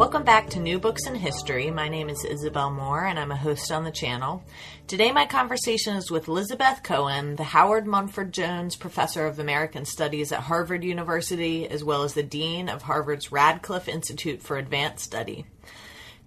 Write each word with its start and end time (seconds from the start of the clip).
Welcome 0.00 0.24
back 0.24 0.48
to 0.50 0.60
New 0.60 0.78
Books 0.78 1.06
in 1.06 1.14
History. 1.14 1.70
My 1.70 1.90
name 1.90 2.08
is 2.08 2.24
Isabel 2.24 2.70
Moore 2.70 3.04
and 3.04 3.18
I'm 3.18 3.32
a 3.32 3.36
host 3.36 3.70
on 3.70 3.84
the 3.84 3.90
channel. 3.90 4.42
Today 4.86 5.12
my 5.12 5.26
conversation 5.26 5.94
is 5.94 6.10
with 6.10 6.24
Lizabeth 6.24 6.82
Cohen, 6.82 7.36
the 7.36 7.44
Howard 7.44 7.86
Mumford 7.86 8.32
Jones 8.32 8.76
Professor 8.76 9.26
of 9.26 9.38
American 9.38 9.84
Studies 9.84 10.32
at 10.32 10.40
Harvard 10.40 10.84
University, 10.84 11.68
as 11.68 11.84
well 11.84 12.02
as 12.02 12.14
the 12.14 12.22
Dean 12.22 12.70
of 12.70 12.80
Harvard's 12.80 13.30
Radcliffe 13.30 13.88
Institute 13.88 14.40
for 14.40 14.56
Advanced 14.56 15.04
Study. 15.04 15.44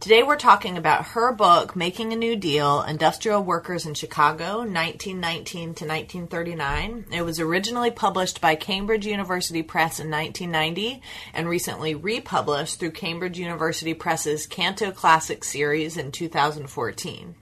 Today 0.04 0.22
we're 0.22 0.36
talking 0.36 0.78
about 0.78 1.06
her 1.06 1.32
book, 1.32 1.78
Making 1.78 2.12
a 2.12 2.18
New 2.18 2.36
Deal 2.36 2.82
Industrial 2.82 3.42
Workers 3.42 3.86
in 3.86 3.94
Chicago, 3.94 4.58
1919 4.58 5.62
to 5.76 5.86
1939. 5.86 7.06
It 7.10 7.22
was 7.22 7.40
originally 7.40 7.90
published 7.90 8.42
by 8.42 8.56
Cambridge 8.56 9.06
University 9.06 9.64
Press 9.64 10.02
in 10.02 10.12
1990 10.12 11.02
and 11.34 11.48
recently 11.48 11.96
republished 11.96 12.82
through 12.82 12.92
Cambridge 12.92 13.40
University 13.40 13.94
Press's 13.94 14.46
Canto 14.46 14.92
Classic 14.92 15.42
series 15.42 15.96
in 15.96 16.12
2014. 16.12 17.36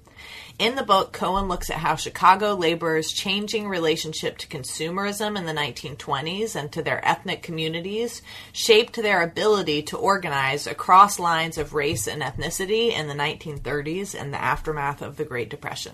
In 0.62 0.76
the 0.76 0.84
book, 0.84 1.12
Cohen 1.12 1.48
looks 1.48 1.72
at 1.72 1.78
how 1.78 1.96
Chicago 1.96 2.54
laborers' 2.54 3.12
changing 3.12 3.68
relationship 3.68 4.38
to 4.38 4.48
consumerism 4.48 5.36
in 5.36 5.48
the 5.48 5.54
1920s 5.54 6.56
and 6.56 6.72
to 6.72 6.84
their 6.84 7.04
ethnic 7.04 7.42
communities 7.42 8.22
shaped 8.54 8.94
their 8.94 9.24
ability 9.24 9.82
to 9.82 9.98
organize 9.98 10.68
across 10.68 11.18
lines 11.18 11.58
of 11.58 11.74
race 11.74 12.08
and 12.08 12.22
ethnicity 12.22 12.92
in 12.92 13.08
the 13.08 13.16
1930s 13.16 14.14
and 14.14 14.32
the 14.32 14.40
aftermath 14.40 15.02
of 15.02 15.18
the 15.18 15.26
Great 15.26 15.50
Depression. 15.50 15.94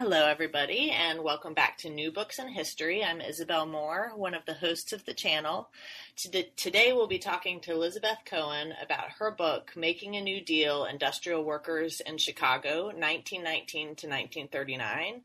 Hello, 0.00 0.28
everybody, 0.28 0.92
and 0.92 1.24
welcome 1.24 1.54
back 1.54 1.76
to 1.78 1.90
New 1.90 2.12
Books 2.12 2.38
in 2.38 2.46
History. 2.46 3.02
I'm 3.02 3.20
Isabel 3.20 3.66
Moore, 3.66 4.12
one 4.14 4.32
of 4.32 4.44
the 4.46 4.54
hosts 4.54 4.92
of 4.92 5.04
the 5.04 5.12
channel. 5.12 5.70
Today, 6.14 6.92
we'll 6.92 7.08
be 7.08 7.18
talking 7.18 7.58
to 7.62 7.72
Elizabeth 7.72 8.18
Cohen 8.24 8.74
about 8.80 9.10
her 9.18 9.32
book, 9.32 9.72
Making 9.74 10.14
a 10.14 10.20
New 10.20 10.40
Deal 10.40 10.84
Industrial 10.84 11.42
Workers 11.42 12.00
in 12.06 12.16
Chicago, 12.16 12.84
1919 12.84 13.86
to 13.96 14.06
1939. 14.06 15.22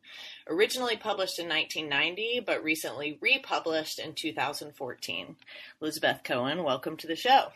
Originally 0.49 0.97
published 0.97 1.37
in 1.37 1.47
1990, 1.47 2.39
but 2.43 2.63
recently 2.63 3.19
republished 3.21 3.99
in 3.99 4.15
2014. 4.15 5.35
Elizabeth 5.83 6.21
Cohen, 6.23 6.63
welcome 6.63 6.97
to 6.97 7.05
the 7.05 7.15
show. 7.15 7.49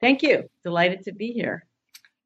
Thank 0.00 0.22
you. 0.22 0.48
Delighted 0.62 1.04
to 1.04 1.12
be 1.12 1.32
here. 1.32 1.66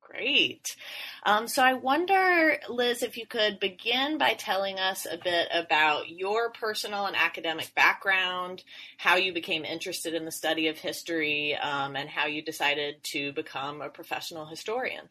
Great. 0.00 0.76
Um, 1.24 1.48
so 1.48 1.62
I 1.62 1.74
wonder, 1.74 2.58
Liz, 2.68 3.02
if 3.02 3.16
you 3.16 3.26
could 3.26 3.60
begin 3.60 4.18
by 4.18 4.34
telling 4.34 4.78
us 4.78 5.06
a 5.10 5.16
bit 5.16 5.48
about 5.52 6.08
your 6.08 6.50
personal 6.50 7.06
and 7.06 7.16
academic 7.16 7.74
background, 7.74 8.62
how 8.96 9.16
you 9.16 9.32
became 9.32 9.64
interested 9.64 10.14
in 10.14 10.24
the 10.24 10.32
study 10.32 10.68
of 10.68 10.78
history, 10.78 11.56
um, 11.56 11.96
and 11.96 12.08
how 12.08 12.26
you 12.26 12.42
decided 12.42 13.02
to 13.04 13.32
become 13.32 13.80
a 13.80 13.88
professional 13.88 14.46
historian. 14.46 15.08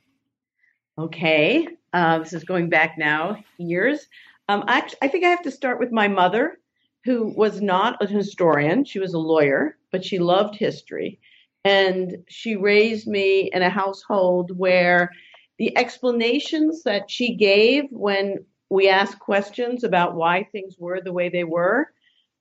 Okay, 0.98 1.68
uh, 1.94 2.20
this 2.20 2.34
is 2.34 2.44
going 2.44 2.70
back 2.70 2.98
now 2.98 3.44
years. 3.58 4.08
Um, 4.50 4.64
I, 4.68 4.90
I 5.02 5.08
think 5.08 5.26
I 5.26 5.30
have 5.30 5.44
to 5.44 5.52
start 5.52 5.80
with 5.80 5.92
my 5.92 6.08
mother, 6.08 6.58
who 7.04 7.34
was 7.36 7.62
not 7.62 8.02
a 8.02 8.08
historian. 8.08 8.84
She 8.84 9.00
was 9.00 9.14
a 9.14 9.20
lawyer, 9.20 9.78
but 9.92 10.04
she 10.04 10.20
loved 10.20 10.56
history. 10.56 11.20
And 11.64 12.24
she 12.30 12.56
raised 12.56 13.08
me 13.08 13.52
in 13.54 13.62
a 13.62 13.70
household 13.70 14.58
where 14.58 15.12
the 15.58 15.76
explanations 15.78 16.84
that 16.84 17.10
she 17.10 17.36
gave 17.36 17.86
when 17.92 18.46
we 18.70 18.90
asked 18.90 19.20
questions 19.20 19.84
about 19.84 20.16
why 20.16 20.44
things 20.52 20.76
were 20.78 21.02
the 21.02 21.14
way 21.14 21.30
they 21.30 21.44
were 21.44 21.92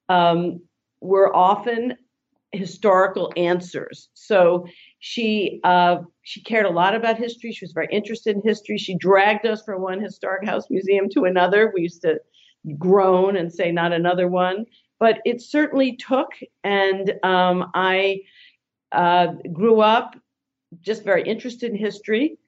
um, 0.09 0.61
were 1.01 1.35
often 1.35 1.97
historical 2.53 3.33
answers. 3.37 4.09
So 4.15 4.67
she 4.99 5.61
uh, 5.65 5.99
she 6.23 6.43
cared 6.43 6.67
a 6.67 6.71
lot 6.71 6.95
about 6.95 7.19
history. 7.19 7.53
She 7.53 7.65
was 7.65 7.73
very 7.73 7.89
interested 7.91 8.37
in 8.37 8.43
history. 8.43 8.79
She 8.79 8.97
dragged 8.97 9.47
us 9.47 9.63
from 9.63 9.83
one 9.83 10.01
historic 10.01 10.45
house 10.45 10.69
museum 10.71 11.09
to 11.11 11.25
another. 11.25 11.73
We 11.75 11.83
used 11.83 12.03
to 12.03 12.21
groan 12.79 13.37
and 13.37 13.53
say 13.53 13.71
not 13.71 13.93
another 13.93 14.29
one, 14.29 14.67
but 14.99 15.21
it 15.25 15.41
certainly 15.41 15.97
took. 15.97 16.31
And 16.65 17.15
um, 17.23 17.71
I 17.75 18.23
uh, 18.93 19.29
grew 19.53 19.81
up 19.81 20.17
just 20.81 21.05
very 21.05 21.23
interested 21.23 21.71
in 21.71 21.77
history. 21.77 22.39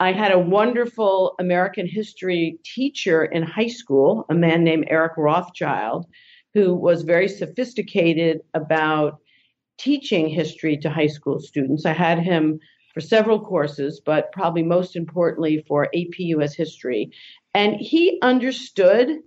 I 0.00 0.12
had 0.12 0.32
a 0.32 0.38
wonderful 0.38 1.34
American 1.38 1.86
history 1.86 2.58
teacher 2.64 3.26
in 3.26 3.42
high 3.42 3.68
school, 3.68 4.24
a 4.30 4.34
man 4.34 4.64
named 4.64 4.86
Eric 4.88 5.12
Rothschild, 5.18 6.06
who 6.54 6.74
was 6.74 7.02
very 7.02 7.28
sophisticated 7.28 8.40
about 8.54 9.18
teaching 9.78 10.26
history 10.26 10.78
to 10.78 10.88
high 10.88 11.06
school 11.06 11.38
students. 11.38 11.84
I 11.84 11.92
had 11.92 12.18
him 12.18 12.58
for 12.94 13.02
several 13.02 13.38
courses, 13.44 14.00
but 14.04 14.32
probably 14.32 14.62
most 14.62 14.96
importantly 14.96 15.62
for 15.68 15.84
AP 15.94 16.18
US 16.18 16.54
history. 16.54 17.12
And 17.54 17.76
he 17.76 18.18
understood 18.22 19.18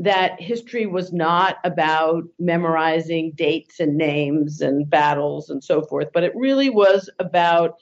that 0.00 0.38
history 0.38 0.84
was 0.84 1.14
not 1.14 1.56
about 1.64 2.24
memorizing 2.38 3.32
dates 3.34 3.80
and 3.80 3.96
names 3.96 4.60
and 4.60 4.88
battles 4.88 5.48
and 5.48 5.64
so 5.64 5.80
forth, 5.80 6.08
but 6.12 6.24
it 6.24 6.36
really 6.36 6.68
was 6.68 7.08
about 7.18 7.76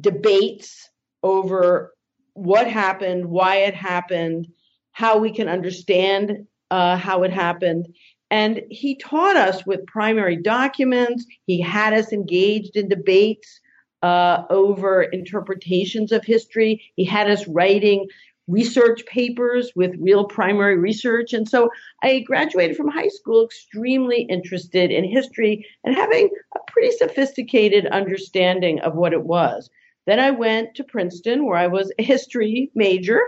debates 0.00 0.90
over 1.22 1.94
what 2.34 2.68
happened, 2.68 3.26
why 3.26 3.56
it 3.56 3.74
happened, 3.74 4.46
how 4.92 5.18
we 5.18 5.32
can 5.32 5.48
understand 5.48 6.46
uh, 6.70 6.96
how 6.96 7.22
it 7.22 7.32
happened. 7.32 7.86
And 8.30 8.62
he 8.70 8.96
taught 8.96 9.36
us 9.36 9.64
with 9.66 9.86
primary 9.86 10.36
documents. 10.36 11.24
He 11.46 11.60
had 11.60 11.92
us 11.92 12.12
engaged 12.12 12.76
in 12.76 12.88
debates 12.88 13.60
uh, 14.02 14.44
over 14.50 15.02
interpretations 15.02 16.12
of 16.12 16.24
history. 16.24 16.82
He 16.96 17.04
had 17.04 17.30
us 17.30 17.46
writing 17.46 18.06
research 18.48 19.04
papers 19.06 19.72
with 19.74 19.96
real 19.98 20.24
primary 20.24 20.78
research. 20.78 21.32
And 21.32 21.48
so 21.48 21.70
I 22.02 22.20
graduated 22.20 22.76
from 22.76 22.88
high 22.88 23.08
school 23.08 23.44
extremely 23.44 24.22
interested 24.22 24.90
in 24.90 25.04
history 25.04 25.66
and 25.84 25.94
having 25.94 26.30
a 26.54 26.58
pretty 26.70 26.96
sophisticated 26.96 27.86
understanding 27.86 28.80
of 28.80 28.94
what 28.94 29.12
it 29.12 29.24
was. 29.24 29.68
Then 30.06 30.20
I 30.20 30.30
went 30.30 30.74
to 30.76 30.84
Princeton 30.84 31.46
where 31.46 31.58
I 31.58 31.66
was 31.66 31.92
a 31.98 32.02
history 32.02 32.70
major. 32.74 33.20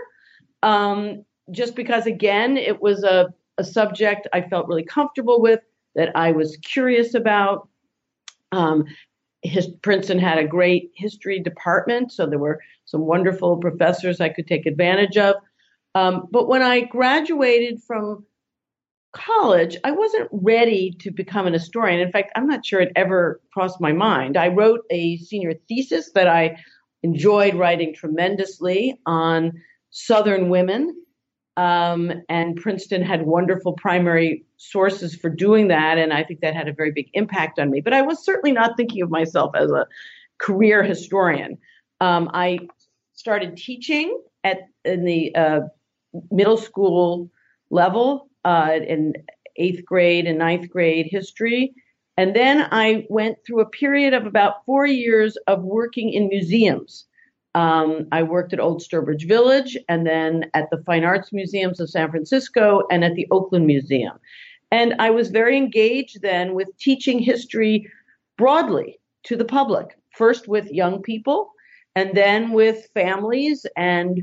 Um, 0.63 1.25
just 1.51 1.75
because 1.75 2.05
again, 2.05 2.57
it 2.57 2.81
was 2.81 3.03
a, 3.03 3.33
a 3.57 3.63
subject 3.63 4.27
I 4.33 4.41
felt 4.41 4.67
really 4.67 4.83
comfortable 4.83 5.41
with, 5.41 5.59
that 5.95 6.15
I 6.15 6.31
was 6.31 6.57
curious 6.57 7.13
about. 7.13 7.67
Um, 8.51 8.85
his, 9.41 9.67
Princeton 9.81 10.19
had 10.19 10.37
a 10.37 10.47
great 10.47 10.91
history 10.95 11.39
department, 11.39 12.11
so 12.11 12.25
there 12.25 12.39
were 12.39 12.61
some 12.85 13.01
wonderful 13.01 13.57
professors 13.57 14.19
I 14.19 14.29
could 14.29 14.47
take 14.47 14.65
advantage 14.65 15.17
of. 15.17 15.35
Um, 15.95 16.27
but 16.31 16.47
when 16.47 16.61
I 16.61 16.81
graduated 16.81 17.81
from 17.83 18.25
college, 19.13 19.77
I 19.83 19.91
wasn't 19.91 20.29
ready 20.31 20.91
to 20.99 21.11
become 21.11 21.47
an 21.47 21.53
historian. 21.53 21.99
In 21.99 22.11
fact, 22.11 22.31
I'm 22.35 22.47
not 22.47 22.65
sure 22.65 22.81
it 22.81 22.91
ever 22.95 23.41
crossed 23.53 23.81
my 23.81 23.91
mind. 23.91 24.37
I 24.37 24.49
wrote 24.49 24.81
a 24.91 25.17
senior 25.17 25.53
thesis 25.67 26.11
that 26.13 26.27
I 26.27 26.57
enjoyed 27.03 27.55
writing 27.55 27.93
tremendously 27.93 28.99
on 29.05 29.53
Southern 29.91 30.49
women. 30.49 30.95
Um, 31.57 32.11
and 32.29 32.55
Princeton 32.55 33.01
had 33.01 33.25
wonderful 33.25 33.73
primary 33.73 34.45
sources 34.57 35.15
for 35.15 35.29
doing 35.29 35.67
that. 35.67 35.97
And 35.97 36.13
I 36.13 36.23
think 36.23 36.39
that 36.39 36.55
had 36.55 36.69
a 36.69 36.73
very 36.73 36.91
big 36.91 37.09
impact 37.13 37.59
on 37.59 37.69
me. 37.69 37.81
But 37.81 37.93
I 37.93 38.01
was 38.01 38.23
certainly 38.23 38.53
not 38.53 38.77
thinking 38.77 39.01
of 39.01 39.09
myself 39.09 39.51
as 39.55 39.69
a 39.71 39.85
career 40.39 40.83
historian. 40.83 41.57
Um, 41.99 42.29
I 42.33 42.59
started 43.13 43.57
teaching 43.57 44.21
at 44.45 44.59
in 44.85 45.03
the 45.03 45.35
uh, 45.35 45.59
middle 46.31 46.57
school 46.57 47.29
level 47.69 48.29
uh, 48.45 48.79
in 48.87 49.13
eighth 49.57 49.83
grade 49.83 50.27
and 50.27 50.39
ninth 50.39 50.69
grade 50.69 51.07
history. 51.09 51.73
And 52.19 52.35
then 52.35 52.67
I 52.71 53.05
went 53.09 53.37
through 53.45 53.61
a 53.61 53.69
period 53.69 54.13
of 54.13 54.25
about 54.25 54.65
four 54.65 54.85
years 54.85 55.37
of 55.47 55.63
working 55.63 56.11
in 56.11 56.27
museums. 56.27 57.05
Um, 57.55 58.09
I 58.11 58.23
worked 58.23 58.51
at 58.51 58.59
Old 58.59 58.81
Sturbridge 58.81 59.25
Village 59.25 59.77
and 59.87 60.05
then 60.05 60.51
at 60.53 60.69
the 60.69 60.83
Fine 60.85 61.05
Arts 61.05 61.31
Museums 61.31 61.79
of 61.79 61.89
San 61.89 62.11
Francisco 62.11 62.81
and 62.91 63.05
at 63.05 63.15
the 63.15 63.25
Oakland 63.31 63.67
Museum. 63.67 64.19
And 64.69 64.95
I 64.99 65.11
was 65.11 65.29
very 65.29 65.55
engaged 65.55 66.21
then 66.21 66.55
with 66.55 66.67
teaching 66.77 67.19
history 67.19 67.89
broadly 68.37 68.99
to 69.23 69.37
the 69.37 69.45
public, 69.45 69.97
first 70.13 70.45
with 70.49 70.69
young 70.71 71.01
people 71.01 71.53
and 71.95 72.17
then 72.17 72.51
with 72.51 72.89
families 72.93 73.65
and 73.77 74.21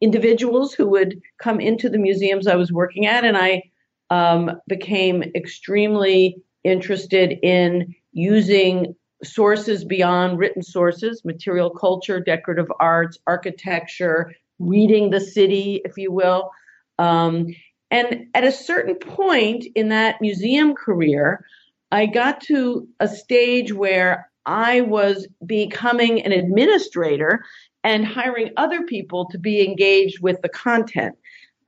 individuals 0.00 0.74
who 0.74 0.88
would 0.88 1.20
come 1.38 1.60
into 1.60 1.88
the 1.88 1.98
museums 1.98 2.48
I 2.48 2.56
was 2.56 2.72
working 2.72 3.06
at. 3.06 3.24
And 3.24 3.36
I 3.36 3.62
um, 4.10 4.50
became 4.66 5.22
extremely 5.36 6.42
interested 6.66 7.38
in 7.42 7.94
using 8.12 8.94
sources 9.24 9.84
beyond 9.84 10.38
written 10.38 10.62
sources, 10.62 11.24
material 11.24 11.70
culture, 11.70 12.20
decorative 12.20 12.70
arts, 12.80 13.18
architecture, 13.26 14.32
reading 14.58 15.10
the 15.10 15.20
city, 15.20 15.80
if 15.84 15.96
you 15.96 16.12
will. 16.12 16.50
Um, 16.98 17.54
and 17.90 18.26
at 18.34 18.44
a 18.44 18.52
certain 18.52 18.96
point 18.96 19.64
in 19.74 19.88
that 19.90 20.20
museum 20.20 20.74
career, 20.74 21.44
I 21.92 22.06
got 22.06 22.40
to 22.42 22.88
a 23.00 23.08
stage 23.08 23.72
where 23.72 24.30
I 24.44 24.80
was 24.82 25.26
becoming 25.44 26.22
an 26.22 26.32
administrator 26.32 27.44
and 27.84 28.04
hiring 28.04 28.50
other 28.56 28.82
people 28.84 29.26
to 29.30 29.38
be 29.38 29.64
engaged 29.64 30.20
with 30.20 30.42
the 30.42 30.48
content 30.48 31.16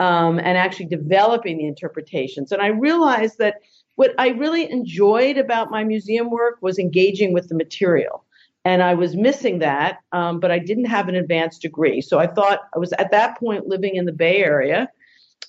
um, 0.00 0.39
and 0.39 0.59
actually 0.59 0.87
developing 0.87 1.59
the 1.59 1.67
interpretations. 1.67 2.53
And 2.53 2.62
I 2.62 2.69
realized 2.69 3.39
that 3.39 3.56
what 3.99 4.15
I 4.17 4.29
really 4.29 4.71
enjoyed 4.71 5.39
about 5.39 5.73
my 5.73 5.83
museum 5.83 6.31
work 6.31 6.59
was 6.61 6.79
engaging 6.79 7.33
with 7.33 7.49
the 7.49 7.56
material. 7.56 8.25
And 8.65 8.81
I 8.81 8.95
was 8.95 9.17
missing 9.17 9.59
that, 9.59 9.99
um, 10.12 10.39
but 10.39 10.53
I 10.53 10.61
didn't 10.61 10.85
have 10.85 11.09
an 11.09 11.17
advanced 11.17 11.62
degree. 11.62 12.00
So 12.00 12.21
I 12.21 12.29
thought 12.29 12.61
I 12.73 12.79
was 12.79 12.93
at 12.93 13.11
that 13.11 13.37
point 13.41 13.67
living 13.67 13.97
in 13.97 14.05
the 14.05 14.12
Bay 14.12 14.45
Area, 14.45 14.89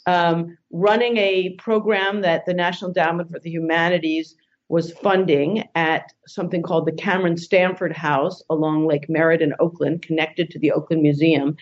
um, 0.07 0.57
running 0.71 1.17
a 1.17 1.51
program 1.59 2.21
that 2.21 2.47
the 2.47 2.55
National 2.55 2.89
Endowment 2.89 3.29
for 3.29 3.37
the 3.37 3.51
Humanities 3.51 4.33
was 4.67 4.93
funding 4.93 5.69
at 5.75 6.11
something 6.25 6.63
called 6.63 6.87
the 6.87 6.91
Camron 6.91 7.37
Stanford 7.37 7.95
House 7.95 8.41
along 8.49 8.87
Lake 8.87 9.07
Merritt 9.09 9.43
in 9.43 9.53
Oakland, 9.59 10.01
connected 10.01 10.49
to 10.49 10.57
the 10.57 10.71
Oakland 10.71 11.03
Museum. 11.03 11.55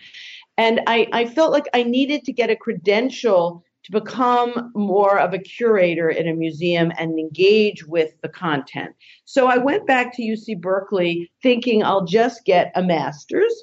And 0.56 0.80
I, 0.86 1.06
I 1.12 1.26
felt 1.26 1.52
like 1.52 1.68
I 1.74 1.82
needed 1.82 2.24
to 2.24 2.32
get 2.32 2.48
a 2.48 2.56
credential 2.56 3.62
to 3.88 4.00
become 4.00 4.70
more 4.74 5.18
of 5.18 5.32
a 5.32 5.38
curator 5.38 6.10
in 6.10 6.28
a 6.28 6.34
museum 6.34 6.92
and 6.98 7.18
engage 7.18 7.86
with 7.86 8.12
the 8.20 8.28
content. 8.28 8.94
So 9.24 9.46
I 9.46 9.56
went 9.56 9.86
back 9.86 10.14
to 10.16 10.22
UC 10.22 10.60
Berkeley 10.60 11.30
thinking 11.42 11.82
I'll 11.82 12.04
just 12.04 12.44
get 12.44 12.70
a 12.74 12.82
master's 12.82 13.54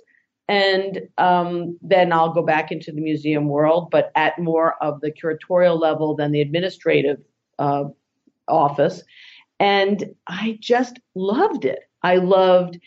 and 0.47 1.01
um, 1.17 1.77
then 1.81 2.11
I'll 2.11 2.33
go 2.33 2.43
back 2.43 2.71
into 2.71 2.91
the 2.91 3.01
museum 3.01 3.47
world, 3.47 3.89
but 3.91 4.11
at 4.15 4.37
more 4.37 4.75
of 4.83 5.01
the 5.01 5.11
curatorial 5.11 5.79
level 5.79 6.15
than 6.15 6.31
the 6.31 6.41
administrative 6.41 7.17
uh, 7.57 7.85
office. 8.47 9.03
And 9.59 10.15
I 10.27 10.57
just 10.59 10.99
loved 11.15 11.65
it. 11.65 11.79
I 12.03 12.17
loved 12.17 12.79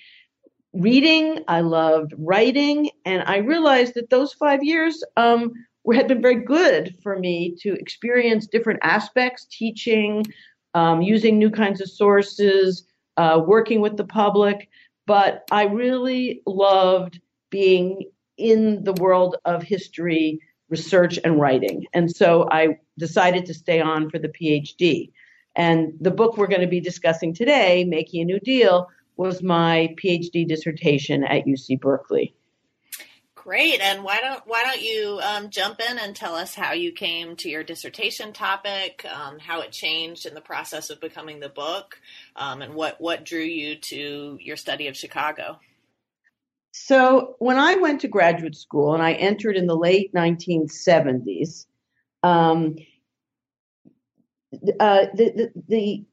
reading, 0.72 1.42
I 1.48 1.60
loved 1.60 2.14
writing, 2.16 2.90
and 3.04 3.22
I 3.26 3.38
realized 3.38 3.94
that 3.94 4.10
those 4.10 4.32
five 4.34 4.62
years 4.62 5.02
um, 5.16 5.52
had 5.96 6.08
been 6.08 6.22
very 6.22 6.42
good 6.42 6.96
for 7.02 7.18
me 7.18 7.56
to 7.60 7.74
experience 7.74 8.46
different 8.46 8.80
aspects, 8.82 9.46
teaching, 9.50 10.24
um, 10.74 11.02
using 11.02 11.38
new 11.38 11.50
kinds 11.50 11.80
of 11.80 11.90
sources, 11.90 12.84
uh, 13.16 13.40
working 13.44 13.80
with 13.80 13.96
the 13.96 14.04
public. 14.04 14.68
But 15.06 15.44
I 15.50 15.64
really 15.64 16.42
loved 16.46 17.20
being 17.50 18.10
in 18.36 18.84
the 18.84 18.92
world 18.94 19.36
of 19.44 19.62
history, 19.62 20.40
research, 20.68 21.18
and 21.24 21.40
writing. 21.40 21.86
And 21.92 22.14
so 22.14 22.48
I 22.50 22.78
decided 22.98 23.46
to 23.46 23.54
stay 23.54 23.80
on 23.80 24.10
for 24.10 24.18
the 24.18 24.28
PhD. 24.28 25.10
And 25.56 25.92
the 26.00 26.10
book 26.10 26.36
we're 26.36 26.46
going 26.46 26.60
to 26.60 26.66
be 26.66 26.80
discussing 26.80 27.34
today, 27.34 27.84
Making 27.84 28.22
a 28.22 28.24
New 28.26 28.40
Deal, 28.40 28.88
was 29.16 29.42
my 29.42 29.94
PhD 30.02 30.46
dissertation 30.46 31.24
at 31.24 31.46
UC 31.46 31.80
Berkeley. 31.80 32.34
Great, 33.48 33.80
and 33.80 34.04
why 34.04 34.20
don't 34.20 34.42
why 34.46 34.62
don't 34.62 34.82
you 34.82 35.20
um, 35.22 35.48
jump 35.48 35.80
in 35.80 35.98
and 35.98 36.14
tell 36.14 36.34
us 36.34 36.54
how 36.54 36.74
you 36.74 36.92
came 36.92 37.34
to 37.36 37.48
your 37.48 37.64
dissertation 37.64 38.34
topic, 38.34 39.06
um, 39.10 39.38
how 39.38 39.62
it 39.62 39.72
changed 39.72 40.26
in 40.26 40.34
the 40.34 40.42
process 40.42 40.90
of 40.90 41.00
becoming 41.00 41.40
the 41.40 41.48
book, 41.48 41.98
um, 42.36 42.60
and 42.60 42.74
what 42.74 43.00
what 43.00 43.24
drew 43.24 43.40
you 43.40 43.76
to 43.76 44.36
your 44.38 44.58
study 44.58 44.86
of 44.88 44.98
Chicago. 44.98 45.58
So 46.72 47.36
when 47.38 47.56
I 47.56 47.76
went 47.76 48.02
to 48.02 48.08
graduate 48.08 48.54
school 48.54 48.92
and 48.92 49.02
I 49.02 49.14
entered 49.14 49.56
in 49.56 49.66
the 49.66 49.74
late 49.74 50.12
1970s, 50.12 51.64
um, 52.22 52.76
uh, 54.78 55.06
the, 55.14 55.50
the, 55.66 56.04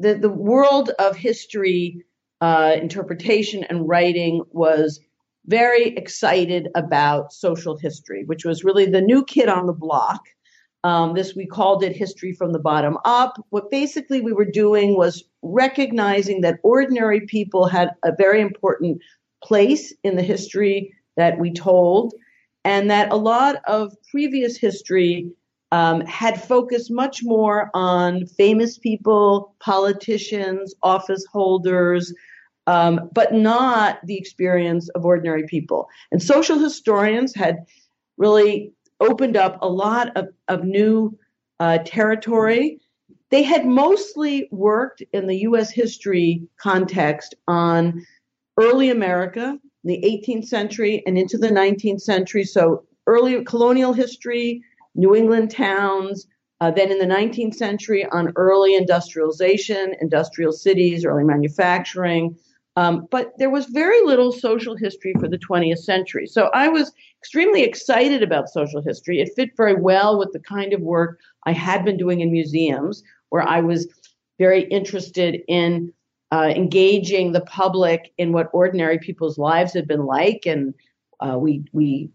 the, 0.00 0.14
the, 0.18 0.28
world 0.28 0.90
of 0.98 1.16
history 1.16 2.04
uh, 2.42 2.76
interpretation 2.78 3.64
and 3.64 3.88
writing 3.88 4.42
was 4.50 5.00
very 5.46 5.88
excited 5.96 6.68
about 6.74 7.32
social 7.32 7.76
history, 7.76 8.24
which 8.24 8.44
was 8.44 8.64
really 8.64 8.86
the 8.86 9.00
new 9.00 9.24
kid 9.24 9.48
on 9.48 9.66
the 9.66 9.72
block. 9.72 10.22
Um, 10.84 11.14
this 11.14 11.36
we 11.36 11.46
called 11.46 11.84
it 11.84 11.94
history 11.94 12.32
from 12.32 12.52
the 12.52 12.58
bottom 12.58 12.98
up. 13.04 13.44
What 13.50 13.70
basically 13.70 14.20
we 14.20 14.32
were 14.32 14.50
doing 14.50 14.96
was 14.96 15.24
recognizing 15.42 16.40
that 16.40 16.58
ordinary 16.62 17.20
people 17.20 17.66
had 17.66 17.90
a 18.04 18.12
very 18.16 18.40
important 18.40 19.00
place 19.44 19.94
in 20.02 20.16
the 20.16 20.22
history 20.22 20.92
that 21.16 21.38
we 21.38 21.52
told, 21.52 22.14
and 22.64 22.90
that 22.90 23.12
a 23.12 23.16
lot 23.16 23.56
of 23.66 23.94
previous 24.10 24.56
history 24.56 25.30
um, 25.72 26.02
had 26.02 26.40
focused 26.40 26.90
much 26.90 27.22
more 27.22 27.70
on 27.74 28.26
famous 28.26 28.78
people, 28.78 29.54
politicians, 29.60 30.74
office 30.82 31.24
holders, 31.32 32.12
um, 32.66 33.10
but 33.12 33.32
not 33.32 33.98
the 34.06 34.16
experience 34.16 34.88
of 34.90 35.04
ordinary 35.04 35.44
people. 35.46 35.88
And 36.10 36.22
social 36.22 36.58
historians 36.58 37.34
had 37.34 37.66
really 38.16 38.72
opened 39.00 39.36
up 39.36 39.58
a 39.60 39.68
lot 39.68 40.16
of, 40.16 40.28
of 40.48 40.64
new 40.64 41.18
uh, 41.60 41.78
territory. 41.84 42.78
They 43.30 43.42
had 43.42 43.66
mostly 43.66 44.48
worked 44.50 45.02
in 45.12 45.26
the 45.26 45.38
U.S. 45.38 45.70
history 45.70 46.42
context 46.58 47.34
on 47.48 48.04
early 48.58 48.90
America, 48.90 49.58
the 49.84 50.00
18th 50.04 50.46
century, 50.46 51.02
and 51.06 51.18
into 51.18 51.38
the 51.38 51.48
19th 51.48 52.02
century. 52.02 52.44
So 52.44 52.84
early 53.06 53.42
colonial 53.44 53.92
history, 53.92 54.62
New 54.94 55.16
England 55.16 55.50
towns, 55.50 56.26
uh, 56.60 56.70
then 56.70 56.92
in 56.92 56.98
the 56.98 57.06
19th 57.06 57.54
century 57.54 58.06
on 58.06 58.32
early 58.36 58.76
industrialization, 58.76 59.96
industrial 60.00 60.52
cities, 60.52 61.04
early 61.04 61.24
manufacturing. 61.24 62.36
Um, 62.76 63.06
but 63.10 63.32
there 63.38 63.50
was 63.50 63.66
very 63.66 64.00
little 64.02 64.32
social 64.32 64.76
history 64.76 65.14
for 65.20 65.28
the 65.28 65.38
20th 65.38 65.78
century. 65.78 66.26
So 66.26 66.50
I 66.54 66.68
was 66.68 66.92
extremely 67.18 67.62
excited 67.62 68.22
about 68.22 68.48
social 68.48 68.80
history. 68.80 69.20
It 69.20 69.32
fit 69.36 69.50
very 69.56 69.74
well 69.74 70.18
with 70.18 70.32
the 70.32 70.40
kind 70.40 70.72
of 70.72 70.80
work 70.80 71.20
I 71.44 71.52
had 71.52 71.84
been 71.84 71.98
doing 71.98 72.20
in 72.20 72.32
museums, 72.32 73.02
where 73.28 73.46
I 73.46 73.60
was 73.60 73.88
very 74.38 74.62
interested 74.64 75.42
in 75.48 75.92
uh, 76.32 76.50
engaging 76.56 77.32
the 77.32 77.42
public 77.42 78.12
in 78.16 78.32
what 78.32 78.48
ordinary 78.54 78.98
people's 78.98 79.36
lives 79.36 79.74
had 79.74 79.86
been 79.86 80.06
like. 80.06 80.44
And 80.46 80.72
uh, 81.20 81.36
we, 81.38 81.64
we 81.72 82.10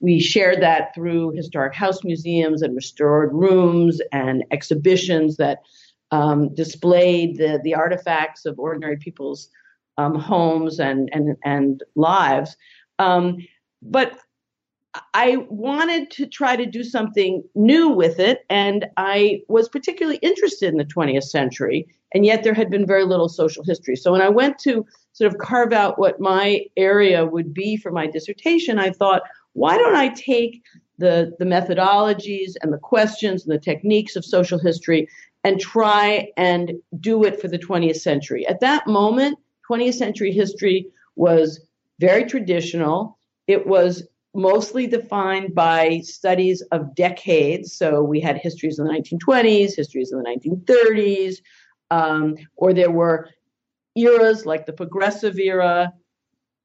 we 0.00 0.20
shared 0.20 0.60
that 0.62 0.94
through 0.94 1.30
historic 1.30 1.74
house 1.74 2.04
museums 2.04 2.60
and 2.60 2.76
restored 2.76 3.32
rooms 3.32 4.00
and 4.12 4.44
exhibitions 4.50 5.36
that 5.38 5.60
um, 6.10 6.54
displayed 6.54 7.36
the, 7.36 7.60
the 7.62 7.74
artifacts 7.74 8.46
of 8.46 8.58
ordinary 8.58 8.96
people's 8.96 9.48
um, 9.98 10.14
homes 10.14 10.80
and, 10.80 11.08
and, 11.12 11.36
and 11.44 11.82
lives. 11.94 12.56
Um, 12.98 13.38
but 13.82 14.18
I 15.14 15.46
wanted 15.48 16.10
to 16.12 16.26
try 16.26 16.56
to 16.56 16.66
do 16.66 16.82
something 16.82 17.44
new 17.54 17.90
with 17.90 18.18
it, 18.18 18.44
and 18.50 18.86
I 18.96 19.42
was 19.48 19.68
particularly 19.68 20.18
interested 20.18 20.68
in 20.68 20.78
the 20.78 20.84
20th 20.84 21.24
century, 21.24 21.86
and 22.12 22.26
yet 22.26 22.42
there 22.42 22.54
had 22.54 22.70
been 22.70 22.86
very 22.86 23.04
little 23.04 23.28
social 23.28 23.62
history. 23.62 23.94
So 23.94 24.10
when 24.10 24.22
I 24.22 24.28
went 24.28 24.58
to 24.60 24.84
sort 25.12 25.32
of 25.32 25.38
carve 25.38 25.72
out 25.72 25.98
what 25.98 26.20
my 26.20 26.66
area 26.76 27.24
would 27.24 27.54
be 27.54 27.76
for 27.76 27.92
my 27.92 28.08
dissertation, 28.08 28.80
I 28.80 28.90
thought, 28.90 29.22
why 29.52 29.78
don't 29.78 29.94
I 29.94 30.08
take 30.08 30.62
the, 30.98 31.34
the 31.38 31.44
methodologies 31.44 32.54
and 32.62 32.72
the 32.72 32.78
questions 32.78 33.44
and 33.44 33.54
the 33.54 33.60
techniques 33.60 34.16
of 34.16 34.24
social 34.24 34.58
history 34.58 35.08
and 35.44 35.60
try 35.60 36.28
and 36.36 36.72
do 37.00 37.24
it 37.24 37.40
for 37.40 37.48
the 37.48 37.58
20th 37.58 38.00
century? 38.00 38.46
At 38.46 38.60
that 38.60 38.86
moment, 38.86 39.38
20th 39.70 39.94
century 39.94 40.32
history 40.32 40.86
was 41.16 41.66
very 41.98 42.24
traditional. 42.24 43.18
It 43.46 43.66
was 43.66 44.06
mostly 44.34 44.86
defined 44.86 45.54
by 45.54 46.00
studies 46.00 46.62
of 46.72 46.94
decades. 46.94 47.72
So 47.72 48.02
we 48.02 48.20
had 48.20 48.38
histories 48.38 48.78
in 48.78 48.86
the 48.86 48.92
1920s, 48.92 49.74
histories 49.74 50.12
in 50.12 50.22
the 50.22 50.24
1930s, 50.24 51.36
um, 51.90 52.36
or 52.56 52.72
there 52.72 52.90
were 52.90 53.28
eras 53.96 54.46
like 54.46 54.66
the 54.66 54.72
Progressive 54.72 55.38
era, 55.38 55.92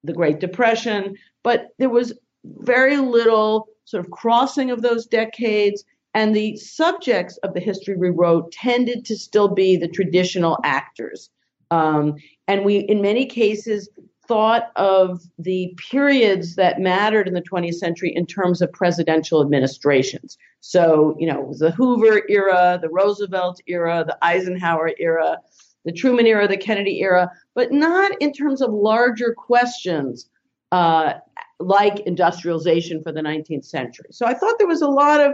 the 0.03 0.13
Great 0.13 0.39
Depression, 0.39 1.15
but 1.43 1.69
there 1.79 1.89
was 1.89 2.13
very 2.43 2.97
little 2.97 3.67
sort 3.85 4.05
of 4.05 4.11
crossing 4.11 4.69
of 4.71 4.81
those 4.81 5.07
decades 5.07 5.83
And 6.15 6.33
the 6.33 6.55
subjects 6.55 7.35
of 7.43 7.53
the 7.53 7.59
history 7.59 7.97
we 7.97 8.09
wrote 8.09 8.53
tended 8.53 9.03
to 9.05 9.17
still 9.17 9.49
be 9.49 9.75
the 9.75 9.89
traditional 9.89 10.57
actors. 10.63 11.29
Um, 11.71 12.15
and 12.47 12.63
we, 12.63 12.77
in 12.77 13.01
many 13.01 13.25
cases, 13.25 13.89
thought 14.25 14.71
of 14.77 15.21
the 15.37 15.77
periods 15.91 16.55
that 16.55 16.79
mattered 16.79 17.27
in 17.27 17.33
the 17.33 17.41
20th 17.41 17.75
century 17.75 18.15
in 18.15 18.25
terms 18.25 18.61
of 18.61 18.71
presidential 18.71 19.41
administrations. 19.41 20.37
So, 20.61 21.17
you 21.19 21.27
know, 21.27 21.53
the 21.59 21.71
Hoover 21.71 22.21
era, 22.29 22.79
the 22.81 22.89
Roosevelt 22.89 23.59
era, 23.67 24.05
the 24.07 24.17
Eisenhower 24.21 24.93
era, 24.97 25.37
the 25.83 25.91
Truman 25.91 26.25
era, 26.25 26.47
the 26.47 26.57
Kennedy 26.57 27.01
era, 27.01 27.29
but 27.55 27.73
not 27.73 28.13
in 28.21 28.31
terms 28.31 28.61
of 28.61 28.71
larger 28.71 29.33
questions 29.33 30.29
uh, 30.71 31.15
like 31.59 31.99
industrialization 32.01 33.03
for 33.03 33.11
the 33.11 33.21
19th 33.21 33.65
century. 33.65 34.07
So 34.11 34.25
I 34.25 34.33
thought 34.33 34.55
there 34.57 34.67
was 34.67 34.81
a 34.81 34.87
lot 34.87 35.19
of 35.19 35.33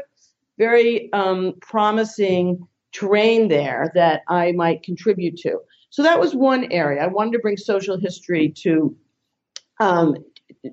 very 0.58 1.12
um, 1.13 1.53
promising 1.62 2.67
terrain 2.91 3.48
there 3.48 3.91
that 3.96 4.22
I 4.27 4.51
might 4.51 4.84
contribute 4.84 5.38
to. 5.38 5.60
So 5.89 6.03
that 6.03 6.20
was 6.20 6.36
one 6.36 6.72
area. 6.72 7.03
I 7.03 7.08
wanted 7.08 7.34
to 7.34 7.39
bring 7.39 7.58
social 7.58 7.98
history 7.98 8.50
to 8.58 8.96
um, 9.79 10.15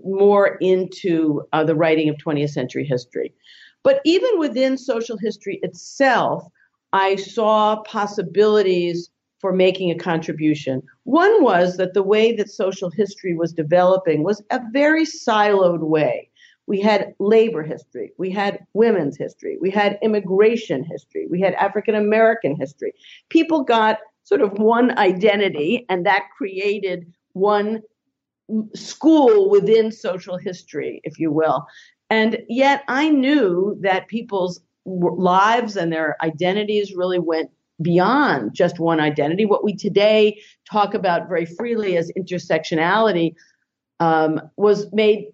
more 0.04 0.58
into 0.60 1.42
uh, 1.52 1.64
the 1.64 1.74
writing 1.74 2.08
of 2.08 2.16
20th 2.16 2.50
century 2.50 2.84
history. 2.84 3.34
But 3.82 4.00
even 4.04 4.38
within 4.38 4.76
social 4.76 5.16
history 5.16 5.60
itself, 5.62 6.44
I 6.92 7.16
saw 7.16 7.82
possibilities 7.82 9.10
for 9.38 9.52
making 9.52 9.90
a 9.90 9.94
contribution. 9.94 10.82
One 11.04 11.42
was 11.42 11.76
that 11.76 11.94
the 11.94 12.02
way 12.02 12.34
that 12.36 12.50
social 12.50 12.90
history 12.90 13.34
was 13.34 13.52
developing 13.52 14.24
was 14.24 14.42
a 14.50 14.60
very 14.72 15.04
siloed 15.04 15.80
way. 15.80 16.27
We 16.68 16.80
had 16.80 17.14
labor 17.18 17.62
history, 17.62 18.12
we 18.18 18.30
had 18.30 18.66
women's 18.74 19.16
history, 19.16 19.56
we 19.58 19.70
had 19.70 19.98
immigration 20.02 20.84
history, 20.84 21.26
we 21.30 21.40
had 21.40 21.54
African 21.54 21.94
American 21.94 22.56
history. 22.56 22.92
People 23.30 23.64
got 23.64 23.98
sort 24.24 24.42
of 24.42 24.52
one 24.58 24.96
identity, 24.98 25.86
and 25.88 26.04
that 26.04 26.24
created 26.36 27.10
one 27.32 27.80
school 28.74 29.48
within 29.48 29.90
social 29.90 30.36
history, 30.36 31.00
if 31.04 31.18
you 31.18 31.32
will. 31.32 31.66
And 32.10 32.38
yet 32.48 32.84
I 32.86 33.08
knew 33.08 33.78
that 33.80 34.08
people's 34.08 34.60
lives 34.84 35.76
and 35.76 35.90
their 35.90 36.16
identities 36.22 36.94
really 36.94 37.18
went 37.18 37.50
beyond 37.80 38.54
just 38.54 38.78
one 38.78 39.00
identity. 39.00 39.46
What 39.46 39.64
we 39.64 39.74
today 39.74 40.40
talk 40.70 40.92
about 40.92 41.28
very 41.28 41.46
freely 41.46 41.96
as 41.96 42.12
intersectionality 42.18 43.34
um, 44.00 44.40
was 44.56 44.92
made 44.92 45.28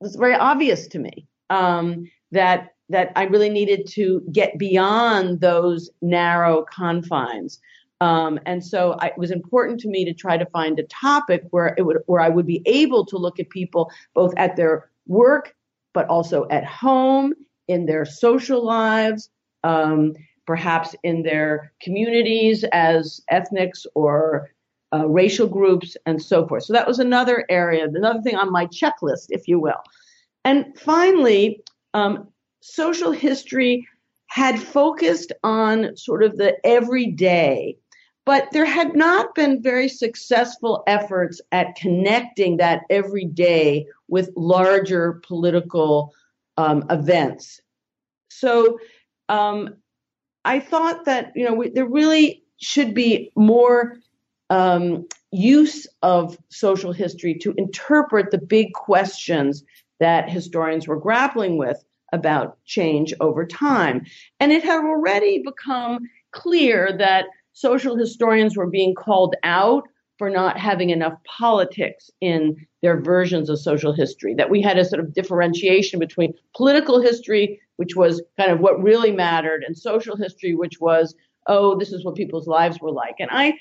was 0.00 0.16
very 0.16 0.34
obvious 0.34 0.86
to 0.88 0.98
me 0.98 1.26
um, 1.50 2.10
that 2.32 2.74
that 2.90 3.12
I 3.16 3.24
really 3.24 3.50
needed 3.50 3.86
to 3.88 4.22
get 4.32 4.56
beyond 4.56 5.40
those 5.40 5.90
narrow 6.00 6.64
confines. 6.64 7.60
Um, 8.00 8.38
and 8.46 8.64
so 8.64 8.96
I, 9.00 9.08
it 9.08 9.18
was 9.18 9.30
important 9.30 9.80
to 9.80 9.88
me 9.88 10.04
to 10.06 10.14
try 10.14 10.38
to 10.38 10.46
find 10.46 10.78
a 10.78 10.84
topic 10.84 11.42
where 11.50 11.74
it 11.76 11.82
would, 11.82 11.98
where 12.06 12.22
I 12.22 12.30
would 12.30 12.46
be 12.46 12.62
able 12.64 13.04
to 13.06 13.18
look 13.18 13.38
at 13.38 13.50
people 13.50 13.90
both 14.14 14.32
at 14.38 14.56
their 14.56 14.90
work, 15.06 15.54
but 15.92 16.06
also 16.08 16.46
at 16.48 16.64
home, 16.64 17.34
in 17.66 17.84
their 17.84 18.06
social 18.06 18.64
lives, 18.64 19.28
um, 19.64 20.14
perhaps 20.46 20.94
in 21.02 21.22
their 21.22 21.72
communities 21.82 22.64
as 22.72 23.20
ethnics 23.30 23.84
or 23.94 24.50
uh, 24.92 25.06
racial 25.06 25.46
groups, 25.46 25.96
and 26.06 26.22
so 26.22 26.46
forth. 26.46 26.64
So 26.64 26.72
that 26.72 26.86
was 26.86 26.98
another 26.98 27.44
area, 27.48 27.86
another 27.86 28.22
thing 28.22 28.36
on 28.36 28.52
my 28.52 28.66
checklist, 28.66 29.26
if 29.30 29.46
you 29.46 29.60
will. 29.60 29.82
And 30.44 30.66
finally, 30.78 31.62
um, 31.94 32.28
social 32.60 33.12
history 33.12 33.86
had 34.26 34.58
focused 34.58 35.32
on 35.42 35.96
sort 35.96 36.22
of 36.22 36.36
the 36.36 36.56
everyday 36.66 37.76
but 38.28 38.50
there 38.52 38.66
had 38.66 38.94
not 38.94 39.34
been 39.34 39.62
very 39.62 39.88
successful 39.88 40.82
efforts 40.86 41.40
at 41.50 41.76
connecting 41.76 42.58
that 42.58 42.82
every 42.90 43.24
day 43.24 43.86
with 44.08 44.28
larger 44.36 45.14
political 45.26 46.12
um, 46.58 46.84
events. 46.90 47.62
So 48.28 48.80
um, 49.30 49.76
I 50.44 50.60
thought 50.60 51.06
that 51.06 51.32
you 51.34 51.42
know 51.42 51.54
we, 51.54 51.70
there 51.70 51.86
really 51.86 52.44
should 52.58 52.92
be 52.92 53.32
more 53.34 53.96
um, 54.50 55.06
use 55.30 55.86
of 56.02 56.38
social 56.48 56.92
history 56.92 57.34
to 57.38 57.54
interpret 57.56 58.30
the 58.30 58.38
big 58.38 58.72
questions 58.72 59.64
that 60.00 60.30
historians 60.30 60.88
were 60.88 60.98
grappling 60.98 61.58
with 61.58 61.84
about 62.12 62.56
change 62.64 63.12
over 63.20 63.44
time. 63.46 64.04
And 64.40 64.52
it 64.52 64.64
had 64.64 64.84
already 64.84 65.42
become 65.44 66.00
clear 66.32 66.96
that 66.98 67.26
social 67.52 67.96
historians 67.96 68.56
were 68.56 68.70
being 68.70 68.94
called 68.94 69.34
out 69.42 69.84
for 70.16 70.30
not 70.30 70.58
having 70.58 70.90
enough 70.90 71.14
politics 71.24 72.10
in 72.20 72.56
their 72.82 73.00
versions 73.00 73.48
of 73.48 73.58
social 73.58 73.92
history, 73.92 74.34
that 74.34 74.50
we 74.50 74.60
had 74.60 74.78
a 74.78 74.84
sort 74.84 75.00
of 75.00 75.14
differentiation 75.14 76.00
between 76.00 76.32
political 76.56 77.00
history, 77.00 77.60
which 77.76 77.94
was 77.94 78.22
kind 78.36 78.50
of 78.50 78.58
what 78.58 78.82
really 78.82 79.12
mattered, 79.12 79.62
and 79.64 79.76
social 79.76 80.16
history, 80.16 80.54
which 80.54 80.80
was, 80.80 81.14
oh, 81.46 81.78
this 81.78 81.92
is 81.92 82.04
what 82.04 82.16
people's 82.16 82.48
lives 82.48 82.80
were 82.80 82.90
like. 82.90 83.14
And 83.20 83.30
I 83.30 83.54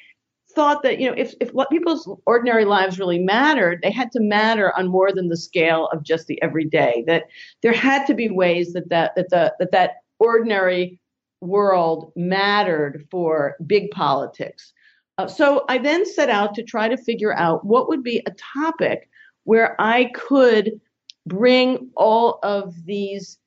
thought 0.58 0.82
that, 0.84 1.00
you 1.00 1.08
know, 1.08 1.16
if, 1.16 1.36
if 1.40 1.50
what 1.54 1.70
people's 1.70 2.10
ordinary 2.26 2.66
lives 2.66 3.00
really 3.00 3.20
mattered, 3.20 3.80
they 3.82 3.92
had 3.92 4.12
to 4.14 4.20
matter 4.20 4.68
on 4.78 4.88
more 4.88 5.12
than 5.14 5.30
the 5.30 5.38
scale 5.38 5.88
of 5.94 6.04
just 6.12 6.26
the 6.26 6.42
everyday, 6.42 7.04
that 7.06 7.26
there 7.62 7.72
had 7.74 8.08
to 8.08 8.16
be 8.16 8.30
ways 8.30 8.74
that 8.74 8.90
that, 8.90 9.16
that, 9.16 9.30
the, 9.30 9.54
that, 9.60 9.72
that 9.72 9.92
ordinary 10.18 11.00
world 11.42 12.12
mattered 12.16 13.06
for 13.12 13.56
big 13.68 13.92
politics. 13.92 14.74
Uh, 15.20 15.28
so 15.28 15.64
I 15.70 15.78
then 15.78 16.06
set 16.06 16.30
out 16.30 16.56
to 16.56 16.64
try 16.64 16.90
to 16.90 16.98
figure 16.98 17.36
out 17.36 17.64
what 17.64 17.88
would 17.88 18.04
be 18.04 18.24
a 18.26 18.36
topic 18.56 19.10
where 19.44 19.80
I 19.80 20.06
could 20.16 20.82
bring 21.28 21.92
all 21.96 22.40
of 22.42 22.74
these 22.86 23.38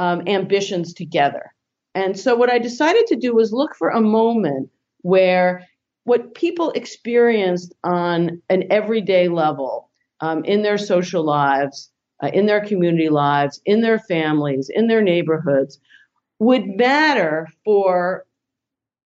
um, 0.00 0.22
ambitions 0.26 0.94
together. 0.94 1.54
And 1.94 2.18
so 2.18 2.34
what 2.34 2.50
I 2.50 2.58
decided 2.58 3.06
to 3.06 3.16
do 3.16 3.34
was 3.34 3.52
look 3.52 3.74
for 3.76 3.90
a 3.90 4.00
moment 4.00 4.68
where 5.02 5.66
what 6.06 6.34
people 6.34 6.70
experienced 6.70 7.74
on 7.82 8.40
an 8.48 8.62
everyday 8.70 9.26
level 9.26 9.90
um, 10.20 10.44
in 10.44 10.62
their 10.62 10.78
social 10.78 11.24
lives, 11.24 11.90
uh, 12.22 12.28
in 12.32 12.46
their 12.46 12.64
community 12.64 13.08
lives, 13.08 13.60
in 13.66 13.80
their 13.80 13.98
families, 13.98 14.70
in 14.72 14.86
their 14.86 15.02
neighborhoods 15.02 15.80
would 16.38 16.64
matter 16.68 17.48
for 17.64 18.24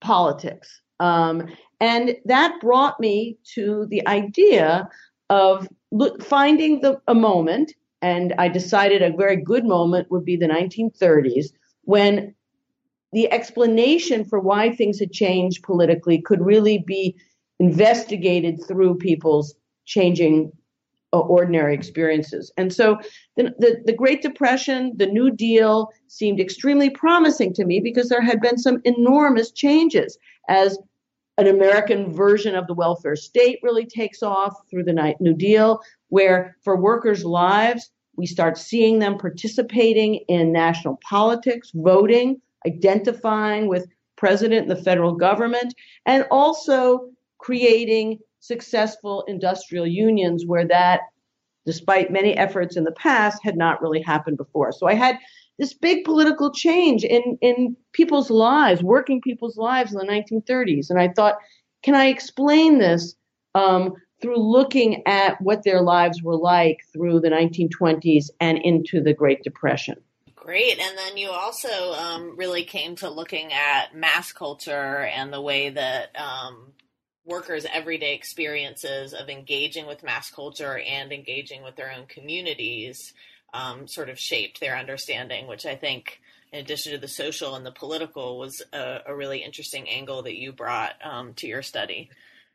politics. 0.02 0.82
Um, 1.00 1.48
and 1.80 2.16
that 2.26 2.60
brought 2.60 3.00
me 3.00 3.38
to 3.54 3.86
the 3.88 4.06
idea 4.06 4.86
of 5.30 5.66
look, 5.90 6.22
finding 6.22 6.82
the, 6.82 7.00
a 7.08 7.14
moment, 7.14 7.72
and 8.02 8.34
I 8.36 8.48
decided 8.48 9.00
a 9.00 9.16
very 9.16 9.36
good 9.36 9.64
moment 9.64 10.10
would 10.10 10.26
be 10.26 10.36
the 10.36 10.48
1930s 10.48 11.46
when 11.84 12.34
the 13.12 13.30
explanation 13.32 14.24
for 14.24 14.38
why 14.38 14.70
things 14.70 14.98
had 14.98 15.12
changed 15.12 15.62
politically 15.62 16.20
could 16.20 16.44
really 16.44 16.78
be 16.78 17.16
investigated 17.58 18.60
through 18.66 18.96
people's 18.96 19.54
changing 19.84 20.52
uh, 21.12 21.18
ordinary 21.18 21.74
experiences. 21.74 22.52
And 22.56 22.72
so 22.72 22.98
the, 23.36 23.52
the, 23.58 23.82
the, 23.84 23.92
Great 23.92 24.22
Depression, 24.22 24.92
the 24.96 25.06
New 25.06 25.30
Deal 25.32 25.88
seemed 26.06 26.38
extremely 26.38 26.88
promising 26.88 27.52
to 27.54 27.64
me 27.64 27.80
because 27.80 28.08
there 28.08 28.22
had 28.22 28.40
been 28.40 28.58
some 28.58 28.80
enormous 28.84 29.50
changes 29.50 30.16
as 30.48 30.78
an 31.36 31.48
American 31.48 32.12
version 32.12 32.54
of 32.54 32.66
the 32.68 32.74
welfare 32.74 33.16
state 33.16 33.58
really 33.62 33.86
takes 33.86 34.22
off 34.22 34.54
through 34.70 34.84
the 34.84 35.14
New 35.18 35.34
Deal, 35.34 35.80
where 36.10 36.56
for 36.62 36.76
workers' 36.76 37.24
lives, 37.24 37.90
we 38.16 38.26
start 38.26 38.58
seeing 38.58 38.98
them 38.98 39.18
participating 39.18 40.16
in 40.28 40.52
national 40.52 41.00
politics, 41.08 41.72
voting, 41.74 42.40
identifying 42.66 43.68
with 43.68 43.86
president 44.16 44.68
and 44.68 44.70
the 44.70 44.82
federal 44.82 45.14
government, 45.14 45.74
and 46.06 46.26
also 46.30 47.10
creating 47.38 48.18
successful 48.40 49.24
industrial 49.28 49.86
unions 49.86 50.44
where 50.46 50.66
that, 50.66 51.00
despite 51.64 52.10
many 52.10 52.36
efforts 52.36 52.76
in 52.76 52.84
the 52.84 52.92
past, 52.92 53.42
had 53.42 53.56
not 53.56 53.80
really 53.80 54.00
happened 54.00 54.36
before. 54.36 54.72
So 54.72 54.86
I 54.86 54.94
had 54.94 55.18
this 55.58 55.74
big 55.74 56.04
political 56.04 56.50
change 56.50 57.04
in, 57.04 57.38
in 57.42 57.76
people's 57.92 58.30
lives, 58.30 58.82
working 58.82 59.20
people's 59.20 59.58
lives 59.58 59.92
in 59.92 59.98
the 59.98 60.06
1930s. 60.06 60.88
And 60.88 60.98
I 60.98 61.08
thought, 61.08 61.36
can 61.82 61.94
I 61.94 62.06
explain 62.06 62.78
this 62.78 63.14
um, 63.54 63.94
through 64.22 64.38
looking 64.38 65.02
at 65.06 65.40
what 65.40 65.62
their 65.62 65.82
lives 65.82 66.22
were 66.22 66.36
like 66.36 66.78
through 66.92 67.20
the 67.20 67.28
1920s 67.28 68.30
and 68.40 68.58
into 68.58 69.02
the 69.02 69.12
Great 69.12 69.42
Depression? 69.42 69.96
Great. 70.40 70.78
And 70.78 70.96
then 70.96 71.16
you 71.16 71.30
also 71.30 71.92
um, 71.92 72.36
really 72.36 72.64
came 72.64 72.96
to 72.96 73.10
looking 73.10 73.52
at 73.52 73.94
mass 73.94 74.32
culture 74.32 75.04
and 75.04 75.32
the 75.32 75.40
way 75.40 75.70
that 75.70 76.16
um, 76.18 76.72
workers' 77.24 77.66
everyday 77.70 78.14
experiences 78.14 79.12
of 79.12 79.28
engaging 79.28 79.86
with 79.86 80.02
mass 80.02 80.30
culture 80.30 80.78
and 80.78 81.12
engaging 81.12 81.62
with 81.62 81.76
their 81.76 81.92
own 81.92 82.06
communities 82.06 83.12
um, 83.52 83.86
sort 83.86 84.08
of 84.08 84.18
shaped 84.18 84.60
their 84.60 84.76
understanding, 84.76 85.46
which 85.46 85.66
I 85.66 85.76
think 85.76 86.20
in 86.52 86.60
addition 86.60 86.92
to 86.92 86.98
the 86.98 87.08
social 87.08 87.54
and 87.54 87.64
the 87.64 87.70
political, 87.70 88.38
was 88.38 88.62
a, 88.72 88.98
a 89.06 89.14
really 89.14 89.38
interesting 89.38 89.88
angle 89.88 90.22
that 90.22 90.36
you 90.36 90.52
brought 90.52 90.94
um, 91.04 91.34
to 91.34 91.46
your 91.46 91.62
study. 91.62 92.10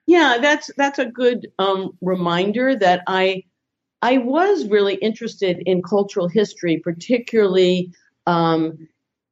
Yeah, 0.06 0.38
that's 0.42 0.70
that's 0.78 1.00
a 1.00 1.06
good 1.06 1.48
um, 1.58 1.98
reminder 2.02 2.76
that 2.76 3.04
I 3.08 3.44
I 4.02 4.18
was 4.18 4.68
really 4.68 4.96
interested 4.96 5.64
in 5.66 5.82
cultural 5.82 6.28
history, 6.28 6.78
particularly 6.78 7.92
um, 8.28 8.88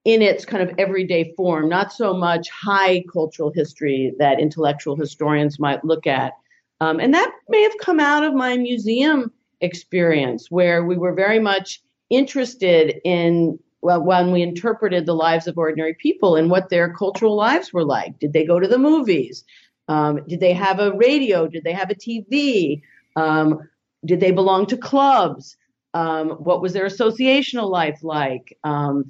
in 0.06 0.22
its 0.22 0.46
kind 0.46 0.68
of 0.68 0.76
everyday 0.78 1.34
form, 1.36 1.70
not 1.70 1.94
so 1.94 2.14
much 2.14 2.50
high 2.50 3.04
cultural 3.12 3.52
history 3.54 4.14
that 4.20 4.40
intellectual 4.40 4.96
historians 4.96 5.60
might 5.60 5.84
look 5.86 6.08
at. 6.08 6.34
Um, 6.82 7.00
and 7.00 7.14
that 7.14 7.32
may 7.48 7.62
have 7.62 7.78
come 7.80 8.00
out 8.00 8.24
of 8.24 8.34
my 8.34 8.58
museum 8.58 9.32
experience, 9.62 10.52
where 10.52 10.84
we 10.84 10.98
were 10.98 11.14
very 11.14 11.40
much 11.40 11.82
interested 12.10 13.00
in, 13.06 13.58
well, 13.82 14.04
when 14.04 14.32
we 14.32 14.42
interpreted 14.42 15.06
the 15.06 15.16
lives 15.16 15.48
of 15.48 15.58
ordinary 15.58 15.94
people 15.94 16.36
and 16.36 16.50
what 16.50 16.70
their 16.70 16.94
cultural 16.94 17.36
lives 17.36 17.72
were 17.72 17.86
like. 17.86 18.20
Did 18.20 18.34
they 18.34 18.46
go 18.46 18.60
to 18.60 18.68
the 18.68 18.78
movies? 18.78 19.46
Um, 19.88 20.22
did 20.28 20.42
they 20.42 20.54
have 20.54 20.80
a 20.80 20.94
radio? 20.94 21.48
Did 21.48 21.64
they 21.64 21.74
have 21.74 21.90
a 21.90 21.96
TV? 21.96 22.82
Um, 23.16 23.60
did 24.06 24.20
they 24.20 24.32
belong 24.32 24.66
to 24.68 24.78
clubs? 24.78 25.58
Um, 25.94 26.32
what 26.32 26.62
was 26.62 26.74
their 26.74 26.86
associational 26.86 27.70
life 27.70 28.04
like? 28.04 28.58
Um, 28.64 29.06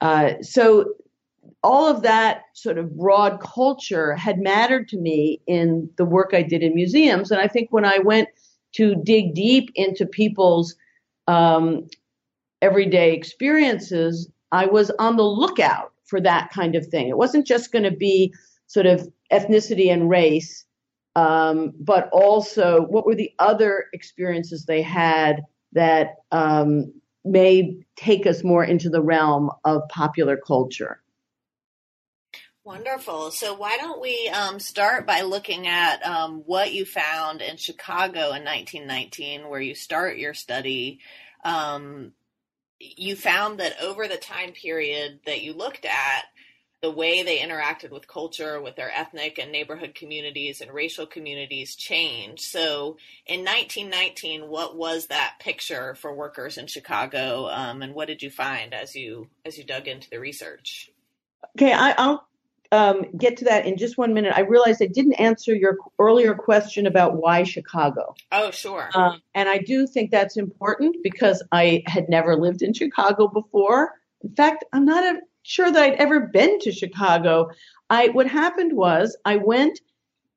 uh, 0.00 0.34
so 0.42 0.94
all 1.62 1.88
of 1.88 2.02
that 2.02 2.42
sort 2.54 2.78
of 2.78 2.96
broad 2.96 3.40
culture 3.40 4.14
had 4.14 4.38
mattered 4.38 4.88
to 4.88 4.96
me 4.98 5.40
in 5.46 5.90
the 5.96 6.04
work 6.04 6.30
I 6.32 6.42
did 6.42 6.62
in 6.62 6.74
museums. 6.74 7.30
And 7.30 7.40
I 7.40 7.48
think 7.48 7.68
when 7.70 7.84
I 7.84 7.98
went 7.98 8.28
to 8.74 8.94
dig 8.94 9.34
deep 9.34 9.70
into 9.74 10.06
people's 10.06 10.76
um, 11.26 11.88
everyday 12.62 13.12
experiences, 13.12 14.30
I 14.52 14.66
was 14.66 14.90
on 14.98 15.16
the 15.16 15.24
lookout 15.24 15.92
for 16.04 16.20
that 16.20 16.50
kind 16.50 16.74
of 16.74 16.86
thing. 16.86 17.08
It 17.08 17.18
wasn't 17.18 17.46
just 17.46 17.72
going 17.72 17.84
to 17.84 17.90
be 17.90 18.32
sort 18.66 18.86
of 18.86 19.08
ethnicity 19.32 19.92
and 19.92 20.08
race, 20.08 20.64
um, 21.18 21.72
but 21.80 22.08
also 22.12 22.82
what 22.82 23.04
were 23.04 23.16
the 23.16 23.32
other 23.40 23.86
experiences 23.92 24.64
they 24.64 24.82
had 24.82 25.42
that 25.72 26.18
um, 26.30 26.92
may 27.24 27.84
take 27.96 28.24
us 28.24 28.44
more 28.44 28.62
into 28.62 28.88
the 28.88 29.02
realm 29.02 29.50
of 29.64 29.82
popular 29.88 30.36
culture. 30.36 31.02
Wonderful. 32.62 33.32
So, 33.32 33.54
why 33.54 33.78
don't 33.78 34.00
we 34.00 34.28
um, 34.28 34.60
start 34.60 35.06
by 35.06 35.22
looking 35.22 35.66
at 35.66 36.06
um, 36.06 36.42
what 36.46 36.72
you 36.72 36.84
found 36.84 37.40
in 37.40 37.56
Chicago 37.56 38.32
in 38.34 38.44
1919, 38.44 39.48
where 39.48 39.60
you 39.60 39.74
start 39.74 40.18
your 40.18 40.34
study? 40.34 41.00
Um, 41.42 42.12
you 42.78 43.16
found 43.16 43.58
that 43.58 43.80
over 43.82 44.06
the 44.06 44.18
time 44.18 44.52
period 44.52 45.20
that 45.26 45.42
you 45.42 45.54
looked 45.54 45.84
at, 45.84 46.24
the 46.80 46.90
way 46.90 47.22
they 47.22 47.38
interacted 47.38 47.90
with 47.90 48.06
culture, 48.06 48.60
with 48.60 48.76
their 48.76 48.90
ethnic 48.90 49.38
and 49.38 49.50
neighborhood 49.50 49.94
communities 49.94 50.60
and 50.60 50.72
racial 50.72 51.06
communities 51.06 51.74
changed. 51.74 52.42
So 52.42 52.98
in 53.26 53.40
1919, 53.40 54.48
what 54.48 54.76
was 54.76 55.08
that 55.08 55.36
picture 55.40 55.96
for 55.96 56.14
workers 56.14 56.56
in 56.56 56.66
Chicago, 56.68 57.48
um, 57.48 57.82
and 57.82 57.94
what 57.94 58.08
did 58.08 58.22
you 58.22 58.30
find 58.30 58.72
as 58.74 58.94
you 58.94 59.28
as 59.44 59.58
you 59.58 59.64
dug 59.64 59.88
into 59.88 60.08
the 60.08 60.20
research? 60.20 60.90
Okay, 61.56 61.72
I, 61.72 61.94
will 62.06 62.22
um, 62.70 63.06
get 63.16 63.38
to 63.38 63.46
that 63.46 63.66
in 63.66 63.76
just 63.76 63.98
one 63.98 64.14
minute. 64.14 64.32
I 64.36 64.40
realized 64.40 64.82
I 64.82 64.86
didn't 64.86 65.14
answer 65.14 65.54
your 65.54 65.76
earlier 65.98 66.34
question 66.34 66.86
about 66.86 67.16
why 67.16 67.42
Chicago. 67.42 68.14
Oh, 68.30 68.50
sure. 68.50 68.90
Um, 68.94 69.20
and 69.34 69.48
I 69.48 69.58
do 69.58 69.86
think 69.86 70.10
that's 70.10 70.36
important 70.36 70.96
because 71.02 71.42
I 71.50 71.82
had 71.86 72.08
never 72.08 72.36
lived 72.36 72.62
in 72.62 72.72
Chicago 72.72 73.26
before. 73.26 73.94
In 74.22 74.34
fact, 74.34 74.64
I'm 74.72 74.84
not 74.84 75.04
a 75.04 75.20
sure 75.48 75.72
that 75.72 75.82
I'd 75.82 75.94
ever 75.94 76.20
been 76.20 76.58
to 76.60 76.70
Chicago. 76.70 77.50
I 77.88 78.08
what 78.08 78.26
happened 78.26 78.76
was 78.76 79.16
I 79.24 79.36
went 79.36 79.80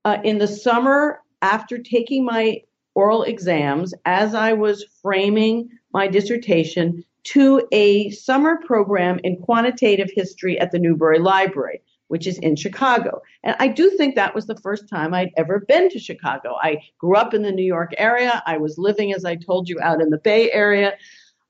uh, 0.05 0.17
in 0.23 0.37
the 0.37 0.47
summer 0.47 1.21
after 1.41 1.77
taking 1.77 2.23
my 2.23 2.61
oral 2.95 3.23
exams 3.23 3.93
as 4.05 4.33
I 4.33 4.53
was 4.53 4.85
framing 5.01 5.69
my 5.93 6.07
dissertation 6.07 7.03
to 7.23 7.67
a 7.71 8.09
summer 8.11 8.59
program 8.65 9.19
in 9.23 9.35
quantitative 9.35 10.09
history 10.15 10.57
at 10.59 10.71
the 10.71 10.79
Newberry 10.79 11.19
Library, 11.19 11.81
which 12.07 12.25
is 12.25 12.37
in 12.39 12.55
Chicago. 12.55 13.21
And 13.43 13.55
I 13.59 13.67
do 13.67 13.89
think 13.91 14.15
that 14.15 14.33
was 14.33 14.47
the 14.47 14.57
first 14.57 14.87
time 14.87 15.13
I'd 15.13 15.31
ever 15.35 15.59
been 15.59 15.89
to 15.89 15.99
Chicago. 15.99 16.55
I 16.61 16.81
grew 16.97 17.15
up 17.15 17.33
in 17.33 17.41
the 17.41 17.51
New 17.51 17.65
York 17.65 17.93
area. 17.97 18.41
I 18.45 18.57
was 18.57 18.77
living, 18.77 19.13
as 19.13 19.25
I 19.25 19.35
told 19.35 19.67
you, 19.67 19.77
out 19.81 20.01
in 20.01 20.09
the 20.09 20.17
Bay 20.17 20.51
Area. 20.51 20.93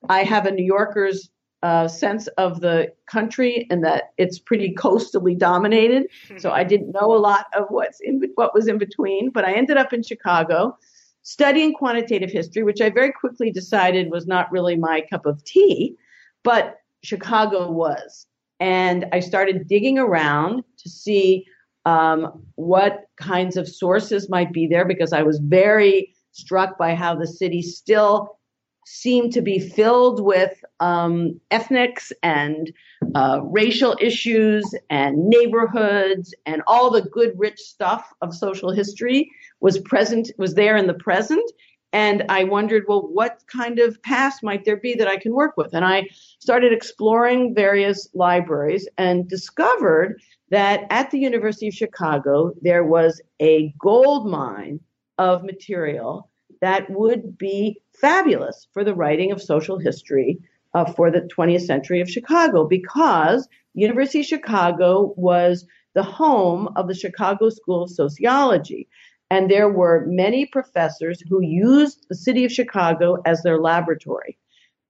I 0.09 0.23
have 0.23 0.47
a 0.47 0.51
New 0.51 0.65
Yorker's 0.65 1.29
uh, 1.63 1.88
sense 1.88 2.28
of 2.38 2.62
the 2.62 2.91
country 3.06 3.67
and 3.69 3.84
that 3.84 4.13
it's 4.17 4.39
pretty 4.39 4.74
coastally 4.74 5.36
dominated. 5.36 6.08
So 6.38 6.52
I 6.52 6.63
didn't 6.63 6.91
know 6.91 7.13
a 7.13 7.17
lot 7.17 7.45
of 7.56 7.65
what's 7.69 8.00
in 8.00 8.21
what 8.36 8.54
was 8.54 8.67
in 8.67 8.78
between, 8.78 9.30
but 9.30 9.45
I 9.45 9.54
ended 9.54 9.78
up 9.78 9.93
in 9.93 10.02
Chicago 10.02 10.78
studying 11.24 11.74
quantitative 11.74 12.32
history, 12.32 12.63
which 12.63 12.82
I 12.82 12.89
very 12.89 13.12
quickly 13.12 13.52
decided 13.52 14.12
was 14.12 14.26
not 14.26 14.52
really 14.52 14.76
my 14.76 15.02
cup 15.10 15.26
of 15.26 15.43
tea, 15.43 15.95
but 16.43 16.78
Chicago 17.04 17.71
was. 17.71 18.26
And 18.60 19.06
I 19.12 19.19
started 19.19 19.67
digging 19.67 20.00
around 20.00 20.63
to 20.78 20.89
see 20.89 21.45
um, 21.86 22.43
what 22.56 23.06
kinds 23.17 23.58
of 23.58 23.67
sources 23.67 24.30
might 24.30 24.52
be 24.52 24.67
there 24.67 24.86
because 24.86 25.13
I 25.13 25.24
was 25.24 25.39
very 25.39 26.13
struck 26.32 26.78
by 26.78 26.95
how 26.95 27.15
the 27.15 27.28
city 27.28 27.62
still 27.62 28.38
seem 28.85 29.29
to 29.31 29.41
be 29.41 29.59
filled 29.59 30.23
with 30.23 30.63
um, 30.79 31.39
ethnics 31.51 32.11
and 32.23 32.71
uh, 33.15 33.39
racial 33.43 33.95
issues 33.99 34.73
and 34.89 35.17
neighborhoods 35.27 36.33
and 36.45 36.61
all 36.67 36.89
the 36.89 37.03
good 37.03 37.33
rich 37.37 37.59
stuff 37.59 38.11
of 38.21 38.33
social 38.33 38.71
history 38.71 39.29
was 39.59 39.79
present 39.79 40.31
was 40.37 40.55
there 40.55 40.75
in 40.75 40.87
the 40.87 40.93
present. 40.93 41.49
And 41.93 42.23
i 42.29 42.45
wondered 42.45 42.85
well 42.87 43.01
what 43.01 43.43
kind 43.47 43.77
of 43.77 44.01
past 44.01 44.43
might 44.43 44.63
there 44.63 44.77
be 44.77 44.93
that 44.95 45.09
i 45.09 45.17
can 45.17 45.33
work 45.33 45.57
with? 45.57 45.73
And 45.73 45.83
i 45.83 46.07
started 46.39 46.71
exploring 46.71 47.53
various 47.53 48.07
libraries 48.13 48.87
and 48.97 49.27
discovered 49.27 50.21
that 50.49 50.85
at 50.89 51.11
the 51.11 51.19
university 51.19 51.67
of 51.67 51.73
chicago 51.73 52.53
there 52.61 52.85
was 52.85 53.21
a 53.41 53.73
gold 53.77 54.25
mine 54.25 54.79
of 55.17 55.43
material 55.43 56.30
that 56.62 56.89
would 56.89 57.38
be 57.38 57.82
fabulous 58.00 58.67
for 58.74 58.84
the 58.84 58.95
writing 58.95 59.32
of 59.32 59.41
social 59.41 59.78
history 59.78 60.39
uh, 60.74 60.86
for 60.86 61.12
the 61.12 61.21
20th 61.21 61.65
century 61.65 62.02
of 62.02 62.10
Chicago 62.10 62.65
because 62.67 63.47
University 63.74 64.21
of 64.21 64.26
Chicago 64.26 65.13
was 65.17 65.65
the 65.93 66.04
home 66.04 66.69
of 66.76 66.88
the 66.88 66.93
Chicago 66.93 67.50
School 67.50 67.84
of 67.84 67.89
Sociology. 67.89 68.88
And 69.30 69.50
there 69.50 69.69
were 69.69 70.06
many 70.08 70.45
professors 70.45 71.21
who 71.30 71.41
used 71.41 72.06
the 72.10 72.15
city 72.15 72.45
of 72.45 72.52
Chicago 72.52 73.17
as 73.26 73.41
their 73.43 73.60
laboratory 73.60 74.38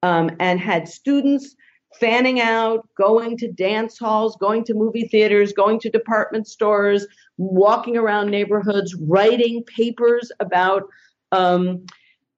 um, 0.04 0.32
and 0.40 0.60
had 0.60 0.88
students 0.88 1.56
fanning 2.00 2.40
out, 2.40 2.88
going 2.98 3.38
to 3.38 3.52
dance 3.52 4.00
halls, 4.00 4.36
going 4.38 4.64
to 4.64 4.74
movie 4.74 5.08
theaters, 5.08 5.54
going 5.54 5.80
to 5.80 5.90
department 5.90 6.48
stores, 6.48 7.06
walking 7.38 7.98
around 7.98 8.32
neighborhoods, 8.32 8.96
writing 8.96 9.64
papers 9.64 10.32
about 10.40 10.84
um, 11.32 11.86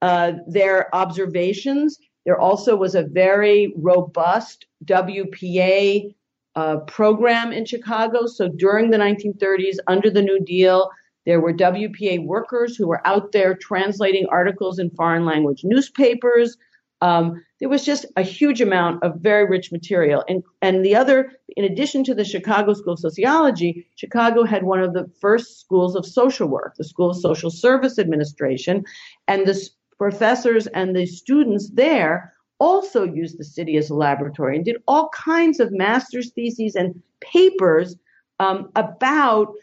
uh, 0.02 0.34
their 0.48 0.94
observations. 0.96 1.98
There 2.26 2.40
also 2.40 2.76
was 2.76 2.96
a 2.96 3.04
very 3.04 3.74
robust 3.78 4.66
WPA 4.86 6.14
uh, 6.56 6.78
program 6.88 7.52
in 7.52 7.66
Chicago. 7.66 8.26
So 8.26 8.48
during 8.48 8.92
the 8.92 8.98
1930s, 8.98 9.78
under 9.88 10.10
the 10.10 10.22
New 10.22 10.40
Deal, 10.40 10.90
there 11.26 11.42
were 11.42 11.54
WPA 11.54 12.26
workers 12.26 12.76
who 12.76 12.88
were 12.88 13.06
out 13.08 13.32
there 13.32 13.56
translating 13.56 14.28
articles 14.28 14.80
in 14.80 14.90
foreign 14.92 15.26
language 15.26 15.62
newspapers. 15.64 16.58
Um, 17.02 17.44
there 17.64 17.70
was 17.70 17.86
just 17.86 18.06
a 18.18 18.22
huge 18.22 18.60
amount 18.60 19.02
of 19.06 19.22
very 19.22 19.46
rich 19.46 19.72
material. 19.72 20.22
And, 20.28 20.44
and 20.62 20.84
the 20.84 20.98
other, 20.98 21.32
in 21.56 21.64
addition 21.64 22.04
to 22.04 22.14
the 22.14 22.26
Chicago 22.26 22.74
School 22.74 22.92
of 22.92 23.00
Sociology, 23.00 23.88
Chicago 23.96 24.44
had 24.44 24.64
one 24.64 24.82
of 24.82 24.92
the 24.92 25.10
first 25.22 25.62
schools 25.62 25.96
of 25.96 26.06
social 26.06 26.50
work, 26.50 26.76
the 26.76 26.84
School 26.84 27.12
of 27.12 27.16
Social 27.16 27.50
Service 27.50 27.98
Administration. 27.98 28.84
And 29.30 29.46
this 29.48 29.70
professors 29.98 30.68
and 30.68 30.94
the 30.94 31.06
students 31.06 31.70
there 31.70 32.34
also 32.60 33.06
used 33.06 33.40
the 33.40 33.46
city 33.46 33.78
as 33.78 33.90
a 33.90 33.96
laboratory 33.96 34.58
and 34.58 34.66
did 34.66 34.84
all 34.86 35.08
kinds 35.12 35.62
of 35.62 35.72
master's 35.72 36.32
theses 36.32 36.76
and 36.76 37.02
papers 37.22 37.96
um, 38.42 38.72
about 38.76 39.54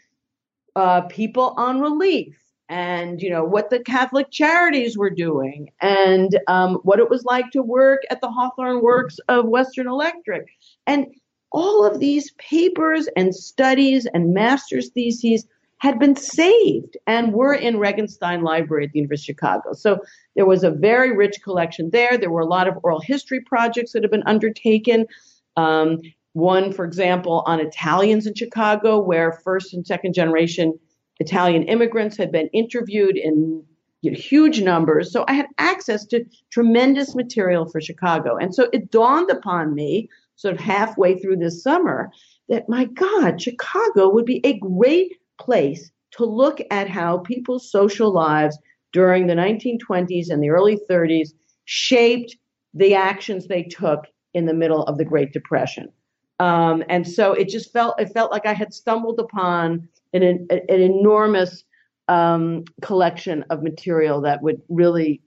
uh, 0.75 1.01
people 1.01 1.53
on 1.55 1.79
relief 1.79 2.35
and 2.71 3.21
you 3.21 3.29
know 3.29 3.43
what 3.43 3.69
the 3.69 3.81
Catholic 3.81 4.31
Charities 4.31 4.97
were 4.97 5.09
doing 5.09 5.69
and 5.81 6.39
um, 6.47 6.75
what 6.83 6.99
it 6.99 7.09
was 7.09 7.25
like 7.25 7.51
to 7.51 7.61
work 7.61 8.01
at 8.09 8.21
the 8.21 8.31
Hawthorne 8.31 8.81
Works 8.81 9.19
of 9.27 9.45
Western 9.45 9.87
Electric 9.87 10.47
and 10.87 11.07
all 11.51 11.85
of 11.85 11.99
these 11.99 12.31
papers 12.37 13.09
and 13.17 13.35
studies 13.35 14.07
and 14.13 14.33
master's 14.33 14.87
theses 14.89 15.45
had 15.79 15.99
been 15.99 16.15
saved 16.15 16.95
and 17.07 17.33
were 17.33 17.53
in 17.53 17.75
Regenstein 17.75 18.41
Library 18.41 18.85
at 18.85 18.93
the 18.93 18.99
University 18.99 19.33
of 19.33 19.35
Chicago. 19.35 19.73
So 19.73 19.99
there 20.37 20.45
was 20.45 20.63
a 20.63 20.71
very 20.71 21.13
rich 21.13 21.41
collection 21.43 21.89
there. 21.89 22.17
There 22.17 22.31
were 22.31 22.39
a 22.39 22.45
lot 22.45 22.69
of 22.69 22.77
oral 22.83 23.01
history 23.01 23.41
projects 23.41 23.91
that 23.91 24.03
had 24.03 24.11
been 24.11 24.23
undertaken. 24.25 25.07
Um, 25.57 25.99
one, 26.33 26.71
for 26.71 26.85
example, 26.85 27.43
on 27.45 27.59
Italians 27.59 28.27
in 28.27 28.33
Chicago, 28.33 28.97
where 28.99 29.33
first 29.43 29.73
and 29.73 29.85
second 29.85 30.13
generation 30.13 30.79
Italian 31.21 31.63
immigrants 31.63 32.17
had 32.17 32.31
been 32.31 32.47
interviewed 32.47 33.15
in 33.15 33.63
huge 34.01 34.61
numbers. 34.61 35.11
So 35.11 35.23
I 35.27 35.33
had 35.33 35.45
access 35.59 36.05
to 36.07 36.25
tremendous 36.49 37.13
material 37.15 37.69
for 37.69 37.79
Chicago. 37.79 38.35
And 38.35 38.53
so 38.53 38.67
it 38.73 38.89
dawned 38.89 39.29
upon 39.29 39.75
me, 39.75 40.09
sort 40.35 40.55
of 40.55 40.59
halfway 40.59 41.19
through 41.19 41.37
this 41.37 41.61
summer, 41.61 42.11
that 42.49 42.67
my 42.67 42.85
God, 42.85 43.39
Chicago 43.39 44.09
would 44.09 44.25
be 44.25 44.41
a 44.43 44.57
great 44.57 45.15
place 45.39 45.91
to 46.17 46.25
look 46.25 46.59
at 46.71 46.89
how 46.89 47.19
people's 47.19 47.71
social 47.71 48.11
lives 48.11 48.57
during 48.91 49.27
the 49.27 49.35
1920s 49.35 50.29
and 50.31 50.43
the 50.43 50.49
early 50.49 50.79
30s 50.89 51.29
shaped 51.65 52.35
the 52.73 52.95
actions 52.95 53.47
they 53.47 53.63
took 53.63 54.05
in 54.33 54.47
the 54.47 54.53
middle 54.53 54.83
of 54.83 54.97
the 54.97 55.05
Great 55.05 55.31
Depression. 55.31 55.89
Um, 56.39 56.83
and 56.89 57.07
so 57.07 57.33
it 57.33 57.49
just 57.49 57.71
felt 57.71 58.01
it 58.01 58.11
felt 58.11 58.31
like 58.31 58.47
I 58.47 58.53
had 58.53 58.73
stumbled 58.73 59.19
upon 59.19 59.87
an, 60.13 60.47
an, 60.49 60.61
enormous 60.69 61.63
um, 62.07 62.63
collection 62.81 63.43
of 63.49 63.63
material 63.63 64.21
that 64.21 64.41
would 64.41 64.61
really 64.69 65.21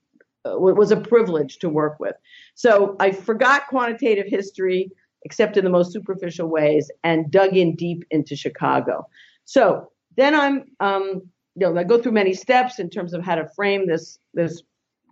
uh, 0.44 0.58
was 0.58 0.90
a 0.90 0.96
privilege 0.96 1.58
to 1.58 1.68
work 1.68 1.98
with. 1.98 2.14
So 2.54 2.96
I 3.00 3.12
forgot 3.12 3.66
quantitative 3.68 4.26
history, 4.26 4.90
except 5.22 5.56
in 5.56 5.64
the 5.64 5.70
most 5.70 5.92
superficial 5.92 6.48
ways, 6.48 6.90
and 7.02 7.30
dug 7.30 7.56
in 7.56 7.76
deep 7.76 8.04
into 8.10 8.36
Chicago. 8.36 9.06
So 9.46 9.90
then 10.16 10.34
I'm, 10.34 10.64
um, 10.80 11.22
you 11.54 11.66
know, 11.66 11.78
I 11.78 11.84
go 11.84 12.00
through 12.00 12.12
many 12.12 12.34
steps 12.34 12.78
in 12.78 12.90
terms 12.90 13.14
of 13.14 13.24
how 13.24 13.36
to 13.36 13.48
frame 13.56 13.86
this 13.86 14.18
this 14.34 14.62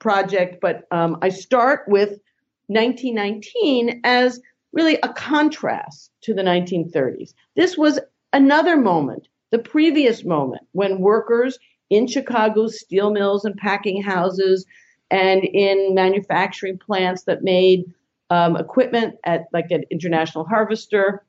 project, 0.01 0.59
but 0.61 0.83
um, 0.91 1.17
I 1.23 1.29
start 1.29 1.85
with 1.87 2.19
1919 2.67 4.01
as 4.05 4.41
really 4.73 4.99
a 5.03 5.09
contrast 5.11 6.11
to 6.23 6.35
the 6.35 6.43
1930s. 6.43 7.35
This 7.57 7.79
was 7.79 8.01
another 8.33 8.77
moment 8.77 9.29
the 9.53 9.59
previous 9.59 10.25
moment 10.25 10.63
when 10.73 10.99
workers 10.99 11.59
in 11.91 12.07
Chicago's 12.09 12.81
steel 12.81 13.13
mills 13.13 13.45
and 13.45 13.57
packing 13.57 14.03
houses 14.03 14.67
and 15.11 15.45
in 15.45 15.95
manufacturing 15.95 16.79
plants 16.79 17.25
that 17.25 17.43
made 17.45 17.85
um, 18.31 18.57
equipment 18.57 19.15
at 19.25 19.45
like 19.53 19.71
an 19.71 19.85
international 19.91 20.45
harvester, 20.47 21.23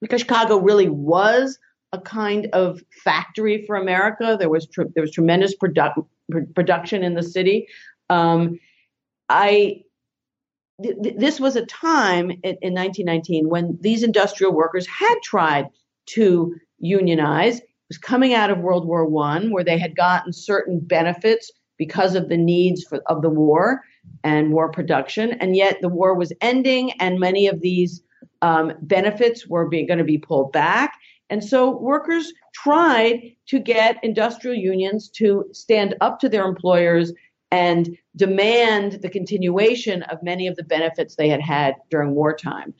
because 0.00 0.22
Chicago 0.22 0.56
really 0.56 0.88
was 0.88 1.58
a 1.92 2.00
kind 2.00 2.48
of 2.54 2.80
factory 3.04 3.66
for 3.66 3.76
America. 3.76 4.36
There 4.40 4.48
was 4.48 4.66
tr- 4.66 4.84
there 4.94 5.02
was 5.02 5.12
tremendous 5.12 5.54
produ- 5.54 6.06
pr- 6.30 6.50
production 6.54 7.04
in 7.04 7.12
the 7.12 7.22
city. 7.22 7.68
Um, 8.08 8.58
I 9.28 9.82
th- 10.82 10.96
this 11.18 11.38
was 11.38 11.54
a 11.56 11.66
time 11.66 12.30
in, 12.30 12.56
in 12.62 12.74
1919 12.74 13.50
when 13.50 13.78
these 13.82 14.02
industrial 14.02 14.54
workers 14.54 14.86
had 14.86 15.16
tried 15.22 15.66
to 16.06 16.54
unionize. 16.82 17.58
It 17.58 17.68
was 17.88 17.98
coming 17.98 18.34
out 18.34 18.50
of 18.50 18.58
World 18.58 18.86
War 18.86 19.06
One, 19.06 19.50
where 19.50 19.64
they 19.64 19.78
had 19.78 19.96
gotten 19.96 20.32
certain 20.32 20.78
benefits 20.80 21.50
because 21.78 22.14
of 22.14 22.28
the 22.28 22.36
needs 22.36 22.84
for, 22.84 23.00
of 23.06 23.22
the 23.22 23.30
war 23.30 23.80
and 24.24 24.52
war 24.52 24.70
production, 24.70 25.32
and 25.40 25.56
yet 25.56 25.78
the 25.80 25.88
war 25.88 26.14
was 26.14 26.32
ending, 26.42 26.92
and 27.00 27.18
many 27.18 27.46
of 27.46 27.60
these 27.60 28.02
um, 28.42 28.72
benefits 28.82 29.46
were 29.46 29.68
going 29.68 29.98
to 29.98 30.04
be 30.04 30.18
pulled 30.18 30.52
back. 30.52 30.92
And 31.30 31.42
so 31.42 31.78
workers 31.78 32.32
tried 32.52 33.32
to 33.46 33.58
get 33.58 34.02
industrial 34.02 34.56
unions 34.56 35.08
to 35.10 35.46
stand 35.52 35.94
up 36.00 36.20
to 36.20 36.28
their 36.28 36.44
employers 36.44 37.12
and 37.50 37.96
demand 38.16 39.00
the 39.02 39.08
continuation 39.08 40.02
of 40.04 40.22
many 40.22 40.46
of 40.46 40.56
the 40.56 40.64
benefits 40.64 41.16
they 41.16 41.28
had 41.28 41.40
had 41.40 41.74
during 41.90 42.14
wartime. 42.14 42.74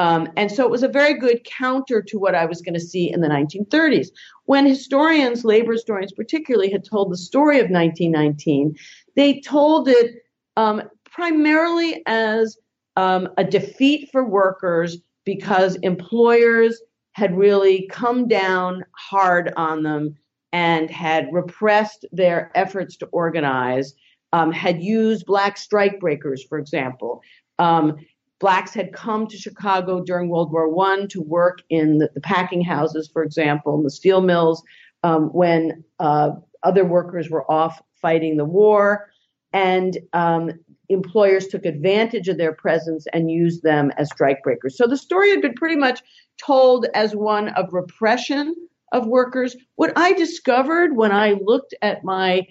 Um, 0.00 0.28
and 0.34 0.50
so 0.50 0.64
it 0.64 0.70
was 0.70 0.82
a 0.82 0.88
very 0.88 1.12
good 1.12 1.44
counter 1.44 2.00
to 2.00 2.18
what 2.18 2.34
I 2.34 2.46
was 2.46 2.62
going 2.62 2.72
to 2.72 2.80
see 2.80 3.12
in 3.12 3.20
the 3.20 3.28
1930s. 3.28 4.08
When 4.46 4.64
historians, 4.64 5.44
labor 5.44 5.72
historians 5.72 6.10
particularly, 6.12 6.72
had 6.72 6.86
told 6.86 7.12
the 7.12 7.18
story 7.18 7.56
of 7.56 7.68
1919, 7.68 8.74
they 9.14 9.40
told 9.40 9.88
it 9.88 10.14
um, 10.56 10.84
primarily 11.04 12.02
as 12.06 12.56
um, 12.96 13.28
a 13.36 13.44
defeat 13.44 14.08
for 14.10 14.24
workers 14.24 14.96
because 15.26 15.76
employers 15.82 16.80
had 17.12 17.36
really 17.36 17.86
come 17.90 18.26
down 18.26 18.82
hard 18.92 19.52
on 19.58 19.82
them 19.82 20.16
and 20.54 20.88
had 20.88 21.28
repressed 21.30 22.06
their 22.10 22.50
efforts 22.54 22.96
to 22.96 23.06
organize, 23.08 23.92
um, 24.32 24.50
had 24.50 24.82
used 24.82 25.26
black 25.26 25.58
strikebreakers, 25.58 26.40
for 26.48 26.58
example, 26.58 27.20
um, 27.58 27.96
blacks 28.40 28.74
had 28.74 28.92
come 28.92 29.26
to 29.28 29.36
Chicago 29.36 30.02
during 30.02 30.28
World 30.28 30.50
War 30.50 30.68
One 30.68 31.06
to 31.08 31.20
work 31.20 31.60
in 31.68 31.98
the, 31.98 32.10
the, 32.14 32.20
packing 32.20 32.62
houses, 32.62 33.08
for 33.12 33.22
example, 33.22 33.76
in 33.76 33.84
the 33.84 33.90
steel 33.90 34.22
mills, 34.22 34.62
um, 35.04 35.28
when 35.32 35.84
uh, 36.00 36.30
other 36.62 36.84
workers 36.84 37.30
were 37.30 37.48
off 37.50 37.80
fighting 38.00 38.36
the 38.36 38.44
war, 38.44 39.10
and 39.52 39.98
um, 40.14 40.50
employers 40.88 41.46
took 41.46 41.64
advantage 41.66 42.28
of 42.28 42.38
their 42.38 42.54
presence 42.54 43.06
and 43.12 43.30
used 43.30 43.62
them 43.62 43.92
as 43.96 44.10
strikebreakers. 44.10 44.72
So 44.72 44.86
the 44.86 44.96
story 44.96 45.30
had 45.30 45.42
been 45.42 45.54
pretty 45.54 45.76
much 45.76 46.02
told 46.38 46.86
as 46.94 47.14
one 47.14 47.48
of 47.50 47.72
repression 47.72 48.54
of 48.92 49.06
workers. 49.06 49.54
What 49.76 49.92
I 49.96 50.12
discovered 50.14 50.96
when 50.96 51.12
I 51.12 51.32
looked 51.32 51.74
at 51.82 52.04
my 52.04 52.46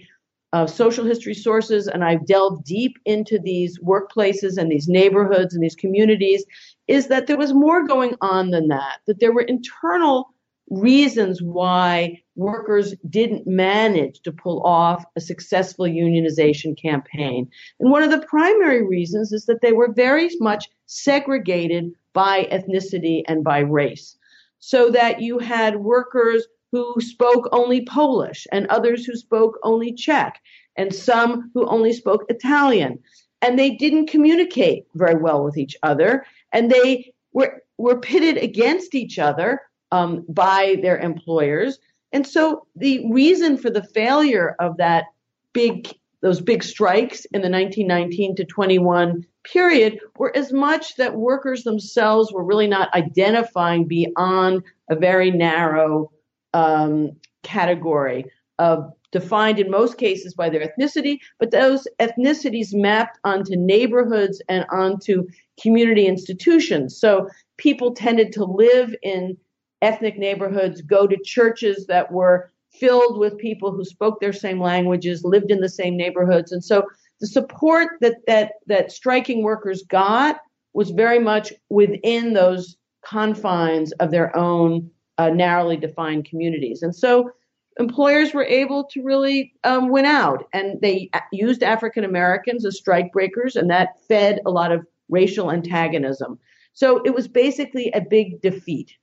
uh, 0.54 0.66
social 0.66 1.06
history 1.06 1.34
sources 1.34 1.88
and 1.88 2.04
I've 2.04 2.26
delved 2.26 2.66
deep 2.66 2.98
into 3.06 3.40
these 3.40 3.80
workplaces 3.80 4.58
and 4.58 4.72
these 4.72 4.88
neighborhoods 4.88 5.54
and 5.54 5.64
these 5.64 5.76
communities 5.76 6.44
is 6.88 7.08
that 7.08 7.28
there 7.28 7.38
was 7.38 7.54
more 7.54 7.86
going 7.86 8.16
on 8.22 8.50
than 8.50 8.68
that, 8.70 9.00
that 9.06 9.20
there 9.20 9.34
were 9.34 9.42
internal 9.42 10.34
reasons 10.70 11.42
why 11.42 12.20
workers 12.36 12.96
didn't 13.10 13.48
manage 13.48 14.22
to 14.22 14.32
pull 14.32 14.62
off 14.64 15.04
a 15.16 15.22
successful 15.22 15.86
unionization 15.86 16.80
campaign. 16.80 17.50
And 17.80 17.92
one 17.92 18.04
of 18.04 18.12
the 18.12 18.26
primary 18.28 18.86
reasons 18.86 19.32
is 19.32 19.46
that 19.46 19.62
they 19.62 19.74
were 19.74 19.92
very 19.92 20.30
much 20.40 20.70
segregated 20.86 21.92
by 22.14 22.48
ethnicity 22.52 23.24
and 23.28 23.44
by 23.44 23.60
race. 23.60 24.16
So 24.60 24.92
that 24.92 25.22
you 25.22 25.40
had 25.40 25.78
workers 25.78 26.46
who 26.72 26.96
spoke 27.00 27.50
only 27.52 27.82
Polish 27.82 28.48
and 28.52 28.68
others 28.68 29.06
who 29.06 29.16
spoke 29.16 29.60
only 29.64 29.94
Czech 29.94 30.40
and 30.76 30.94
some 30.94 31.52
who 31.54 31.68
only 31.68 31.94
spoke 31.94 32.26
Italian. 32.30 33.00
And 33.42 33.58
they 33.58 33.72
didn't 33.72 34.08
communicate 34.08 34.86
very 34.96 35.16
well 35.16 35.44
with 35.44 35.58
each 35.58 35.76
other 35.84 36.26
and 36.52 36.70
they 36.70 37.14
were, 37.34 37.64
were 37.78 38.00
pitted 38.00 38.38
against 38.38 38.96
each 38.96 39.18
other 39.20 39.62
um, 39.92 40.26
by 40.30 40.78
their 40.82 40.98
employers. 40.98 41.80
And 42.12 42.26
so 42.26 42.68
the 42.76 43.06
reason 43.12 43.58
for 43.58 43.70
the 43.70 43.84
failure 43.84 44.56
of 44.60 44.78
that 44.78 45.06
big 45.54 45.90
those 46.22 46.42
big 46.42 46.64
strikes 46.64 47.24
in 47.26 47.42
the 47.42 47.50
1919 47.50 48.36
to 48.36 48.44
21 48.44 49.26
period 49.44 50.00
were 50.18 50.36
as 50.36 50.52
much 50.52 50.98
that 50.98 51.16
workers 51.16 51.64
themselves 51.64 52.34
were 52.34 52.44
really 52.44 52.68
not 52.68 52.94
identifying 52.94 53.86
beyond 53.86 54.62
a 54.90 54.96
very 54.96 55.32
narrow 55.32 56.12
um, 56.54 57.12
category 57.44 58.26
of 58.58 58.92
defined 59.12 59.60
in 59.60 59.72
most 59.72 59.98
cases 59.98 60.34
by 60.34 60.50
their 60.50 60.62
ethnicity, 60.68 61.18
but 61.40 61.52
those 61.52 61.88
ethnicities 62.00 62.74
mapped 62.74 63.18
onto 63.24 63.56
neighborhoods 63.56 64.42
and 64.50 64.66
onto 64.72 65.28
community 65.62 66.06
institutions. 66.06 67.00
So 67.00 67.28
people 67.58 67.94
tended 67.94 68.32
to 68.34 68.44
live 68.44 68.94
in 69.02 69.38
ethnic 69.82 70.18
neighborhoods, 70.18 70.82
go 70.82 71.08
to 71.08 71.18
churches 71.24 71.88
that 71.88 72.12
were 72.12 72.52
filled 72.72 73.18
with 73.18 73.38
people 73.38 73.72
who 73.72 73.84
spoke 73.84 74.20
their 74.20 74.34
same 74.34 74.62
languages, 74.62 75.24
lived 75.24 75.50
in 75.52 75.60
the 75.60 75.70
same 75.70 75.98
neighborhoods. 75.98 76.52
And 76.52 76.64
so 76.64 76.86
the 77.20 77.28
support 77.28 77.90
that 78.02 78.18
that 78.28 78.54
that 78.68 78.92
striking 78.92 79.44
workers 79.44 79.84
got 79.84 80.38
was 80.74 80.92
very 80.92 81.20
much 81.20 81.52
within 81.70 82.34
those 82.34 82.78
confines 83.04 83.92
of 83.94 84.12
their 84.12 84.36
own 84.38 84.92
uh, 85.20 85.30
narrowly 85.30 85.78
defined 85.78 86.26
communities. 86.26 86.82
And 86.82 86.96
so 86.96 87.32
employers 87.78 88.34
were 88.34 88.46
able 88.46 88.86
to 88.86 89.04
really 89.04 89.54
um, 89.64 89.90
win 89.90 90.06
out, 90.06 90.48
and 90.54 90.80
they 90.82 91.12
used 91.32 91.62
African 91.62 92.06
Americans 92.06 92.66
as 92.66 92.82
strikebreakers, 92.82 93.56
and 93.56 93.70
that 93.70 94.02
fed 94.08 94.40
a 94.46 94.50
lot 94.50 94.72
of 94.72 94.88
racial 95.10 95.52
antagonism. 95.52 96.40
So 96.74 97.02
it 97.04 97.14
was 97.14 97.28
basically 97.28 97.92
a 97.92 98.02
big 98.02 98.42
defeat. 98.42 98.96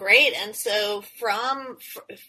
Great. 0.00 0.32
And 0.34 0.56
so 0.56 1.02
from 1.18 1.76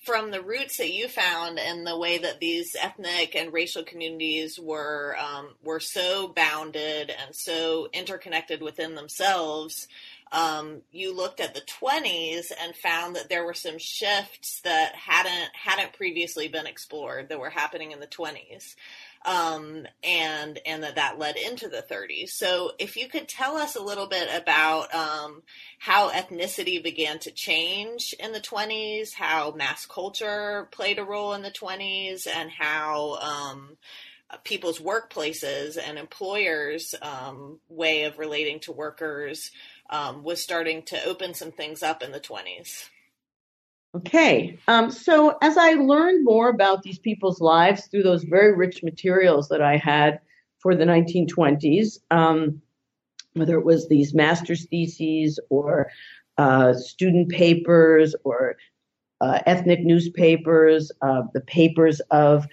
from 0.03 0.31
the 0.31 0.41
roots 0.41 0.75
that 0.75 0.91
you 0.91 1.07
found 1.07 1.57
and 1.57 1.87
the 1.87 1.97
way 1.97 2.17
that 2.17 2.41
these 2.41 2.75
ethnic 2.77 3.33
and 3.33 3.53
racial 3.53 3.81
communities 3.81 4.59
were 4.59 5.15
um, 5.17 5.55
were 5.63 5.79
so 5.79 6.27
bounded 6.35 7.11
and 7.11 7.33
so 7.33 7.87
interconnected 7.93 8.61
within 8.61 8.95
themselves, 8.95 9.87
um, 10.31 10.81
you 10.91 11.13
looked 11.15 11.39
at 11.39 11.53
the 11.53 11.61
20s 11.61 12.51
and 12.61 12.75
found 12.75 13.15
that 13.15 13.29
there 13.29 13.45
were 13.45 13.53
some 13.53 13.77
shifts 13.77 14.61
that 14.61 14.95
hadn't 14.95 15.49
hadn't 15.53 15.93
previously 15.93 16.47
been 16.47 16.67
explored 16.67 17.29
that 17.29 17.39
were 17.39 17.49
happening 17.49 17.91
in 17.91 17.99
the 17.99 18.07
20s. 18.07 18.75
um, 19.25 19.85
and 20.03 20.59
and 20.65 20.83
that 20.83 20.95
that 20.95 21.19
led 21.19 21.37
into 21.37 21.67
the 21.67 21.83
30s. 21.89 22.29
So, 22.29 22.71
if 22.79 22.95
you 22.95 23.07
could 23.07 23.27
tell 23.27 23.55
us 23.55 23.75
a 23.75 23.83
little 23.83 24.07
bit 24.07 24.29
about 24.35 24.93
um, 24.93 25.43
how 25.79 26.09
ethnicity 26.09 26.81
began 26.81 27.19
to 27.19 27.31
change 27.31 28.15
in 28.19 28.31
the 28.31 28.39
20s, 28.39 29.13
how 29.13 29.51
mass 29.51 29.85
culture 29.85 30.67
played 30.71 30.97
a 30.97 31.03
role 31.03 31.33
in 31.33 31.43
the 31.43 31.51
20s, 31.51 32.25
and 32.27 32.49
how 32.49 33.17
um, 33.17 33.77
people's 34.43 34.79
workplaces 34.79 35.77
and 35.77 35.99
employers' 35.99 36.95
um, 37.01 37.59
way 37.69 38.03
of 38.03 38.17
relating 38.17 38.59
to 38.61 38.71
workers 38.71 39.51
um, 39.91 40.23
was 40.23 40.41
starting 40.41 40.83
to 40.83 41.03
open 41.05 41.33
some 41.33 41.51
things 41.51 41.83
up 41.83 42.01
in 42.01 42.11
the 42.11 42.19
20s. 42.19 42.89
Okay, 43.93 44.57
um, 44.69 44.89
so 44.89 45.37
as 45.41 45.57
I 45.57 45.73
learned 45.73 46.23
more 46.23 46.47
about 46.47 46.81
these 46.81 46.97
people's 46.97 47.41
lives 47.41 47.87
through 47.87 48.03
those 48.03 48.23
very 48.23 48.55
rich 48.55 48.83
materials 48.83 49.49
that 49.49 49.61
I 49.61 49.75
had 49.75 50.21
for 50.59 50.75
the 50.75 50.85
1920s, 50.85 51.99
um, 52.09 52.61
whether 53.33 53.57
it 53.57 53.65
was 53.65 53.89
these 53.89 54.13
master's 54.13 54.65
theses 54.67 55.39
or 55.49 55.91
uh, 56.37 56.73
student 56.73 57.29
papers 57.29 58.15
or 58.23 58.55
uh, 59.19 59.39
ethnic 59.45 59.81
newspapers, 59.81 60.89
uh, 61.01 61.23
the 61.33 61.41
papers 61.41 61.99
of, 62.11 62.47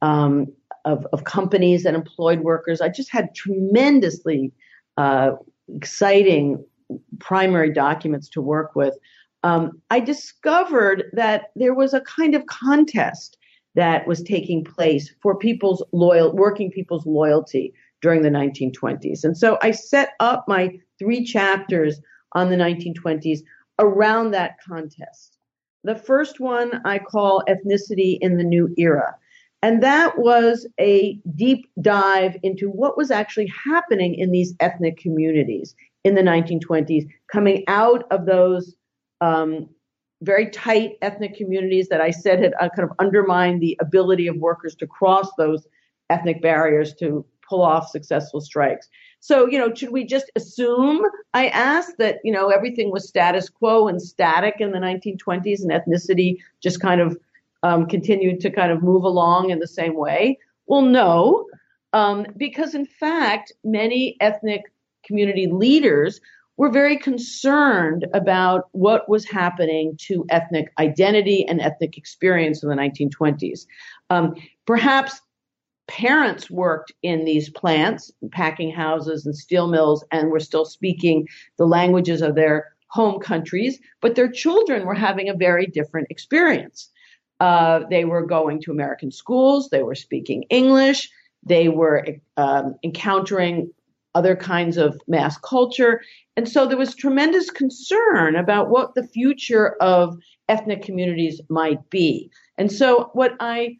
um, 0.00 0.46
of, 0.84 1.06
of 1.12 1.24
companies 1.24 1.82
that 1.82 1.94
employed 1.94 2.40
workers, 2.40 2.80
I 2.80 2.88
just 2.88 3.10
had 3.10 3.34
tremendously 3.34 4.52
uh, 4.96 5.32
exciting 5.74 6.64
primary 7.18 7.72
documents 7.72 8.28
to 8.28 8.40
work 8.40 8.74
with 8.76 8.94
um, 9.44 9.82
I 9.90 10.00
discovered 10.00 11.04
that 11.12 11.50
there 11.54 11.74
was 11.74 11.92
a 11.92 12.00
kind 12.00 12.34
of 12.34 12.46
contest 12.46 13.36
that 13.74 14.06
was 14.06 14.22
taking 14.22 14.64
place 14.64 15.14
for 15.20 15.36
people's 15.36 15.84
loyal, 15.92 16.34
working 16.34 16.70
people's 16.70 17.04
loyalty 17.04 17.74
during 18.00 18.22
the 18.22 18.30
1920s. 18.30 19.22
And 19.22 19.36
so 19.36 19.58
I 19.60 19.70
set 19.70 20.12
up 20.18 20.46
my 20.48 20.78
three 20.98 21.24
chapters 21.24 22.00
on 22.32 22.48
the 22.48 22.56
1920s 22.56 23.40
around 23.78 24.30
that 24.30 24.56
contest. 24.66 25.36
The 25.82 25.94
first 25.94 26.40
one 26.40 26.80
I 26.86 26.98
call 26.98 27.44
Ethnicity 27.46 28.16
in 28.22 28.38
the 28.38 28.44
New 28.44 28.72
Era. 28.78 29.14
And 29.62 29.82
that 29.82 30.18
was 30.18 30.66
a 30.80 31.18
deep 31.34 31.66
dive 31.82 32.36
into 32.42 32.70
what 32.70 32.96
was 32.96 33.10
actually 33.10 33.52
happening 33.64 34.14
in 34.14 34.30
these 34.30 34.54
ethnic 34.60 34.96
communities 34.96 35.74
in 36.04 36.14
the 36.14 36.22
1920s, 36.22 37.08
coming 37.32 37.64
out 37.66 38.04
of 38.10 38.26
those 38.26 38.74
um, 39.20 39.68
very 40.22 40.50
tight 40.50 40.92
ethnic 41.02 41.36
communities 41.36 41.88
that 41.88 42.00
I 42.00 42.10
said 42.10 42.42
had 42.42 42.54
uh, 42.60 42.68
kind 42.70 42.88
of 42.88 42.96
undermined 42.98 43.60
the 43.60 43.76
ability 43.80 44.26
of 44.26 44.36
workers 44.36 44.74
to 44.76 44.86
cross 44.86 45.28
those 45.36 45.66
ethnic 46.10 46.42
barriers 46.42 46.94
to 46.94 47.24
pull 47.46 47.62
off 47.62 47.88
successful 47.90 48.40
strikes. 48.40 48.88
So, 49.20 49.46
you 49.46 49.58
know, 49.58 49.74
should 49.74 49.90
we 49.90 50.04
just 50.04 50.30
assume, 50.36 51.02
I 51.32 51.48
asked, 51.48 51.98
that, 51.98 52.18
you 52.24 52.32
know, 52.32 52.48
everything 52.48 52.90
was 52.90 53.08
status 53.08 53.48
quo 53.48 53.88
and 53.88 54.00
static 54.00 54.56
in 54.60 54.72
the 54.72 54.78
1920s 54.78 55.62
and 55.62 55.70
ethnicity 55.70 56.38
just 56.60 56.80
kind 56.80 57.00
of 57.00 57.18
um, 57.62 57.86
continued 57.86 58.40
to 58.40 58.50
kind 58.50 58.70
of 58.70 58.82
move 58.82 59.04
along 59.04 59.50
in 59.50 59.58
the 59.58 59.66
same 59.66 59.94
way? 59.94 60.38
Well, 60.66 60.82
no, 60.82 61.46
um, 61.92 62.26
because 62.36 62.74
in 62.74 62.86
fact, 62.86 63.52
many 63.62 64.16
ethnic 64.20 64.62
community 65.04 65.46
leaders 65.46 66.20
were 66.56 66.70
very 66.70 66.96
concerned 66.96 68.06
about 68.14 68.68
what 68.72 69.08
was 69.08 69.24
happening 69.24 69.96
to 69.98 70.24
ethnic 70.30 70.72
identity 70.78 71.44
and 71.46 71.60
ethnic 71.60 71.98
experience 71.98 72.62
in 72.62 72.68
the 72.68 72.76
1920s. 72.76 73.66
Um, 74.10 74.34
perhaps 74.66 75.20
parents 75.88 76.50
worked 76.50 76.92
in 77.02 77.24
these 77.24 77.50
plants, 77.50 78.12
packing 78.30 78.70
houses 78.70 79.26
and 79.26 79.36
steel 79.36 79.66
mills, 79.66 80.04
and 80.12 80.30
were 80.30 80.40
still 80.40 80.64
speaking 80.64 81.26
the 81.58 81.66
languages 81.66 82.22
of 82.22 82.34
their 82.34 82.74
home 82.88 83.18
countries, 83.18 83.80
but 84.00 84.14
their 84.14 84.30
children 84.30 84.86
were 84.86 84.94
having 84.94 85.28
a 85.28 85.34
very 85.34 85.66
different 85.66 86.06
experience. 86.10 86.90
Uh, 87.40 87.80
they 87.90 88.04
were 88.04 88.24
going 88.24 88.60
to 88.62 88.70
American 88.70 89.10
schools, 89.10 89.68
they 89.70 89.82
were 89.82 89.96
speaking 89.96 90.44
English, 90.48 91.10
they 91.42 91.68
were 91.68 92.06
um, 92.36 92.76
encountering 92.84 93.70
other 94.14 94.36
kinds 94.36 94.76
of 94.76 95.00
mass 95.06 95.36
culture. 95.38 96.02
And 96.36 96.48
so 96.48 96.66
there 96.66 96.78
was 96.78 96.94
tremendous 96.94 97.50
concern 97.50 98.36
about 98.36 98.70
what 98.70 98.94
the 98.94 99.06
future 99.06 99.76
of 99.80 100.16
ethnic 100.48 100.82
communities 100.82 101.40
might 101.48 101.88
be. 101.90 102.30
And 102.58 102.70
so 102.70 103.10
what 103.12 103.32
I 103.40 103.76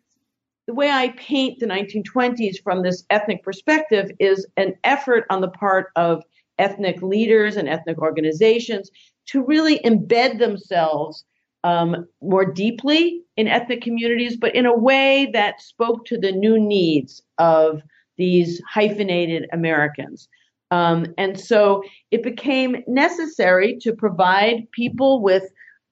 the 0.67 0.75
way 0.75 0.89
I 0.89 1.09
paint 1.19 1.61
the 1.61 1.67
1920s 1.67 2.63
from 2.63 2.83
this 2.83 3.05
ethnic 3.11 3.43
perspective 3.43 4.11
is 4.19 4.47
an 4.57 4.75
effort 4.85 5.27
on 5.29 5.43
the 5.43 5.51
part 5.51 5.89
of 5.95 6.23
ethnic 6.59 7.03
leaders 7.03 7.57
and 7.57 7.69
ethnic 7.69 7.99
organizations 7.99 8.91
to 9.27 9.45
really 9.45 9.81
embed 9.81 10.39
themselves 10.39 11.25
um, 11.65 12.07
more 12.23 12.45
deeply 12.45 13.23
in 13.37 13.49
ethnic 13.49 13.83
communities, 13.83 14.37
but 14.37 14.55
in 14.55 14.67
a 14.67 14.77
way 14.77 15.29
that 15.33 15.61
spoke 15.61 16.05
to 16.07 16.19
the 16.19 16.33
new 16.33 16.59
needs 16.59 17.23
of 17.39 17.83
these 18.17 18.61
hyphenated 18.69 19.47
Americans. 19.53 20.29
Um, 20.71 21.07
and 21.19 21.39
so 21.39 21.83
it 22.11 22.23
became 22.23 22.83
necessary 22.87 23.77
to 23.83 23.93
provide 23.93 24.71
people 24.73 25.23
with 25.23 25.45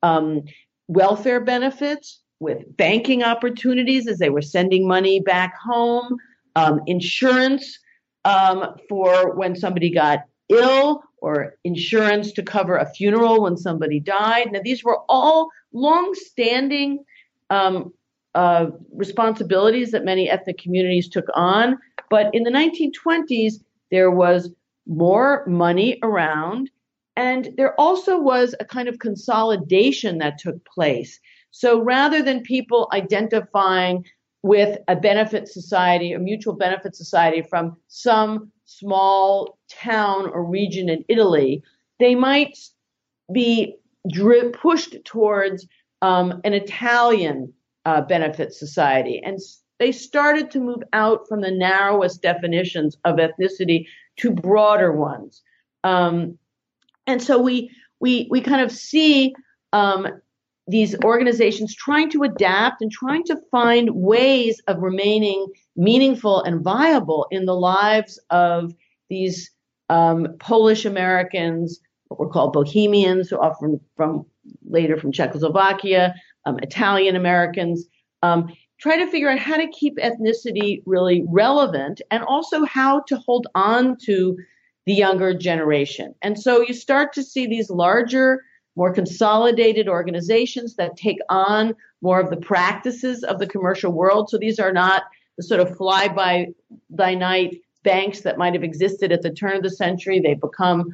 um, 0.03 0.43
welfare 0.89 1.41
benefits, 1.41 2.21
with 2.41 2.77
banking 2.77 3.23
opportunities 3.23 4.09
as 4.09 4.19
they 4.19 4.31
were 4.31 4.43
sending 4.43 4.89
money 4.89 5.21
back 5.21 5.55
home, 5.59 6.17
um, 6.57 6.81
insurance 6.87 7.79
um, 8.25 8.75
for 8.89 9.35
when 9.37 9.55
somebody 9.55 9.91
got 9.91 10.21
ill, 10.49 11.03
or 11.23 11.55
insurance 11.63 12.33
to 12.33 12.43
cover 12.43 12.77
a 12.77 12.93
funeral 12.95 13.43
when 13.43 13.57
somebody 13.57 14.01
died. 14.01 14.51
Now, 14.51 14.61
these 14.63 14.83
were 14.83 14.99
all 15.09 15.49
long 15.73 16.15
standing 16.15 17.05
um, 17.49 17.93
uh, 18.35 18.67
responsibilities 18.93 19.93
that 19.93 20.05
many 20.05 20.29
ethnic 20.29 20.59
communities 20.59 21.09
took 21.09 21.27
on. 21.35 21.79
But 22.13 22.35
in 22.35 22.43
the 22.43 22.51
1920s, 22.51 23.55
there 23.91 24.11
was 24.11 24.51
more 24.87 25.47
money 25.47 25.99
around. 26.03 26.71
And 27.17 27.55
there 27.57 27.75
also 27.81 28.21
was 28.21 28.55
a 28.61 28.67
kind 28.67 28.87
of 28.87 28.99
consolidation 28.99 30.19
that 30.19 30.37
took 30.37 30.63
place. 30.67 31.19
So 31.53 31.81
rather 31.81 32.23
than 32.23 32.43
people 32.43 32.91
identifying 32.93 34.05
with 34.43 34.79
a 34.89 34.95
benefit 34.95 35.49
society, 35.49 36.13
a 36.13 36.19
mutual 36.19 36.53
benefit 36.53 36.95
society 36.95 37.41
from 37.41 37.79
some 37.89 38.53
small 38.67 39.59
town 39.71 40.29
or 40.29 40.45
region 40.45 40.91
in 40.91 41.07
Italy, 41.09 41.63
they 41.99 42.15
might 42.15 42.59
be 43.33 43.77
pushed 44.53 45.03
towards 45.07 45.67
um, 46.03 46.43
an 46.45 46.53
Italian 46.53 47.55
uh, 47.87 48.03
benefit 48.03 48.53
society. 48.53 49.19
And 49.25 49.39
they 49.79 49.93
started 49.93 50.51
to 50.53 50.61
move 50.61 50.83
out 50.93 51.29
from 51.29 51.41
the 51.41 51.51
narrowest 51.51 52.23
definitions 52.23 52.97
of 53.05 53.17
ethnicity 53.17 53.87
to 54.19 54.31
broader 54.31 54.93
ones. 54.93 55.43
Um, 55.85 56.39
and 57.07 57.23
so 57.23 57.41
we 57.41 57.71
we 58.01 58.29
we 58.31 58.41
kind 58.41 58.63
of 58.63 58.71
see 58.71 59.35
um, 59.73 60.07
these 60.69 60.95
organizations 61.05 61.75
trying 61.75 62.11
to 62.11 62.23
adapt 62.23 62.83
and 62.83 62.91
trying 62.91 63.25
to 63.25 63.37
find 63.51 63.91
ways 63.91 64.61
of 64.69 64.81
remaining 64.81 65.47
meaningful 65.77 66.43
and 66.43 66.63
viable 66.63 67.27
in 67.31 67.47
the 67.47 67.55
lives 67.55 68.21
of 68.31 68.73
these 69.09 69.51
um, 69.89 70.29
Polish 70.39 70.85
Americans, 70.85 71.81
what 72.09 72.21
were 72.21 72.29
called 72.29 72.53
Bohemians, 72.53 73.31
who 73.31 73.37
often 73.39 73.81
from 73.97 74.25
later 74.69 74.97
from 74.97 75.13
Czechoslovakia, 75.13 76.15
um, 76.47 76.59
Italian 76.61 77.17
Americans. 77.17 77.87
Um, 78.23 78.53
try 78.83 78.97
to 78.97 79.07
figure 79.07 79.31
out 79.31 79.39
how 79.39 79.57
to 79.57 79.69
keep 79.69 79.97
ethnicity 79.99 80.83
really 80.87 81.25
relevant 81.29 82.03
and 82.11 82.25
also 82.25 82.65
how 82.65 83.01
to 83.03 83.17
hold 83.17 83.47
on 83.55 83.97
to 83.97 84.37
the 84.87 84.93
younger 84.93 85.33
generation. 85.33 86.13
And 86.21 86.37
so 86.37 86.61
you 86.61 86.75
start 86.75 87.13
to 87.13 87.23
see 87.23 87.47
these 87.47 87.71
larger, 87.71 88.43
more 88.75 88.93
consolidated 88.93 89.89
organizations 89.89 90.75
that 90.75 90.97
take 90.97 91.19
on 91.29 91.77
more 92.01 92.19
of 92.19 92.31
the 92.31 92.37
practices 92.37 93.23
of 93.23 93.39
the 93.39 93.47
commercial 93.47 93.93
world. 93.93 94.29
So 94.29 94.37
these 94.37 94.59
are 94.59 94.73
not 94.73 95.05
the 95.37 95.45
sort 95.45 95.61
of 95.61 95.77
fly 95.77 96.09
by 96.09 96.49
by 96.91 97.15
night 97.15 97.61
banks 97.85 98.23
that 98.23 98.37
might 98.37 98.55
have 98.55 98.65
existed 98.65 99.13
at 99.13 99.23
the 99.23 99.31
turn 99.31 99.57
of 99.57 99.63
the 99.63 99.71
century. 99.71 100.19
They've 100.19 100.41
become 100.41 100.91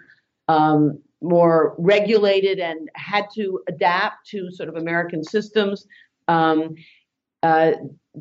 um, 0.49 0.99
more 1.23 1.75
regulated 1.79 2.59
and 2.59 2.91
had 2.95 3.25
to 3.35 3.61
adapt 3.67 4.29
to 4.29 4.51
sort 4.51 4.69
of 4.69 4.77
American 4.77 5.25
systems. 5.25 5.87
Um, 6.29 6.75
uh, 7.43 7.73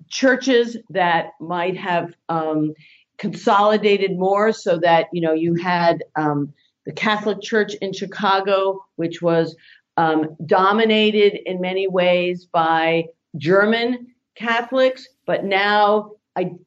churches 0.10 0.78
that 0.90 1.32
might 1.40 1.78
have 1.78 2.14
um, 2.30 2.74
consolidated 3.18 4.18
more 4.18 4.52
so 4.52 4.78
that 4.80 5.08
you 5.12 5.22
know 5.22 5.34
you 5.34 5.56
had 5.56 6.04
um, 6.16 6.54
the 6.86 6.94
Catholic 6.94 7.42
Church 7.42 7.74
in 7.76 7.94
Chicago, 7.94 8.86
which 8.96 9.22
was 9.22 9.56
um, 9.98 10.36
dominated 10.46 11.40
in 11.50 11.60
many 11.60 11.88
ways 11.88 12.46
by 12.46 13.06
German 13.38 14.08
Catholics, 14.36 15.08
but 15.26 15.44
now 15.44 16.12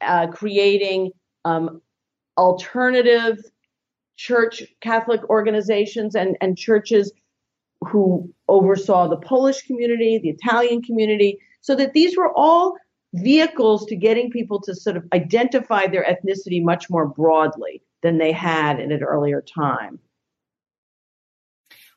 uh, 0.00 0.26
creating 0.26 1.12
um, 1.44 1.80
alternative 2.36 3.38
church 4.16 4.62
Catholic 4.80 5.22
organizations 5.30 6.14
and, 6.14 6.36
and 6.40 6.58
churches 6.58 7.12
who 7.80 8.30
oversaw 8.48 9.08
the 9.08 9.16
Polish 9.16 9.62
community, 9.62 10.18
the 10.18 10.28
Italian 10.28 10.82
community, 10.82 11.38
so 11.60 11.74
that 11.76 11.92
these 11.92 12.16
were 12.16 12.32
all 12.34 12.76
vehicles 13.14 13.86
to 13.86 13.96
getting 13.96 14.30
people 14.30 14.60
to 14.60 14.74
sort 14.74 14.96
of 14.96 15.04
identify 15.12 15.86
their 15.86 16.04
ethnicity 16.04 16.62
much 16.62 16.88
more 16.90 17.06
broadly 17.06 17.82
than 18.02 18.18
they 18.18 18.32
had 18.32 18.80
in 18.80 18.92
an 18.92 19.02
earlier 19.02 19.42
time. 19.42 19.98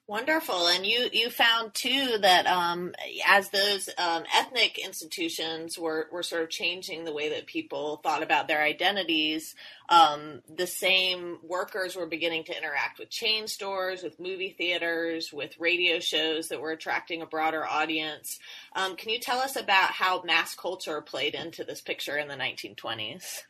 Wonderful, 0.06 0.68
and 0.68 0.86
you 0.86 1.08
you 1.14 1.30
found 1.30 1.74
too 1.74 2.18
that 2.20 2.46
um, 2.46 2.94
as 3.26 3.50
those 3.52 3.88
um, 3.98 4.24
ethnic 4.36 4.78
institutions 4.78 5.80
were 5.80 6.10
were 6.12 6.24
sort 6.24 6.44
of 6.44 6.50
changing 6.50 7.06
the 7.06 7.14
way 7.14 7.30
that 7.30 7.46
people 7.46 8.02
thought 8.04 8.22
about 8.22 8.50
their 8.50 8.62
identities, 8.62 9.56
um, 9.88 10.42
the 10.54 10.68
same 10.68 11.38
workers 11.42 11.96
were 11.96 12.06
beginning 12.06 12.44
to 12.44 12.58
interact 12.58 13.00
with 13.00 13.10
chain 13.10 13.48
stores, 13.48 14.04
with 14.04 14.20
movie 14.20 14.54
theaters, 14.58 15.32
with 15.32 15.58
radio 15.58 16.00
shows 16.00 16.50
that 16.50 16.60
were 16.60 16.72
attracting 16.72 17.22
a 17.22 17.26
broader 17.26 17.66
audience. 17.66 18.40
Um, 18.76 18.98
can 18.98 19.10
you 19.10 19.22
tell 19.22 19.40
us 19.40 19.56
about 19.56 19.92
how 19.92 20.22
mass 20.24 20.54
culture 20.54 21.00
played 21.00 21.34
into 21.34 21.64
this 21.64 21.80
picture 21.80 22.18
in 22.18 22.28
the 22.28 22.36
1920s? 22.36 23.44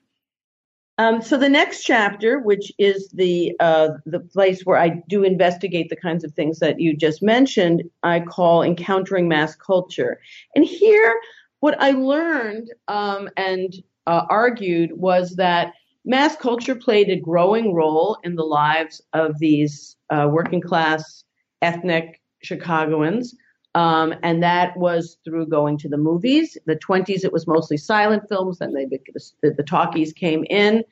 Um, 0.99 1.21
so 1.21 1.38
the 1.38 1.49
next 1.49 1.84
chapter, 1.84 2.39
which 2.39 2.71
is 2.77 3.10
the 3.10 3.56
uh, 3.60 3.89
the 4.06 4.19
place 4.19 4.62
where 4.63 4.77
I 4.77 5.01
do 5.10 5.23
investigate 5.23 5.89
the 5.89 5.95
kinds 5.95 6.23
of 6.23 6.34
things 6.34 6.60
that 6.60 6.79
you 6.79 6.95
just 6.95 7.23
mentioned, 7.23 7.84
I 8.03 8.19
call 8.19 8.62
encountering 8.62 9.27
mass 9.27 9.56
culture. 9.56 10.19
And 10.56 10.63
here, 10.63 11.15
what 11.62 11.82
I 11.82 11.91
learned 11.91 12.71
um, 12.88 13.27
and 13.38 13.73
uh, 14.06 14.25
argued 14.29 14.91
was 14.93 15.36
that 15.38 15.73
mass 16.06 16.36
culture 16.36 16.75
played 16.75 17.10
a 17.10 17.19
growing 17.19 17.73
role 17.73 18.17
in 18.23 18.36
the 18.36 18.43
lives 18.43 19.01
of 19.13 19.39
these 19.39 19.95
uh, 20.12 20.27
working 20.29 20.62
class 20.62 21.23
ethnic 21.62 22.21
Chicagoans. 22.43 23.36
Um, 23.75 24.13
and 24.21 24.43
that 24.43 24.77
was 24.77 25.17
through 25.25 25.47
going 25.47 25.77
to 25.79 25.89
the 25.89 25.97
movies. 25.97 26.57
The 26.65 26.75
20s, 26.75 27.23
it 27.23 27.33
was 27.33 27.47
mostly 27.47 27.77
silent 27.77 28.29
films. 28.29 28.59
Then 28.59 28.73
they, 28.73 28.86
the, 28.86 29.51
the 29.51 29.63
talkies 29.63 30.13
came 30.13 30.45
in, 30.49 30.83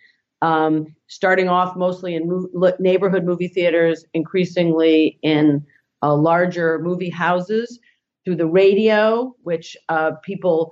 um, 0.41 0.87
starting 1.07 1.47
off 1.47 1.75
mostly 1.75 2.15
in 2.15 2.27
mo- 2.27 2.73
neighborhood 2.79 3.23
movie 3.23 3.47
theaters, 3.47 4.05
increasingly 4.13 5.19
in 5.21 5.63
uh, 6.01 6.15
larger 6.15 6.79
movie 6.79 7.11
houses, 7.11 7.79
through 8.25 8.35
the 8.35 8.47
radio, 8.47 9.35
which 9.43 9.75
uh, 9.89 10.11
people 10.23 10.71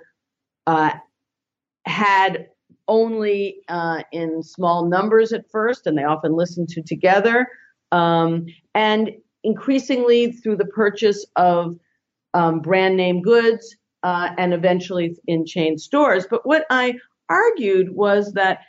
uh, 0.67 0.91
had 1.85 2.47
only 2.87 3.61
uh, 3.69 4.01
in 4.11 4.41
small 4.43 4.85
numbers 4.85 5.31
at 5.33 5.49
first, 5.51 5.87
and 5.87 5.97
they 5.97 6.03
often 6.03 6.33
listened 6.33 6.69
to 6.69 6.81
together, 6.81 7.47
um, 7.91 8.45
and 8.73 9.11
increasingly 9.43 10.31
through 10.31 10.55
the 10.55 10.65
purchase 10.65 11.25
of 11.35 11.77
um, 12.33 12.59
brand 12.59 12.97
name 12.97 13.21
goods, 13.21 13.75
uh, 14.03 14.29
and 14.37 14.53
eventually 14.53 15.15
in 15.27 15.45
chain 15.45 15.77
stores. 15.77 16.25
But 16.29 16.45
what 16.45 16.65
I 16.69 16.95
argued 17.29 17.95
was 17.95 18.33
that 18.33 18.59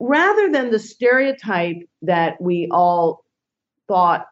rather 0.00 0.50
than 0.50 0.70
the 0.70 0.78
stereotype 0.78 1.78
that 2.02 2.40
we 2.40 2.68
all 2.70 3.24
thought 3.88 4.26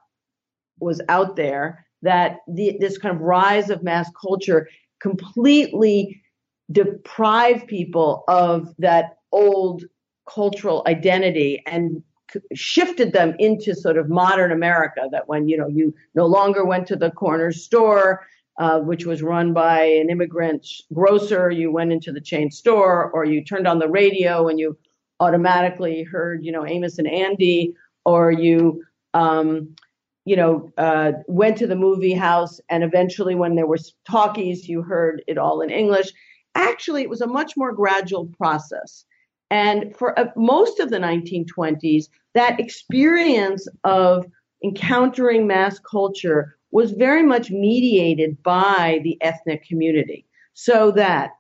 was 0.79 1.01
out 1.09 1.37
there, 1.37 1.87
that 2.03 2.39
the, 2.47 2.77
this 2.81 2.99
kind 2.99 3.15
of 3.15 3.23
rise 3.23 3.71
of 3.71 3.83
mass 3.83 4.11
culture 4.21 4.69
completely 5.01 6.23
deprived 6.71 7.67
people 7.67 8.25
of 8.29 8.75
that 8.79 9.19
old 9.33 9.85
cultural 10.29 10.83
identity 10.87 11.63
and 11.67 12.03
shifted 12.55 13.13
them 13.13 13.35
into 13.39 13.75
sort 13.75 13.97
of 13.97 14.09
modern 14.09 14.53
America. 14.53 15.09
That 15.11 15.29
when 15.29 15.49
you 15.49 15.57
know 15.57 15.69
you 15.69 15.95
no 16.15 16.27
longer 16.27 16.65
went 16.65 16.87
to 16.89 16.97
the 16.97 17.11
corner 17.11 17.53
store, 17.53 18.27
uh, 18.59 18.81
which 18.81 19.07
was 19.07 19.23
run 19.23 19.53
by 19.53 19.83
an 19.83 20.11
immigrant 20.11 20.67
grocer, 20.93 21.51
you 21.51 21.71
went 21.71 21.93
into 21.93 22.13
the 22.13 22.21
chain 22.21 22.51
store, 22.51 23.11
or 23.11 23.25
you 23.25 23.45
turned 23.45 23.67
on 23.67 23.79
the 23.79 23.89
radio 23.89 24.49
and 24.49 24.59
you 24.59 24.77
automatically 25.21 26.03
heard 26.03 26.45
you 26.45 26.53
know 26.53 26.67
Amos 26.67 26.99
and 26.99 27.09
Andy, 27.09 27.75
or 28.05 28.31
you 28.31 28.83
um, 29.15 29.75
you 30.25 30.37
know 30.37 30.73
uh, 30.79 31.13
went 31.27 31.57
to 31.59 31.67
the 31.67 31.77
movie 31.77 32.15
house 32.15 32.61
and 32.69 32.83
eventually 32.83 33.35
when 33.35 33.55
there 33.55 33.67
were 33.67 33.79
talkies, 34.09 34.69
you 34.69 34.83
heard 34.83 35.23
it 35.27 35.39
all 35.39 35.61
in 35.61 35.71
English. 35.71 36.13
Actually, 36.55 37.03
it 37.03 37.11
was 37.11 37.21
a 37.21 37.27
much 37.27 37.53
more 37.57 37.73
gradual 37.73 38.27
process. 38.39 39.05
And 39.51 39.95
for 39.97 40.19
uh, 40.19 40.27
most 40.37 40.81
of 40.81 40.91
the 40.91 40.99
1920s, 40.99 42.09
that 42.35 42.59
experience 42.61 43.69
of 43.85 44.27
encountering 44.65 45.47
mass 45.47 45.79
culture 45.79 46.57
was 46.71 46.93
very 46.93 47.23
much 47.23 47.51
mediated 47.51 48.43
by 48.43 49.01
the 49.05 49.17
ethnic 49.23 49.65
community. 49.65 50.27
So 50.55 50.91
that 50.93 51.31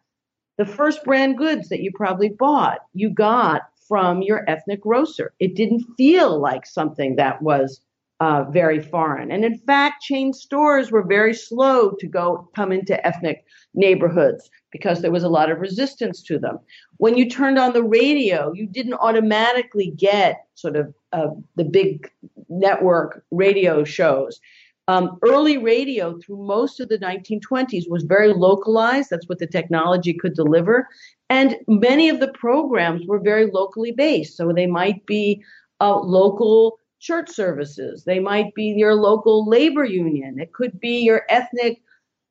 the 0.57 0.67
first 0.67 1.05
brand 1.05 1.37
goods 1.37 1.69
that 1.69 1.81
you 1.81 1.91
probably 1.95 2.29
bought, 2.29 2.81
you 2.95 3.11
got 3.11 3.63
from 3.89 4.23
your 4.23 4.49
ethnic 4.49 4.81
grocer. 4.81 5.33
It 5.39 5.55
didn't 5.55 5.85
feel 5.97 6.41
like 6.41 6.67
something 6.67 7.17
that 7.17 7.43
was 7.43 7.81
uh, 8.21 8.45
very 8.51 8.81
foreign. 8.81 9.31
And 9.31 9.45
in 9.45 9.59
fact, 9.59 10.03
chain 10.03 10.33
stores 10.33 10.91
were 10.91 11.03
very 11.03 11.35
slow 11.35 11.91
to 11.99 12.07
go 12.07 12.49
come 12.57 12.73
into 12.73 13.05
ethnic 13.07 13.45
neighborhoods 13.75 14.49
because 14.73 15.03
there 15.03 15.13
was 15.13 15.23
a 15.23 15.29
lot 15.29 15.51
of 15.51 15.61
resistance 15.61 16.23
to 16.23 16.39
them. 16.39 16.59
When 16.97 17.17
you 17.17 17.29
turned 17.29 17.59
on 17.59 17.73
the 17.73 17.83
radio, 17.83 18.53
you 18.55 18.67
didn't 18.67 18.95
automatically 18.95 19.93
get 19.97 20.47
sort 20.55 20.77
of 20.77 20.95
uh, 21.13 21.29
the 21.57 21.65
big 21.65 22.11
network 22.49 23.23
radio 23.31 23.85
shows. 23.85 24.41
Um, 24.89 25.19
early 25.23 25.59
radio 25.59 26.17
through 26.19 26.47
most 26.47 26.79
of 26.79 26.89
the 26.89 26.99
1920s 26.99 27.91
was 27.91 28.05
very 28.05 28.33
localized. 28.33 29.11
That's 29.11 29.29
what 29.29 29.41
the 29.41 29.47
technology 29.47 30.15
could 30.15 30.35
deliver. 30.35 30.89
And 31.29 31.57
many 31.67 32.09
of 32.09 32.21
the 32.21 32.29
programs 32.29 33.05
were 33.07 33.19
very 33.19 33.51
locally 33.51 33.91
based. 33.91 34.37
So 34.37 34.53
they 34.53 34.67
might 34.67 35.05
be 35.05 35.43
uh, 35.81 35.99
local 35.99 36.79
church 37.01 37.29
services. 37.31 38.05
They 38.05 38.19
might 38.19 38.55
be 38.55 38.75
your 38.77 38.95
local 38.95 39.49
labor 39.49 39.85
union. 39.85 40.39
It 40.39 40.53
could 40.53 40.81
be 40.81 41.01
your 41.01 41.23
ethnic 41.29 41.83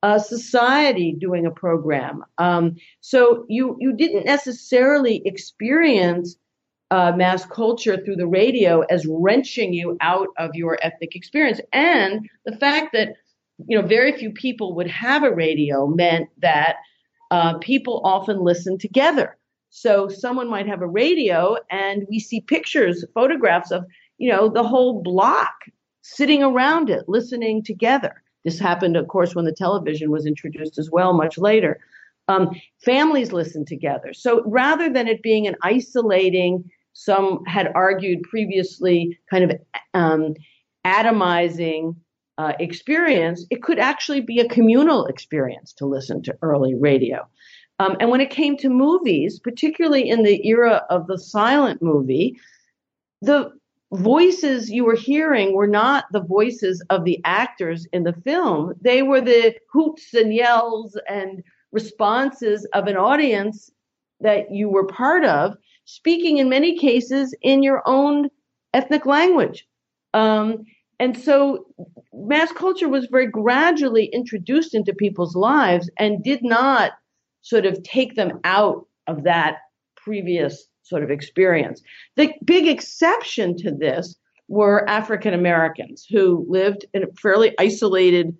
uh, 0.02 0.18
society 0.18 1.12
doing 1.18 1.46
a 1.46 1.50
program. 1.50 2.24
Um, 2.38 2.76
so 3.00 3.44
you 3.48 3.76
you 3.80 3.92
didn't 3.92 4.24
necessarily 4.24 5.22
experience 5.24 6.36
uh, 6.90 7.12
mass 7.16 7.44
culture 7.46 7.96
through 7.96 8.16
the 8.16 8.26
radio 8.26 8.82
as 8.82 9.06
wrenching 9.06 9.72
you 9.72 9.96
out 10.00 10.28
of 10.38 10.54
your 10.54 10.78
ethnic 10.82 11.16
experience, 11.16 11.60
and 11.72 12.28
the 12.44 12.56
fact 12.56 12.92
that 12.92 13.14
you 13.66 13.80
know 13.80 13.86
very 13.86 14.12
few 14.12 14.30
people 14.30 14.74
would 14.74 14.86
have 14.86 15.22
a 15.22 15.34
radio 15.34 15.86
meant 15.86 16.28
that 16.38 16.76
uh, 17.30 17.58
people 17.58 18.00
often 18.04 18.40
listen 18.40 18.78
together. 18.78 19.36
So 19.70 20.08
someone 20.08 20.48
might 20.48 20.68
have 20.68 20.82
a 20.82 20.86
radio, 20.86 21.56
and 21.70 22.06
we 22.08 22.18
see 22.18 22.40
pictures, 22.40 23.04
photographs 23.12 23.70
of 23.70 23.84
you 24.18 24.30
know, 24.30 24.48
the 24.48 24.62
whole 24.62 25.02
block 25.02 25.54
sitting 26.02 26.42
around 26.42 26.90
it, 26.90 27.08
listening 27.08 27.62
together. 27.62 28.22
This 28.44 28.58
happened, 28.58 28.96
of 28.96 29.08
course, 29.08 29.34
when 29.34 29.44
the 29.44 29.52
television 29.52 30.10
was 30.10 30.24
introduced 30.24 30.78
as 30.78 30.90
well, 30.90 31.12
much 31.12 31.36
later. 31.36 31.80
Um, 32.28 32.50
families 32.84 33.32
listened 33.32 33.66
together. 33.66 34.12
So 34.12 34.42
rather 34.46 34.88
than 34.88 35.08
it 35.08 35.22
being 35.22 35.46
an 35.46 35.56
isolating, 35.62 36.70
some 36.92 37.44
had 37.46 37.72
argued 37.74 38.22
previously, 38.22 39.18
kind 39.30 39.50
of 39.50 39.60
um, 39.94 40.34
atomizing 40.86 41.96
uh, 42.38 42.52
experience, 42.60 43.44
it 43.50 43.62
could 43.62 43.78
actually 43.78 44.20
be 44.20 44.40
a 44.40 44.48
communal 44.48 45.06
experience 45.06 45.72
to 45.74 45.86
listen 45.86 46.22
to 46.22 46.36
early 46.42 46.74
radio. 46.74 47.26
Um, 47.78 47.96
and 48.00 48.10
when 48.10 48.20
it 48.20 48.30
came 48.30 48.56
to 48.58 48.70
movies, 48.70 49.38
particularly 49.38 50.08
in 50.08 50.22
the 50.22 50.46
era 50.46 50.84
of 50.88 51.06
the 51.06 51.18
silent 51.18 51.82
movie, 51.82 52.38
the 53.22 53.52
voices 53.92 54.70
you 54.70 54.84
were 54.84 54.96
hearing 54.96 55.54
were 55.54 55.66
not 55.66 56.06
the 56.12 56.22
voices 56.22 56.82
of 56.90 57.04
the 57.04 57.20
actors 57.24 57.86
in 57.92 58.02
the 58.02 58.12
film. 58.24 58.74
They 58.80 59.02
were 59.02 59.20
the 59.20 59.54
hoots 59.72 60.12
and 60.14 60.34
yells 60.34 60.98
and 61.08 61.42
responses 61.72 62.66
of 62.74 62.86
an 62.86 62.96
audience 62.96 63.70
that 64.20 64.50
you 64.50 64.68
were 64.68 64.86
part 64.86 65.24
of, 65.24 65.56
speaking 65.84 66.38
in 66.38 66.48
many 66.48 66.78
cases 66.78 67.34
in 67.42 67.62
your 67.62 67.82
own 67.86 68.28
ethnic 68.74 69.06
language. 69.06 69.66
Um, 70.14 70.64
and 70.98 71.16
so 71.16 71.66
mass 72.12 72.50
culture 72.52 72.88
was 72.88 73.06
very 73.06 73.26
gradually 73.26 74.06
introduced 74.06 74.74
into 74.74 74.94
people's 74.94 75.36
lives 75.36 75.90
and 75.98 76.24
did 76.24 76.42
not 76.42 76.92
sort 77.42 77.66
of 77.66 77.82
take 77.82 78.16
them 78.16 78.40
out 78.44 78.86
of 79.06 79.22
that 79.24 79.58
previous 79.96 80.66
sort 80.88 81.02
of 81.02 81.10
experience. 81.10 81.82
The 82.16 82.32
big 82.44 82.66
exception 82.66 83.56
to 83.58 83.70
this 83.70 84.16
were 84.48 84.88
African 84.88 85.34
Americans 85.34 86.06
who 86.08 86.46
lived 86.48 86.84
in 86.94 87.04
fairly 87.20 87.54
isolated 87.58 88.36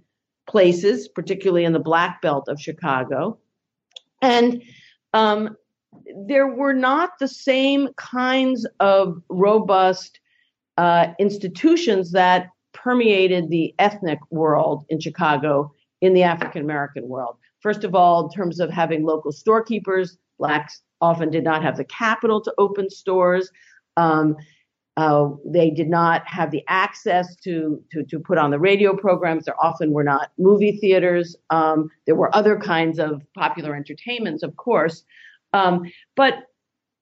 places, 0.48 1.08
particularly 1.08 1.64
in 1.64 1.72
the 1.72 1.80
Black 1.80 2.22
Belt 2.22 2.48
of 2.48 2.60
Chicago. 2.60 3.38
And 4.22 4.62
um, 5.12 5.56
there 6.26 6.46
were 6.46 6.72
not 6.72 7.18
the 7.18 7.28
same 7.28 7.88
kinds 7.96 8.66
of 8.80 9.20
robust 9.28 10.20
uh, 10.76 11.08
institutions 11.18 12.12
that 12.12 12.50
permeated 12.72 13.48
the 13.48 13.74
ethnic 13.78 14.18
world 14.30 14.84
in 14.88 15.00
Chicago 15.00 15.72
in 16.02 16.12
the 16.12 16.22
African 16.22 16.62
American 16.62 17.08
world. 17.08 17.36
First 17.60 17.82
of 17.82 17.94
all, 17.94 18.24
in 18.24 18.30
terms 18.30 18.60
of 18.60 18.70
having 18.70 19.04
local 19.04 19.32
storekeepers, 19.32 20.18
blacks 20.38 20.82
often 21.00 21.30
did 21.30 21.44
not 21.44 21.62
have 21.62 21.76
the 21.76 21.84
capital 21.84 22.40
to 22.40 22.54
open 22.58 22.90
stores. 22.90 23.50
Um, 23.96 24.36
uh, 24.96 25.28
they 25.44 25.70
did 25.70 25.88
not 25.88 26.26
have 26.26 26.50
the 26.50 26.64
access 26.68 27.36
to, 27.36 27.82
to, 27.92 28.02
to 28.04 28.18
put 28.18 28.38
on 28.38 28.50
the 28.50 28.58
radio 28.58 28.96
programs. 28.96 29.44
There 29.44 29.62
often 29.62 29.92
were 29.92 30.04
not 30.04 30.32
movie 30.38 30.78
theaters. 30.78 31.36
Um, 31.50 31.90
there 32.06 32.14
were 32.14 32.34
other 32.34 32.58
kinds 32.58 32.98
of 32.98 33.22
popular 33.36 33.76
entertainments, 33.76 34.42
of 34.42 34.56
course. 34.56 35.04
Um, 35.52 35.82
but 36.16 36.44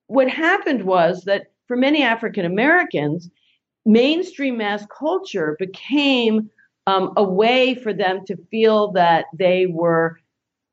what 0.07 0.29
happened 0.29 0.83
was 0.83 1.23
that 1.23 1.47
for 1.67 1.77
many 1.77 2.03
African 2.03 2.45
Americans, 2.45 3.29
mainstream 3.85 4.57
mass 4.57 4.85
culture 4.87 5.55
became 5.57 6.49
um, 6.87 7.13
a 7.15 7.23
way 7.23 7.75
for 7.75 7.93
them 7.93 8.25
to 8.25 8.37
feel 8.51 8.91
that 8.91 9.25
they 9.33 9.67
were 9.67 10.19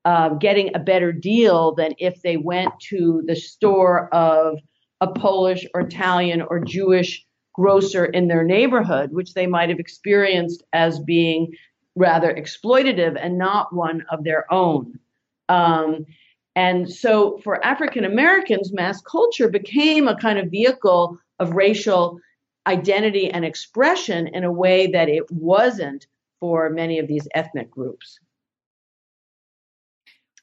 uh, 0.04 0.30
getting 0.30 0.74
a 0.74 0.78
better 0.78 1.12
deal 1.12 1.74
than 1.74 1.94
if 1.98 2.22
they 2.22 2.36
went 2.36 2.72
to 2.80 3.22
the 3.26 3.36
store 3.36 4.12
of 4.14 4.58
a 5.00 5.08
Polish 5.08 5.66
or 5.74 5.82
Italian 5.82 6.42
or 6.42 6.60
Jewish 6.60 7.24
grocer 7.54 8.04
in 8.04 8.28
their 8.28 8.44
neighborhood, 8.44 9.12
which 9.12 9.34
they 9.34 9.46
might 9.46 9.68
have 9.68 9.78
experienced 9.78 10.62
as 10.72 10.98
being 11.00 11.52
rather 11.94 12.32
exploitative 12.32 13.18
and 13.20 13.36
not 13.36 13.74
one 13.74 14.04
of 14.10 14.24
their 14.24 14.50
own. 14.52 14.98
Um, 15.48 16.06
and 16.56 16.90
so 16.90 17.38
for 17.44 17.64
African 17.64 18.04
Americans, 18.04 18.72
mass 18.72 19.00
culture 19.02 19.48
became 19.48 20.08
a 20.08 20.16
kind 20.16 20.38
of 20.38 20.50
vehicle 20.50 21.18
of 21.38 21.52
racial 21.52 22.18
identity 22.66 23.30
and 23.30 23.44
expression 23.44 24.28
in 24.28 24.44
a 24.44 24.52
way 24.52 24.86
that 24.88 25.08
it 25.08 25.30
wasn't 25.30 26.06
for 26.40 26.70
many 26.70 26.98
of 26.98 27.08
these 27.08 27.26
ethnic 27.34 27.70
groups. 27.70 28.18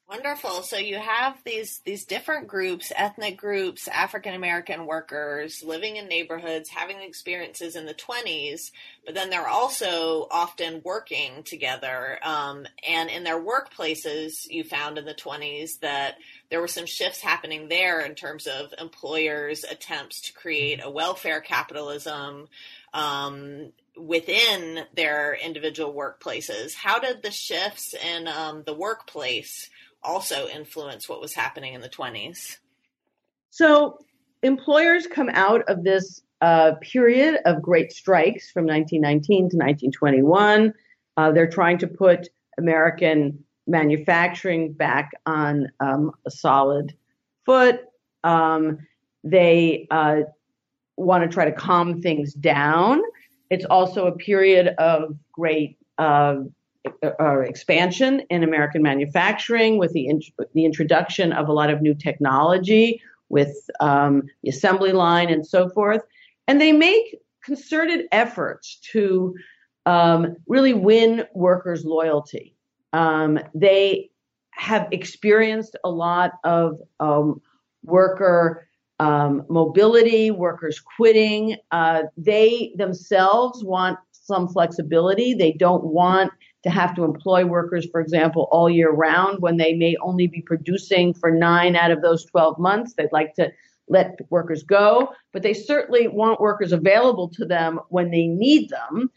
Wonderful. 0.10 0.64
So 0.64 0.78
you 0.78 0.98
have 0.98 1.38
these 1.44 1.82
these 1.86 2.04
different 2.04 2.48
groups, 2.48 2.92
ethnic 2.96 3.38
groups, 3.38 3.88
African 3.88 4.34
American 4.34 4.88
workers 4.88 5.64
living 5.64 5.98
in 5.98 6.08
neighborhoods, 6.08 6.68
having 6.68 7.00
experiences 7.00 7.76
in 7.76 7.86
the 7.86 7.94
20s, 7.94 8.72
but 9.06 9.14
then 9.14 9.30
they're 9.30 9.48
also 9.48 10.28
often 10.32 10.82
working 10.84 11.44
together. 11.44 12.18
Um, 12.24 12.66
and 12.88 13.12
in 13.12 13.24
their 13.24 13.40
workplaces, 13.40 14.50
you 14.50 14.64
found 14.64 14.98
in 14.98 15.06
the 15.06 15.14
20s 15.14 15.80
that 15.82 16.16
there 16.50 16.60
were 16.60 16.68
some 16.68 16.88
shifts 16.88 17.22
happening 17.22 17.68
there 17.68 18.02
in 18.02 18.16
terms 18.16 18.48
of 18.48 18.74
employers' 18.80 19.64
attempts 19.64 20.22
to 20.22 20.34
create 20.34 20.80
a 20.84 20.90
welfare 20.90 21.40
capitalism. 21.40 22.48
Um, 22.96 23.74
within 23.96 24.86
their 24.96 25.36
individual 25.36 25.94
workplaces. 25.94 26.74
How 26.74 27.00
did 27.00 27.22
the 27.22 27.32
shifts 27.32 27.94
in 27.94 28.30
um, 28.30 28.64
the 28.66 28.74
workplace 28.74 29.70
also 30.04 30.48
influence 30.48 31.08
what 31.10 31.22
was 31.22 31.34
happening 31.34 31.74
in 31.74 31.82
the 31.82 31.90
20s? 31.90 32.58
So, 33.50 34.00
employers 34.44 35.08
come 35.08 35.30
out 35.30 35.64
of 35.68 35.84
this 35.84 36.22
uh, 36.42 36.74
period 36.82 37.40
of 37.46 37.62
great 37.62 37.92
strikes 37.92 38.52
from 38.52 38.66
1919 38.66 39.50
to 39.50 39.58
1921. 39.58 40.74
Uh, 41.18 41.32
they're 41.32 41.50
trying 41.50 41.78
to 41.80 41.88
put 41.88 42.30
American 42.58 43.44
manufacturing 43.68 44.74
back 44.74 45.12
on 45.26 45.70
um, 45.80 46.12
a 46.26 46.32
solid 46.32 46.96
foot. 47.46 47.82
Um, 48.24 48.80
they 49.24 49.88
uh, 49.92 50.22
want 50.96 51.24
to 51.24 51.30
try 51.30 51.46
to 51.46 51.52
calm 51.52 52.02
things 52.02 52.34
down. 52.34 53.02
It's 53.50 53.66
also 53.66 54.08
a 54.08 54.12
period 54.12 54.76
of 54.78 55.18
great 55.32 55.78
uh, 55.98 56.38
uh, 57.04 57.40
expansion 57.40 58.22
in 58.30 58.44
American 58.44 58.82
manufacturing 58.82 59.78
with 59.78 59.92
the, 59.94 60.08
int- 60.08 60.34
the 60.54 60.66
introduction 60.66 61.34
of 61.34 61.48
a 61.50 61.54
lot 61.54 61.70
of 61.70 61.82
new 61.82 61.94
technology 61.94 63.02
with 63.30 63.70
um, 63.80 64.24
the 64.44 64.50
assembly 64.50 64.92
line 64.92 65.30
and 65.30 65.46
so 65.46 65.70
forth. 65.70 66.02
And 66.48 66.60
they 66.60 66.72
make 66.72 67.18
concerted 67.44 68.06
efforts 68.12 68.80
to 68.92 69.36
um, 69.86 70.36
really 70.48 70.74
win 70.74 71.26
workers' 71.34 71.86
loyalty. 71.86 72.56
Um, 72.94 73.40
they 73.54 74.10
have 74.52 74.88
experienced 74.92 75.76
a 75.84 75.90
lot 75.90 76.32
of 76.44 76.80
um, 77.00 77.42
worker 77.84 78.68
um, 79.00 79.46
mobility, 79.48 80.30
workers 80.30 80.82
quitting. 80.98 81.56
Uh, 81.72 82.04
they 82.18 82.74
themselves 82.76 83.64
want 83.64 83.98
some 84.12 84.48
flexibility. 84.48 85.34
They 85.34 85.54
don't 85.54 85.86
want 85.86 86.32
to 86.64 86.70
have 86.70 86.96
to 86.96 87.04
employ 87.04 87.46
workers, 87.46 87.88
for 87.92 88.02
example, 88.02 88.48
all 88.52 88.70
year 88.70 88.92
round 88.92 89.40
when 89.40 89.58
they 89.58 89.74
may 89.74 89.96
only 90.02 90.28
be 90.28 90.42
producing 90.42 91.14
for 91.14 91.32
nine 91.32 91.76
out 91.76 91.92
of 91.92 92.02
those 92.02 92.26
12 92.26 92.60
months. 92.60 92.94
They'd 92.94 93.12
like 93.12 93.34
to 93.36 93.52
let 93.88 94.20
workers 94.30 94.64
go, 94.64 95.14
but 95.34 95.42
they 95.42 95.54
certainly 95.54 96.08
want 96.08 96.42
workers 96.42 96.72
available 96.72 97.30
to 97.30 97.46
them 97.46 97.80
when 97.90 98.12
they 98.12 98.28
need 98.28 98.70
them. 98.70 99.10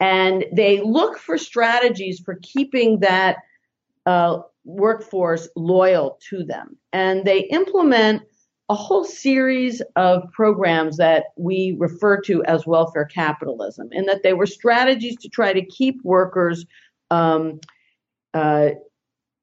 And 0.00 0.44
they 0.52 0.80
look 0.80 1.18
for 1.18 1.38
strategies 1.38 2.20
for 2.20 2.38
keeping 2.42 3.00
that 3.00 3.38
uh, 4.06 4.40
workforce 4.64 5.48
loyal 5.56 6.18
to 6.30 6.44
them. 6.44 6.76
And 6.92 7.24
they 7.24 7.40
implement 7.46 8.22
a 8.68 8.74
whole 8.74 9.04
series 9.04 9.80
of 9.96 10.30
programs 10.32 10.98
that 10.98 11.24
we 11.36 11.74
refer 11.78 12.20
to 12.20 12.44
as 12.44 12.66
welfare 12.66 13.06
capitalism, 13.06 13.88
and 13.92 14.06
that 14.08 14.22
they 14.22 14.34
were 14.34 14.46
strategies 14.46 15.16
to 15.16 15.28
try 15.28 15.54
to 15.54 15.64
keep 15.64 16.02
workers 16.04 16.66
um, 17.10 17.60
uh, 18.34 18.70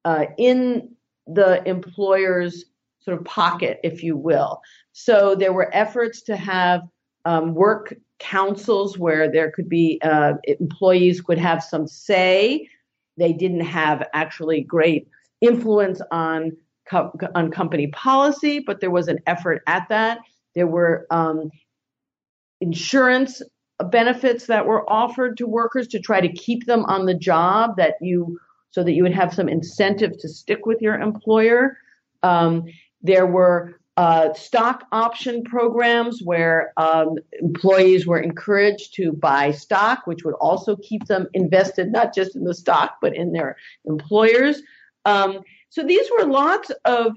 uh, 0.04 0.26
in 0.38 0.90
the 1.26 1.66
employer's 1.68 2.64
sort 3.00 3.18
of 3.18 3.24
pocket, 3.24 3.80
if 3.82 4.02
you 4.02 4.16
will. 4.16 4.60
So 4.92 5.34
there 5.34 5.52
were 5.52 5.74
efforts 5.74 6.22
to 6.22 6.36
have 6.36 6.82
um, 7.24 7.54
work 7.54 7.94
councils 8.18 8.98
where 8.98 9.30
there 9.30 9.50
could 9.50 9.68
be 9.68 10.00
uh, 10.02 10.34
employees 10.44 11.20
could 11.20 11.38
have 11.38 11.62
some 11.62 11.86
say. 11.86 12.68
They 13.16 13.32
didn't 13.32 13.60
have 13.60 14.06
actually 14.14 14.62
great 14.62 15.08
influence 15.40 16.00
on 16.10 16.52
co- 16.88 17.12
on 17.34 17.50
company 17.50 17.88
policy, 17.88 18.60
but 18.60 18.80
there 18.80 18.90
was 18.90 19.08
an 19.08 19.18
effort 19.26 19.62
at 19.66 19.88
that. 19.88 20.18
There 20.54 20.66
were 20.66 21.06
um, 21.10 21.50
insurance 22.60 23.42
benefits 23.84 24.46
that 24.46 24.66
were 24.66 24.88
offered 24.90 25.36
to 25.36 25.46
workers 25.46 25.86
to 25.88 26.00
try 26.00 26.20
to 26.20 26.32
keep 26.32 26.66
them 26.66 26.84
on 26.86 27.06
the 27.06 27.14
job 27.14 27.76
that 27.76 27.94
you 28.00 28.38
so 28.70 28.82
that 28.82 28.92
you 28.92 29.02
would 29.02 29.14
have 29.14 29.32
some 29.32 29.48
incentive 29.48 30.18
to 30.18 30.28
stick 30.28 30.66
with 30.66 30.80
your 30.80 30.98
employer 30.98 31.76
um, 32.22 32.64
there 33.02 33.26
were 33.26 33.78
uh, 33.96 34.34
stock 34.34 34.84
option 34.92 35.42
programs 35.42 36.20
where 36.22 36.72
um, 36.76 37.16
employees 37.40 38.06
were 38.06 38.20
encouraged 38.20 38.94
to 38.94 39.12
buy 39.12 39.50
stock, 39.50 40.06
which 40.06 40.22
would 40.22 40.34
also 40.34 40.76
keep 40.76 41.06
them 41.06 41.26
invested 41.32 41.90
not 41.90 42.14
just 42.14 42.36
in 42.36 42.44
the 42.44 42.54
stock 42.54 42.96
but 43.00 43.16
in 43.16 43.32
their 43.32 43.56
employers. 43.86 44.60
Um, 45.06 45.40
so 45.70 45.82
these 45.82 46.08
were 46.18 46.26
lots 46.26 46.70
of 46.84 47.14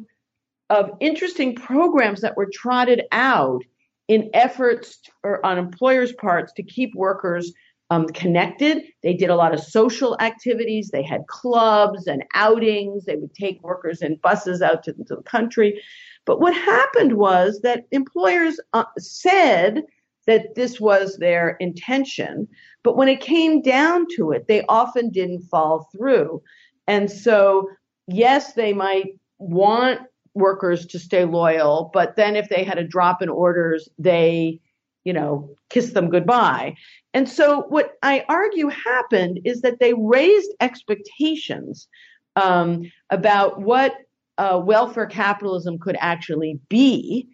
of 0.69 0.91
interesting 0.99 1.55
programs 1.55 2.21
that 2.21 2.37
were 2.37 2.49
trotted 2.53 3.01
out 3.11 3.63
in 4.09 4.29
efforts 4.33 4.99
or 5.23 5.45
on 5.45 5.57
employers' 5.57 6.11
parts 6.13 6.51
to 6.53 6.63
keep 6.63 6.93
workers 6.95 7.53
um, 7.91 8.07
connected. 8.07 8.83
They 9.03 9.13
did 9.13 9.29
a 9.29 9.35
lot 9.35 9.53
of 9.53 9.61
social 9.61 10.17
activities. 10.19 10.89
They 10.89 11.03
had 11.03 11.27
clubs 11.27 12.07
and 12.07 12.25
outings. 12.35 13.05
They 13.05 13.15
would 13.15 13.33
take 13.33 13.63
workers 13.63 14.01
in 14.01 14.15
buses 14.17 14.61
out 14.61 14.83
to, 14.83 14.93
to 14.93 15.15
the 15.15 15.23
country. 15.23 15.81
But 16.25 16.41
what 16.41 16.53
happened 16.53 17.13
was 17.13 17.61
that 17.61 17.85
employers 17.91 18.59
uh, 18.73 18.83
said 18.97 19.83
that 20.27 20.55
this 20.55 20.79
was 20.79 21.17
their 21.17 21.51
intention, 21.59 22.47
but 22.83 22.95
when 22.95 23.07
it 23.07 23.21
came 23.21 23.61
down 23.61 24.05
to 24.15 24.31
it, 24.31 24.47
they 24.47 24.63
often 24.69 25.09
didn't 25.09 25.41
fall 25.43 25.89
through. 25.91 26.41
And 26.87 27.09
so, 27.09 27.67
yes, 28.07 28.53
they 28.53 28.73
might 28.73 29.07
want 29.39 30.01
workers 30.39 30.85
to 30.87 30.99
stay 30.99 31.25
loyal, 31.25 31.91
but 31.93 32.15
then 32.15 32.35
if 32.35 32.49
they 32.49 32.63
had 32.63 32.77
a 32.77 32.87
drop 32.87 33.21
in 33.21 33.29
orders, 33.29 33.89
they, 33.97 34.59
you 35.03 35.13
know, 35.13 35.49
kiss 35.69 35.93
them 35.93 36.09
goodbye. 36.09 36.75
And 37.13 37.27
so 37.27 37.61
what 37.69 37.93
I 38.03 38.25
argue 38.29 38.67
happened 38.69 39.39
is 39.45 39.61
that 39.61 39.79
they 39.79 39.93
raised 39.93 40.51
expectations 40.59 41.87
um, 42.35 42.83
about 43.09 43.61
what 43.61 43.95
uh, 44.37 44.61
welfare 44.63 45.05
capitalism 45.05 45.77
could 45.79 45.97
actually 45.99 46.59
be. 46.69 47.27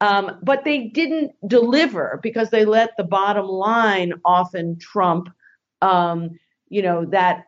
Um, 0.00 0.38
but 0.42 0.64
they 0.64 0.88
didn't 0.88 1.32
deliver 1.46 2.20
because 2.22 2.50
they 2.50 2.64
let 2.64 2.90
the 2.96 3.04
bottom 3.04 3.46
line 3.46 4.12
often 4.24 4.78
trump, 4.78 5.28
um, 5.80 6.38
you 6.68 6.82
know, 6.82 7.06
that 7.06 7.46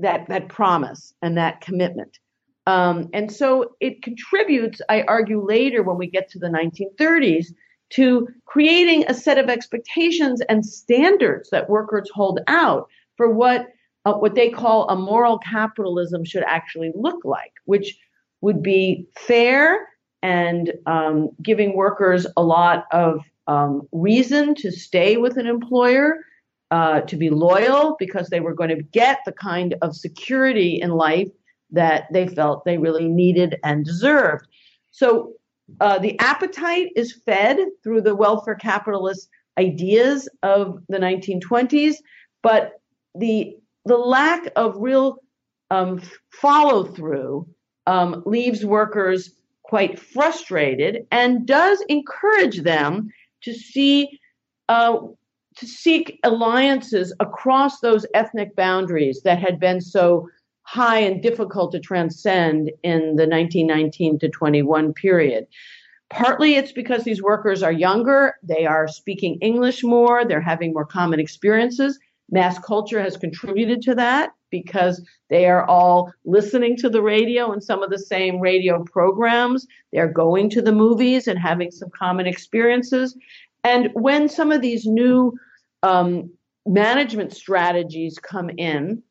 that 0.00 0.28
that 0.28 0.48
promise 0.48 1.14
and 1.22 1.38
that 1.38 1.60
commitment. 1.60 2.18
Um, 2.66 3.10
and 3.12 3.30
so 3.30 3.74
it 3.80 4.02
contributes, 4.02 4.80
I 4.88 5.02
argue 5.02 5.44
later 5.44 5.82
when 5.82 5.98
we 5.98 6.06
get 6.06 6.30
to 6.30 6.38
the 6.38 6.48
1930s, 6.48 7.48
to 7.90 8.28
creating 8.46 9.04
a 9.06 9.14
set 9.14 9.38
of 9.38 9.48
expectations 9.48 10.40
and 10.48 10.64
standards 10.64 11.50
that 11.50 11.68
workers 11.68 12.10
hold 12.12 12.40
out 12.46 12.88
for 13.16 13.32
what 13.32 13.68
uh, 14.06 14.14
what 14.14 14.34
they 14.34 14.50
call 14.50 14.88
a 14.90 14.96
moral 14.96 15.38
capitalism 15.38 16.24
should 16.24 16.42
actually 16.42 16.92
look 16.94 17.24
like, 17.24 17.52
which 17.64 17.96
would 18.42 18.62
be 18.62 19.06
fair 19.16 19.88
and 20.22 20.72
um, 20.86 21.30
giving 21.42 21.74
workers 21.74 22.26
a 22.36 22.42
lot 22.42 22.86
of 22.90 23.20
um, 23.46 23.88
reason 23.92 24.54
to 24.54 24.70
stay 24.70 25.16
with 25.16 25.38
an 25.38 25.46
employer, 25.46 26.18
uh, 26.70 27.00
to 27.02 27.16
be 27.16 27.30
loyal 27.30 27.96
because 27.98 28.28
they 28.28 28.40
were 28.40 28.54
going 28.54 28.70
to 28.70 28.82
get 28.82 29.20
the 29.24 29.32
kind 29.32 29.74
of 29.80 29.94
security 29.96 30.80
in 30.80 30.90
life 30.90 31.28
that 31.70 32.06
they 32.12 32.26
felt 32.28 32.64
they 32.64 32.78
really 32.78 33.08
needed 33.08 33.56
and 33.64 33.84
deserved. 33.84 34.46
So 34.90 35.32
uh, 35.80 35.98
the 35.98 36.18
appetite 36.20 36.90
is 36.94 37.20
fed 37.24 37.58
through 37.82 38.02
the 38.02 38.14
welfare 38.14 38.54
capitalist 38.54 39.28
ideas 39.58 40.28
of 40.42 40.82
the 40.88 40.98
1920s, 40.98 41.96
but 42.42 42.72
the 43.14 43.56
the 43.86 43.96
lack 43.96 44.50
of 44.56 44.76
real 44.78 45.18
um, 45.70 46.00
follow 46.30 46.84
through 46.84 47.46
um, 47.86 48.22
leaves 48.24 48.64
workers 48.64 49.32
quite 49.62 49.98
frustrated 49.98 51.06
and 51.10 51.46
does 51.46 51.82
encourage 51.88 52.62
them 52.62 53.10
to 53.42 53.52
see 53.52 54.18
uh, 54.68 54.98
to 55.56 55.66
seek 55.66 56.18
alliances 56.24 57.14
across 57.20 57.80
those 57.80 58.06
ethnic 58.14 58.56
boundaries 58.56 59.22
that 59.22 59.38
had 59.38 59.60
been 59.60 59.80
so 59.80 60.28
high 60.64 60.98
and 60.98 61.22
difficult 61.22 61.72
to 61.72 61.80
transcend 61.80 62.70
in 62.82 63.16
the 63.16 63.26
1919 63.26 64.18
to 64.18 64.28
21 64.28 64.92
period. 64.94 65.46
Partly 66.10 66.56
it's 66.56 66.72
because 66.72 67.04
these 67.04 67.22
workers 67.22 67.62
are 67.62 67.72
younger, 67.72 68.34
they 68.42 68.66
are 68.66 68.88
speaking 68.88 69.38
English 69.40 69.82
more, 69.82 70.24
they're 70.24 70.40
having 70.40 70.72
more 70.72 70.84
common 70.84 71.20
experiences. 71.20 71.98
Mass 72.30 72.58
culture 72.58 73.02
has 73.02 73.16
contributed 73.16 73.82
to 73.82 73.94
that 73.94 74.32
because 74.50 75.02
they 75.28 75.46
are 75.46 75.64
all 75.66 76.12
listening 76.24 76.76
to 76.76 76.88
the 76.88 77.02
radio 77.02 77.52
and 77.52 77.62
some 77.62 77.82
of 77.82 77.90
the 77.90 77.98
same 77.98 78.40
radio 78.40 78.82
programs. 78.84 79.66
They're 79.92 80.12
going 80.12 80.50
to 80.50 80.62
the 80.62 80.72
movies 80.72 81.26
and 81.26 81.38
having 81.38 81.70
some 81.70 81.90
common 81.90 82.26
experiences. 82.26 83.16
And 83.64 83.90
when 83.94 84.28
some 84.28 84.52
of 84.52 84.62
these 84.62 84.86
new 84.86 85.32
um, 85.82 86.30
management 86.66 87.34
strategies 87.34 88.18
come 88.18 88.50
in, 88.50 89.02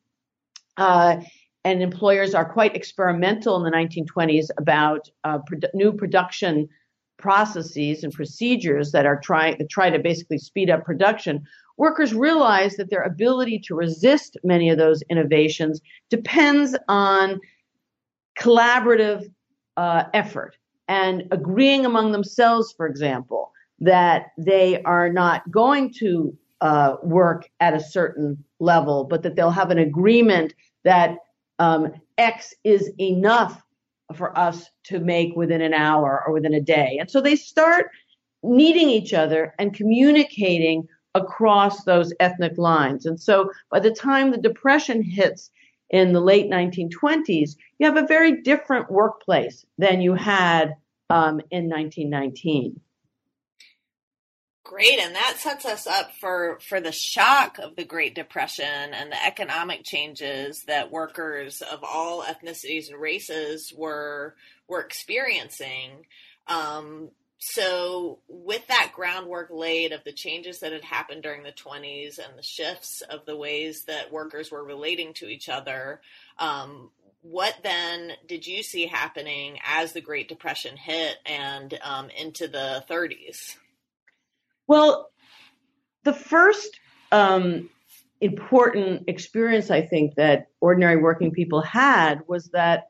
uh, 0.76 1.16
and 1.64 1.82
employers 1.82 2.34
are 2.34 2.44
quite 2.44 2.76
experimental 2.76 3.56
in 3.56 3.62
the 3.64 3.76
1920s 3.76 4.48
about 4.58 5.08
uh, 5.24 5.38
produ- 5.38 5.72
new 5.74 5.92
production 5.92 6.68
processes 7.16 8.04
and 8.04 8.12
procedures 8.12 8.92
that 8.92 9.06
are 9.06 9.18
trying 9.20 9.56
to 9.56 9.66
try 9.66 9.88
to 9.88 9.98
basically 9.98 10.38
speed 10.38 10.68
up 10.68 10.84
production. 10.84 11.42
Workers 11.76 12.12
realize 12.14 12.76
that 12.76 12.90
their 12.90 13.02
ability 13.02 13.60
to 13.60 13.74
resist 13.74 14.36
many 14.44 14.68
of 14.68 14.78
those 14.78 15.02
innovations 15.10 15.80
depends 16.10 16.76
on 16.88 17.40
collaborative 18.38 19.30
uh, 19.76 20.04
effort 20.12 20.56
and 20.86 21.24
agreeing 21.30 21.86
among 21.86 22.12
themselves, 22.12 22.74
for 22.76 22.86
example, 22.86 23.52
that 23.80 24.26
they 24.36 24.82
are 24.82 25.10
not 25.10 25.50
going 25.50 25.92
to 25.94 26.36
uh, 26.60 26.96
work 27.02 27.48
at 27.60 27.74
a 27.74 27.80
certain 27.80 28.42
level, 28.60 29.04
but 29.04 29.22
that 29.22 29.34
they'll 29.34 29.50
have 29.50 29.70
an 29.70 29.78
agreement 29.78 30.54
that 30.84 31.16
um, 31.58 31.92
X 32.18 32.54
is 32.64 32.90
enough 32.98 33.62
for 34.14 34.36
us 34.38 34.68
to 34.84 35.00
make 35.00 35.34
within 35.34 35.60
an 35.60 35.74
hour 35.74 36.22
or 36.26 36.32
within 36.32 36.54
a 36.54 36.60
day. 36.60 36.98
And 37.00 37.10
so 37.10 37.20
they 37.20 37.36
start 37.36 37.90
needing 38.42 38.90
each 38.90 39.14
other 39.14 39.54
and 39.58 39.74
communicating 39.74 40.86
across 41.14 41.84
those 41.84 42.12
ethnic 42.20 42.58
lines. 42.58 43.06
And 43.06 43.20
so 43.20 43.50
by 43.70 43.80
the 43.80 43.92
time 43.92 44.30
the 44.30 44.38
Depression 44.38 45.02
hits 45.02 45.50
in 45.90 46.12
the 46.12 46.20
late 46.20 46.50
1920s, 46.50 47.56
you 47.78 47.86
have 47.86 47.96
a 47.96 48.06
very 48.06 48.42
different 48.42 48.90
workplace 48.90 49.64
than 49.78 50.00
you 50.00 50.14
had 50.14 50.74
um, 51.10 51.40
in 51.50 51.68
1919. 51.68 52.80
Great, 54.64 54.98
and 54.98 55.14
that 55.14 55.36
sets 55.36 55.66
us 55.66 55.86
up 55.86 56.14
for 56.14 56.58
for 56.66 56.80
the 56.80 56.90
shock 56.90 57.58
of 57.58 57.76
the 57.76 57.84
Great 57.84 58.14
Depression 58.14 58.64
and 58.94 59.12
the 59.12 59.26
economic 59.26 59.84
changes 59.84 60.64
that 60.64 60.90
workers 60.90 61.60
of 61.60 61.84
all 61.84 62.22
ethnicities 62.22 62.88
and 62.88 62.98
races 62.98 63.74
were 63.76 64.34
were 64.66 64.80
experiencing. 64.80 66.06
Um, 66.46 67.10
so, 67.38 68.20
with 68.26 68.66
that 68.68 68.92
groundwork 68.94 69.50
laid 69.50 69.92
of 69.92 70.02
the 70.02 70.12
changes 70.12 70.60
that 70.60 70.72
had 70.72 70.84
happened 70.84 71.22
during 71.22 71.42
the 71.42 71.52
20s 71.52 72.18
and 72.18 72.38
the 72.38 72.42
shifts 72.42 73.02
of 73.02 73.26
the 73.26 73.36
ways 73.36 73.84
that 73.84 74.10
workers 74.10 74.50
were 74.50 74.64
relating 74.64 75.12
to 75.14 75.26
each 75.26 75.50
other, 75.50 76.00
um, 76.38 76.88
what 77.20 77.54
then 77.62 78.12
did 78.26 78.46
you 78.46 78.62
see 78.62 78.86
happening 78.86 79.58
as 79.66 79.92
the 79.92 80.00
Great 80.00 80.26
Depression 80.26 80.78
hit 80.78 81.18
and 81.26 81.78
um, 81.82 82.08
into 82.08 82.48
the 82.48 82.82
30s? 82.88 83.56
Well, 84.66 85.10
the 86.04 86.12
first 86.12 86.78
um, 87.12 87.68
important 88.20 89.04
experience 89.08 89.70
I 89.70 89.82
think 89.82 90.14
that 90.14 90.46
ordinary 90.60 90.96
working 90.96 91.30
people 91.30 91.60
had 91.60 92.20
was 92.26 92.48
that 92.48 92.84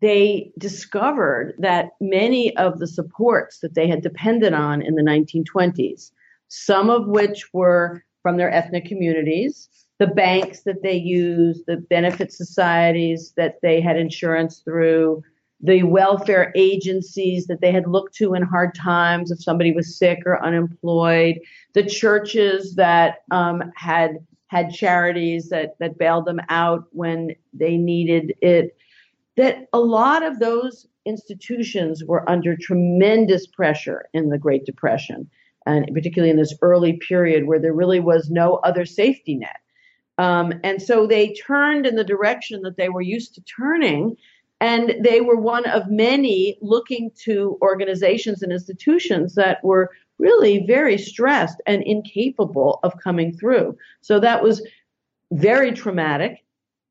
they 0.00 0.50
discovered 0.58 1.54
that 1.58 1.90
many 2.00 2.56
of 2.56 2.78
the 2.78 2.86
supports 2.86 3.60
that 3.60 3.74
they 3.74 3.86
had 3.86 4.02
depended 4.02 4.54
on 4.54 4.82
in 4.82 4.94
the 4.94 5.02
1920s, 5.02 6.10
some 6.48 6.88
of 6.88 7.06
which 7.06 7.52
were 7.52 8.02
from 8.22 8.36
their 8.36 8.50
ethnic 8.50 8.86
communities, 8.86 9.68
the 9.98 10.06
banks 10.06 10.62
that 10.62 10.82
they 10.82 10.96
used, 10.96 11.64
the 11.66 11.76
benefit 11.76 12.32
societies 12.32 13.32
that 13.36 13.56
they 13.62 13.80
had 13.80 13.98
insurance 13.98 14.60
through, 14.60 15.22
the 15.62 15.82
welfare 15.82 16.52
agencies 16.54 17.46
that 17.46 17.60
they 17.60 17.72
had 17.72 17.86
looked 17.86 18.14
to 18.14 18.34
in 18.34 18.42
hard 18.42 18.74
times 18.74 19.30
if 19.30 19.42
somebody 19.42 19.72
was 19.72 19.98
sick 19.98 20.20
or 20.24 20.42
unemployed, 20.42 21.38
the 21.74 21.84
churches 21.84 22.74
that 22.76 23.22
um, 23.30 23.70
had 23.76 24.18
had 24.46 24.72
charities 24.72 25.48
that 25.50 25.78
that 25.78 25.98
bailed 25.98 26.24
them 26.24 26.40
out 26.48 26.84
when 26.92 27.34
they 27.52 27.76
needed 27.76 28.34
it. 28.40 28.76
That 29.36 29.68
a 29.72 29.80
lot 29.80 30.22
of 30.22 30.38
those 30.38 30.86
institutions 31.06 32.04
were 32.04 32.28
under 32.28 32.56
tremendous 32.56 33.46
pressure 33.46 34.06
in 34.12 34.28
the 34.28 34.38
Great 34.38 34.64
Depression, 34.64 35.30
and 35.66 35.88
particularly 35.94 36.30
in 36.30 36.36
this 36.36 36.54
early 36.62 36.94
period 36.94 37.46
where 37.46 37.60
there 37.60 37.72
really 37.72 38.00
was 38.00 38.30
no 38.30 38.56
other 38.56 38.84
safety 38.84 39.36
net. 39.36 39.60
Um, 40.18 40.52
and 40.64 40.82
so 40.82 41.06
they 41.06 41.32
turned 41.32 41.86
in 41.86 41.96
the 41.96 42.04
direction 42.04 42.60
that 42.62 42.76
they 42.76 42.90
were 42.90 43.00
used 43.00 43.34
to 43.34 43.40
turning 43.42 44.16
and 44.60 44.94
they 45.02 45.20
were 45.20 45.36
one 45.36 45.64
of 45.66 45.90
many 45.90 46.58
looking 46.60 47.10
to 47.24 47.58
organizations 47.62 48.42
and 48.42 48.52
institutions 48.52 49.34
that 49.34 49.62
were 49.64 49.90
really 50.18 50.66
very 50.66 50.98
stressed 50.98 51.60
and 51.66 51.82
incapable 51.82 52.78
of 52.82 52.92
coming 53.02 53.34
through. 53.36 53.76
So 54.02 54.20
that 54.20 54.42
was 54.42 54.66
very 55.32 55.72
traumatic 55.72 56.44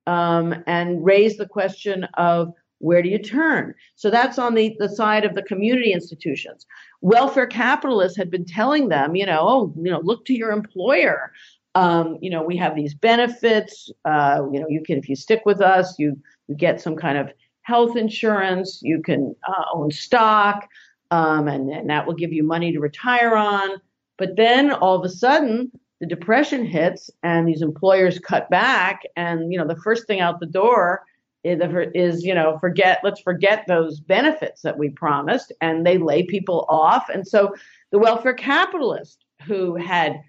um, 0.08 0.64
and 0.66 1.06
raised 1.06 1.38
the 1.38 1.48
question 1.48 2.06
of 2.16 2.54
where 2.80 3.02
do 3.02 3.10
you 3.10 3.20
turn? 3.20 3.76
So 3.96 4.10
that's 4.10 4.40
on 4.40 4.56
the, 4.56 4.76
the 4.80 4.90
side 4.90 5.26
of 5.26 5.36
the 5.36 5.44
community 5.44 5.92
institutions. 5.92 6.66
Welfare 7.02 7.46
capitalists 7.46 8.18
had 8.18 8.32
been 8.32 8.46
telling 8.46 8.90
them, 8.90 9.16
you 9.16 9.26
know, 9.26 9.40
oh, 9.42 9.74
you 9.78 9.92
know, 9.92 10.00
look 10.00 10.26
to 10.26 10.34
your 10.34 10.52
employer. 10.52 11.32
Um, 11.76 12.18
you 12.22 12.30
know, 12.30 12.42
we 12.42 12.58
have 12.58 12.76
these 12.76 12.96
benefits. 12.96 13.92
Uh, 14.06 14.44
you 14.52 14.60
know, 14.60 14.68
you 14.70 14.82
can 14.82 14.98
if 14.98 15.08
you 15.08 15.16
stick 15.16 15.42
with 15.46 15.62
us, 15.62 16.00
you 16.00 16.18
you 16.48 16.56
get 16.56 16.82
some 16.82 16.96
kind 16.96 17.18
of 17.18 17.32
health 17.70 17.96
insurance, 17.96 18.80
you 18.82 19.02
can 19.02 19.36
uh, 19.48 19.66
own 19.74 19.92
stock, 19.92 20.68
um, 21.12 21.48
and, 21.48 21.70
and 21.70 21.90
that 21.90 22.06
will 22.06 22.16
give 22.16 22.34
you 22.34 22.44
money 22.44 22.72
to 22.74 22.80
retire 22.80 23.36
on. 23.36 23.70
But 24.18 24.36
then 24.36 24.72
all 24.72 24.96
of 24.96 25.06
a 25.06 25.10
sudden, 25.10 25.72
the 26.00 26.06
depression 26.06 26.66
hits 26.66 27.12
and 27.24 27.48
these 27.48 27.62
employers 27.62 28.20
cut 28.20 28.50
back 28.50 29.04
and 29.16 29.52
you 29.52 29.60
know 29.60 29.68
the 29.68 29.76
first 29.76 30.08
thing 30.08 30.22
out 30.22 30.40
the 30.40 30.46
door 30.46 31.04
is, 31.44 31.60
is, 31.94 32.24
you 32.24 32.34
know 32.34 32.58
forget 32.60 33.00
let's 33.04 33.22
forget 33.22 33.66
those 33.68 34.00
benefits 34.00 34.62
that 34.62 34.78
we 34.78 34.90
promised 34.90 35.52
and 35.62 35.86
they 35.86 35.98
lay 35.98 36.24
people 36.24 36.66
off 36.70 37.10
and 37.10 37.28
so 37.28 37.54
the 37.92 38.00
welfare 38.00 38.34
capitalist 38.34 39.26
who 39.46 39.76
had 39.76 40.22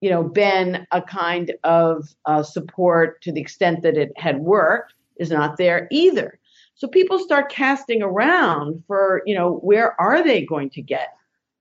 you 0.00 0.10
know 0.10 0.22
been 0.22 0.86
a 0.92 1.02
kind 1.02 1.52
of 1.64 2.08
uh, 2.26 2.42
support 2.42 3.20
to 3.22 3.32
the 3.32 3.40
extent 3.40 3.82
that 3.82 3.96
it 3.96 4.12
had 4.16 4.38
worked 4.38 4.94
is 5.16 5.30
not 5.30 5.56
there 5.56 5.88
either 5.90 6.37
so 6.78 6.86
people 6.86 7.18
start 7.18 7.50
casting 7.50 8.02
around 8.02 8.84
for, 8.86 9.22
you 9.26 9.34
know, 9.34 9.54
where 9.54 10.00
are 10.00 10.22
they 10.22 10.46
going 10.46 10.70
to 10.70 10.80
get 10.80 11.08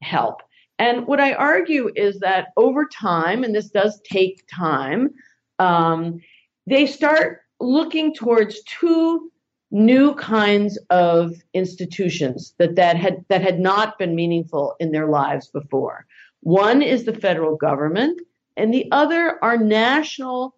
help? 0.03 0.43
And 0.77 1.07
what 1.07 1.19
I 1.19 1.33
argue 1.33 1.89
is 1.95 2.19
that 2.19 2.49
over 2.55 2.85
time, 2.85 3.43
and 3.43 3.53
this 3.53 3.71
does 3.71 3.99
take 4.07 4.47
time, 4.47 5.09
um, 5.57 6.21
they 6.67 6.85
start 6.85 7.41
looking 7.59 8.13
towards 8.13 8.61
two 8.65 9.31
new 9.71 10.13
kinds 10.13 10.77
of 10.91 11.33
institutions 11.55 12.53
that, 12.59 12.75
that 12.75 12.95
had 12.95 13.25
that 13.27 13.41
had 13.41 13.59
not 13.59 13.97
been 13.97 14.15
meaningful 14.15 14.75
in 14.79 14.91
their 14.91 15.07
lives 15.07 15.47
before. 15.47 16.05
One 16.41 16.83
is 16.83 17.05
the 17.05 17.13
federal 17.13 17.55
government, 17.55 18.21
and 18.55 18.71
the 18.71 18.87
other 18.91 19.43
are 19.43 19.57
national 19.57 20.53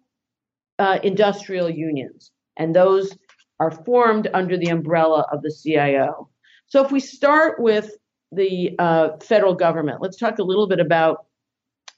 uh, 0.78 0.98
industrial 1.02 1.70
unions, 1.70 2.30
and 2.58 2.76
those 2.76 3.16
are 3.60 3.70
formed 3.70 4.28
under 4.34 4.56
the 4.56 4.70
umbrella 4.70 5.26
of 5.30 5.42
the 5.42 5.52
CIO. 5.52 6.28
So 6.66 6.84
if 6.84 6.90
we 6.90 6.98
start 6.98 7.60
with 7.60 7.92
the 8.32 8.74
uh, 8.78 9.18
federal 9.18 9.54
government, 9.54 10.00
let's 10.00 10.16
talk 10.16 10.38
a 10.38 10.42
little 10.42 10.66
bit 10.66 10.80
about 10.80 11.26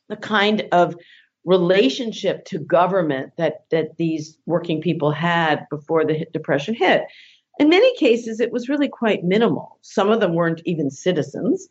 the 0.09 0.17
kind 0.17 0.67
of 0.73 0.97
relationship 1.45 2.45
to 2.47 2.59
government 2.59 3.33
that 3.37 3.65
that 3.71 3.97
these 3.97 4.39
working 4.47 4.81
people 4.81 5.11
had 5.11 5.67
before 5.71 6.05
the 6.05 6.27
depression 6.33 6.75
hit. 6.75 7.05
In 7.59 7.69
many 7.69 7.97
cases, 7.97 8.41
it 8.41 8.53
was 8.53 8.69
really 8.69 8.89
quite 8.89 9.25
minimal. 9.25 9.79
Some 9.83 10.11
of 10.11 10.21
them 10.21 10.35
weren't 10.35 10.63
even 10.65 10.91
citizens. 10.91 11.69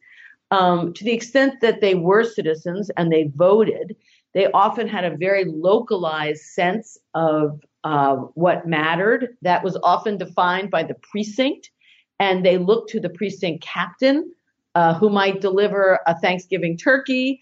Um, 0.52 0.94
to 0.94 1.04
the 1.04 1.14
extent 1.14 1.62
that 1.62 1.80
they 1.80 1.96
were 1.96 2.24
citizens 2.26 2.92
and 2.98 3.12
they 3.12 3.32
voted, 3.36 3.96
they 4.34 4.50
often 4.52 4.88
had 4.88 5.04
a 5.04 5.18
very 5.18 5.46
localized 5.46 6.44
sense 6.44 6.98
of 7.14 7.60
uh, 7.84 8.16
what 8.16 8.68
mattered. 8.68 9.36
That 9.42 9.64
was 9.64 9.78
often 9.84 10.18
defined 10.18 10.72
by 10.72 10.84
the 10.84 10.96
precinct, 11.12 11.70
and 12.20 12.46
they 12.46 12.58
looked 12.58 12.90
to 12.92 13.00
the 13.00 13.10
precinct 13.10 13.64
captain, 13.64 14.32
uh, 14.76 14.94
who 14.94 15.10
might 15.10 15.42
deliver 15.42 16.00
a 16.08 16.18
Thanksgiving 16.20 16.78
turkey, 16.78 17.42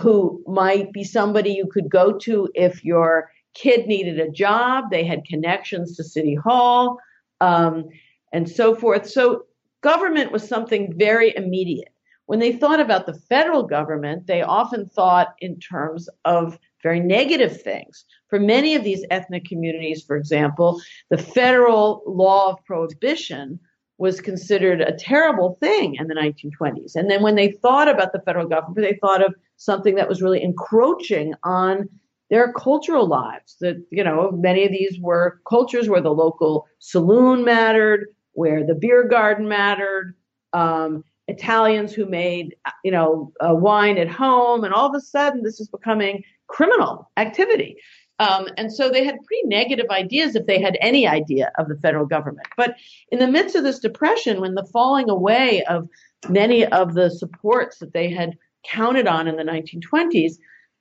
who 0.00 0.42
might 0.46 0.92
be 0.92 1.04
somebody 1.04 1.52
you 1.52 1.66
could 1.66 1.88
go 1.88 2.18
to 2.18 2.48
if 2.54 2.84
your 2.84 3.30
kid 3.54 3.86
needed 3.86 4.18
a 4.18 4.30
job. 4.30 4.90
They 4.90 5.04
had 5.04 5.24
connections 5.24 5.96
to 5.96 6.04
City 6.04 6.34
Hall 6.34 6.98
um, 7.40 7.84
and 8.32 8.48
so 8.50 8.74
forth. 8.74 9.08
So 9.08 9.44
government 9.82 10.32
was 10.32 10.46
something 10.46 10.92
very 10.96 11.34
immediate. 11.36 11.93
When 12.26 12.38
they 12.38 12.52
thought 12.52 12.80
about 12.80 13.06
the 13.06 13.14
federal 13.14 13.62
government, 13.64 14.26
they 14.26 14.42
often 14.42 14.88
thought 14.88 15.34
in 15.40 15.58
terms 15.58 16.08
of 16.24 16.58
very 16.82 17.00
negative 17.00 17.60
things. 17.60 18.04
For 18.28 18.40
many 18.40 18.74
of 18.74 18.84
these 18.84 19.04
ethnic 19.10 19.44
communities, 19.44 20.02
for 20.02 20.16
example, 20.16 20.80
the 21.10 21.18
federal 21.18 22.02
law 22.06 22.52
of 22.52 22.64
prohibition 22.64 23.60
was 23.98 24.20
considered 24.20 24.80
a 24.80 24.92
terrible 24.92 25.56
thing 25.60 25.96
in 25.96 26.08
the 26.08 26.14
1920s. 26.14 26.96
And 26.96 27.10
then 27.10 27.22
when 27.22 27.36
they 27.36 27.52
thought 27.52 27.88
about 27.88 28.12
the 28.12 28.20
federal 28.20 28.48
government, 28.48 28.86
they 28.86 28.98
thought 29.00 29.24
of 29.24 29.34
something 29.56 29.94
that 29.94 30.08
was 30.08 30.20
really 30.20 30.42
encroaching 30.42 31.34
on 31.44 31.88
their 32.30 32.52
cultural 32.52 33.06
lives. 33.06 33.56
That, 33.60 33.76
you 33.90 34.02
know, 34.02 34.32
many 34.32 34.64
of 34.64 34.72
these 34.72 34.98
were 35.00 35.40
cultures 35.48 35.88
where 35.88 36.00
the 36.00 36.10
local 36.10 36.66
saloon 36.80 37.44
mattered, 37.44 38.08
where 38.32 38.66
the 38.66 38.74
beer 38.74 39.06
garden 39.06 39.46
mattered, 39.46 40.16
um, 40.52 41.04
Italians 41.28 41.92
who 41.92 42.06
made, 42.06 42.54
you 42.84 42.90
know, 42.90 43.32
uh, 43.40 43.54
wine 43.54 43.98
at 43.98 44.08
home. 44.08 44.64
And 44.64 44.74
all 44.74 44.88
of 44.88 44.94
a 44.94 45.00
sudden, 45.00 45.42
this 45.42 45.60
is 45.60 45.68
becoming 45.68 46.22
criminal 46.48 47.10
activity. 47.16 47.76
Um, 48.20 48.48
and 48.56 48.72
so 48.72 48.88
they 48.88 49.04
had 49.04 49.16
pretty 49.24 49.46
negative 49.46 49.86
ideas 49.90 50.36
if 50.36 50.46
they 50.46 50.60
had 50.60 50.78
any 50.80 51.06
idea 51.06 51.50
of 51.58 51.68
the 51.68 51.76
federal 51.76 52.06
government. 52.06 52.46
But 52.56 52.76
in 53.10 53.18
the 53.18 53.26
midst 53.26 53.56
of 53.56 53.64
this 53.64 53.80
depression, 53.80 54.40
when 54.40 54.54
the 54.54 54.66
falling 54.72 55.10
away 55.10 55.64
of 55.64 55.88
many 56.28 56.64
of 56.66 56.94
the 56.94 57.10
supports 57.10 57.78
that 57.78 57.92
they 57.92 58.10
had 58.10 58.36
counted 58.64 59.08
on 59.08 59.26
in 59.26 59.36
the 59.36 59.42
1920s, 59.42 60.34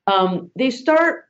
um, 0.08 0.52
they 0.56 0.70
start 0.70 1.26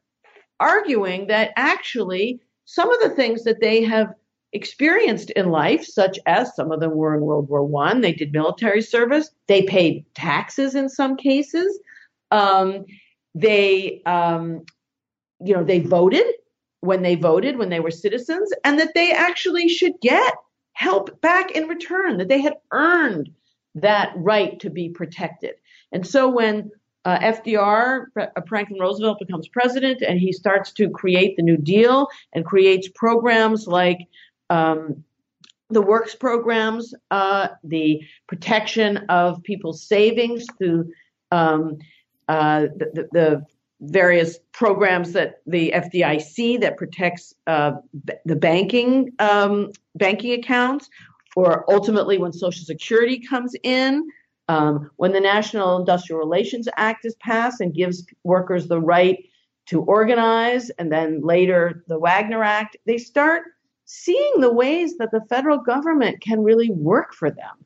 arguing 0.60 1.28
that 1.28 1.52
actually 1.56 2.42
some 2.66 2.92
of 2.92 3.00
the 3.02 3.16
things 3.16 3.44
that 3.44 3.62
they 3.62 3.84
have 3.84 4.14
experienced 4.54 5.32
in 5.32 5.50
life, 5.50 5.84
such 5.84 6.20
as 6.26 6.56
some 6.56 6.72
of 6.72 6.80
them 6.80 6.96
were 6.96 7.16
in 7.16 7.22
World 7.22 7.50
War 7.50 7.64
One, 7.64 8.02
they 8.02 8.14
did 8.14 8.32
military 8.32 8.82
service, 8.82 9.30
they 9.48 9.64
paid 9.64 10.06
taxes 10.14 10.76
in 10.76 10.90
some 10.90 11.18
cases, 11.18 11.80
um, 12.32 12.86
they, 13.36 14.02
um, 14.06 14.66
you 15.44 15.54
know, 15.54 15.64
they 15.64 15.80
voted 15.80 16.26
when 16.82 17.02
they 17.02 17.16
voted 17.16 17.58
when 17.58 17.70
they 17.70 17.80
were 17.80 17.92
citizens, 17.92 18.52
and 18.64 18.80
that 18.80 18.94
they 18.94 19.12
actually 19.12 19.70
should 19.70 19.94
get 20.02 20.34
help 20.74 21.22
back 21.22 21.52
in 21.52 21.68
return, 21.68 22.18
that 22.18 22.28
they 22.28 22.42
had 22.42 22.56
earned 22.72 23.30
that 23.76 24.12
right 24.16 24.60
to 24.60 24.70
be 24.70 24.90
protected. 24.90 25.56
And 25.92 26.06
so 26.06 26.30
when 26.30 26.70
uh, 27.06 27.20
FDR, 27.20 28.06
uh, 28.20 28.28
Franklin 28.48 28.80
Roosevelt 28.80 29.20
becomes 29.20 29.48
president, 29.48 30.02
and 30.02 30.20
he 30.20 30.32
starts 30.32 30.72
to 30.74 30.90
create 30.90 31.36
the 31.36 31.44
New 31.44 31.58
Deal 31.58 32.08
and 32.34 32.46
creates 32.46 32.90
programs 32.96 33.68
like 33.68 34.00
um, 34.54 35.04
the 35.70 35.82
works 35.82 36.14
programs, 36.14 36.94
uh, 37.10 37.48
the 37.64 38.02
protection 38.28 38.98
of 39.10 39.42
people's 39.44 39.82
savings 39.82 40.46
through 40.60 40.92
um, 41.32 41.80
uh, 42.28 42.62
the, 42.78 43.08
the, 43.12 43.46
various 43.88 44.40
programs 44.54 45.12
that 45.12 45.42
the 45.46 45.74
FDIC 45.76 46.62
that 46.62 46.78
protects 46.78 47.34
uh, 47.48 47.74
the 48.24 48.36
banking 48.36 49.12
um, 49.20 49.72
banking 49.96 50.32
accounts, 50.40 50.90
or 51.36 51.66
ultimately 51.70 52.18
when 52.18 52.32
Social 52.32 52.64
Security 52.64 53.20
comes 53.20 53.54
in. 53.64 54.08
Um, 54.48 54.90
when 54.98 55.12
the 55.12 55.20
National 55.20 55.78
Industrial 55.78 56.18
Relations 56.18 56.70
Act 56.78 57.04
is 57.04 57.16
passed 57.16 57.60
and 57.60 57.74
gives 57.74 58.06
workers 58.24 58.68
the 58.68 58.80
right 58.80 59.18
to 59.66 59.82
organize, 59.82 60.70
and 60.70 60.90
then 60.90 61.20
later 61.22 61.84
the 61.88 62.00
Wagner 62.00 62.44
Act, 62.44 62.78
they 62.86 62.98
start 62.98 63.44
seeing 63.94 64.40
the 64.40 64.52
ways 64.52 64.98
that 64.98 65.12
the 65.12 65.22
federal 65.30 65.60
government 65.60 66.20
can 66.20 66.42
really 66.42 66.72
work 66.72 67.14
for 67.14 67.30
them. 67.30 67.64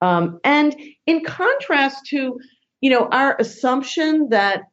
Um, 0.00 0.40
and 0.42 0.74
in 1.06 1.24
contrast 1.24 2.06
to, 2.06 2.40
you 2.80 2.90
know, 2.90 3.08
our 3.12 3.36
assumption 3.38 4.28
that 4.30 4.64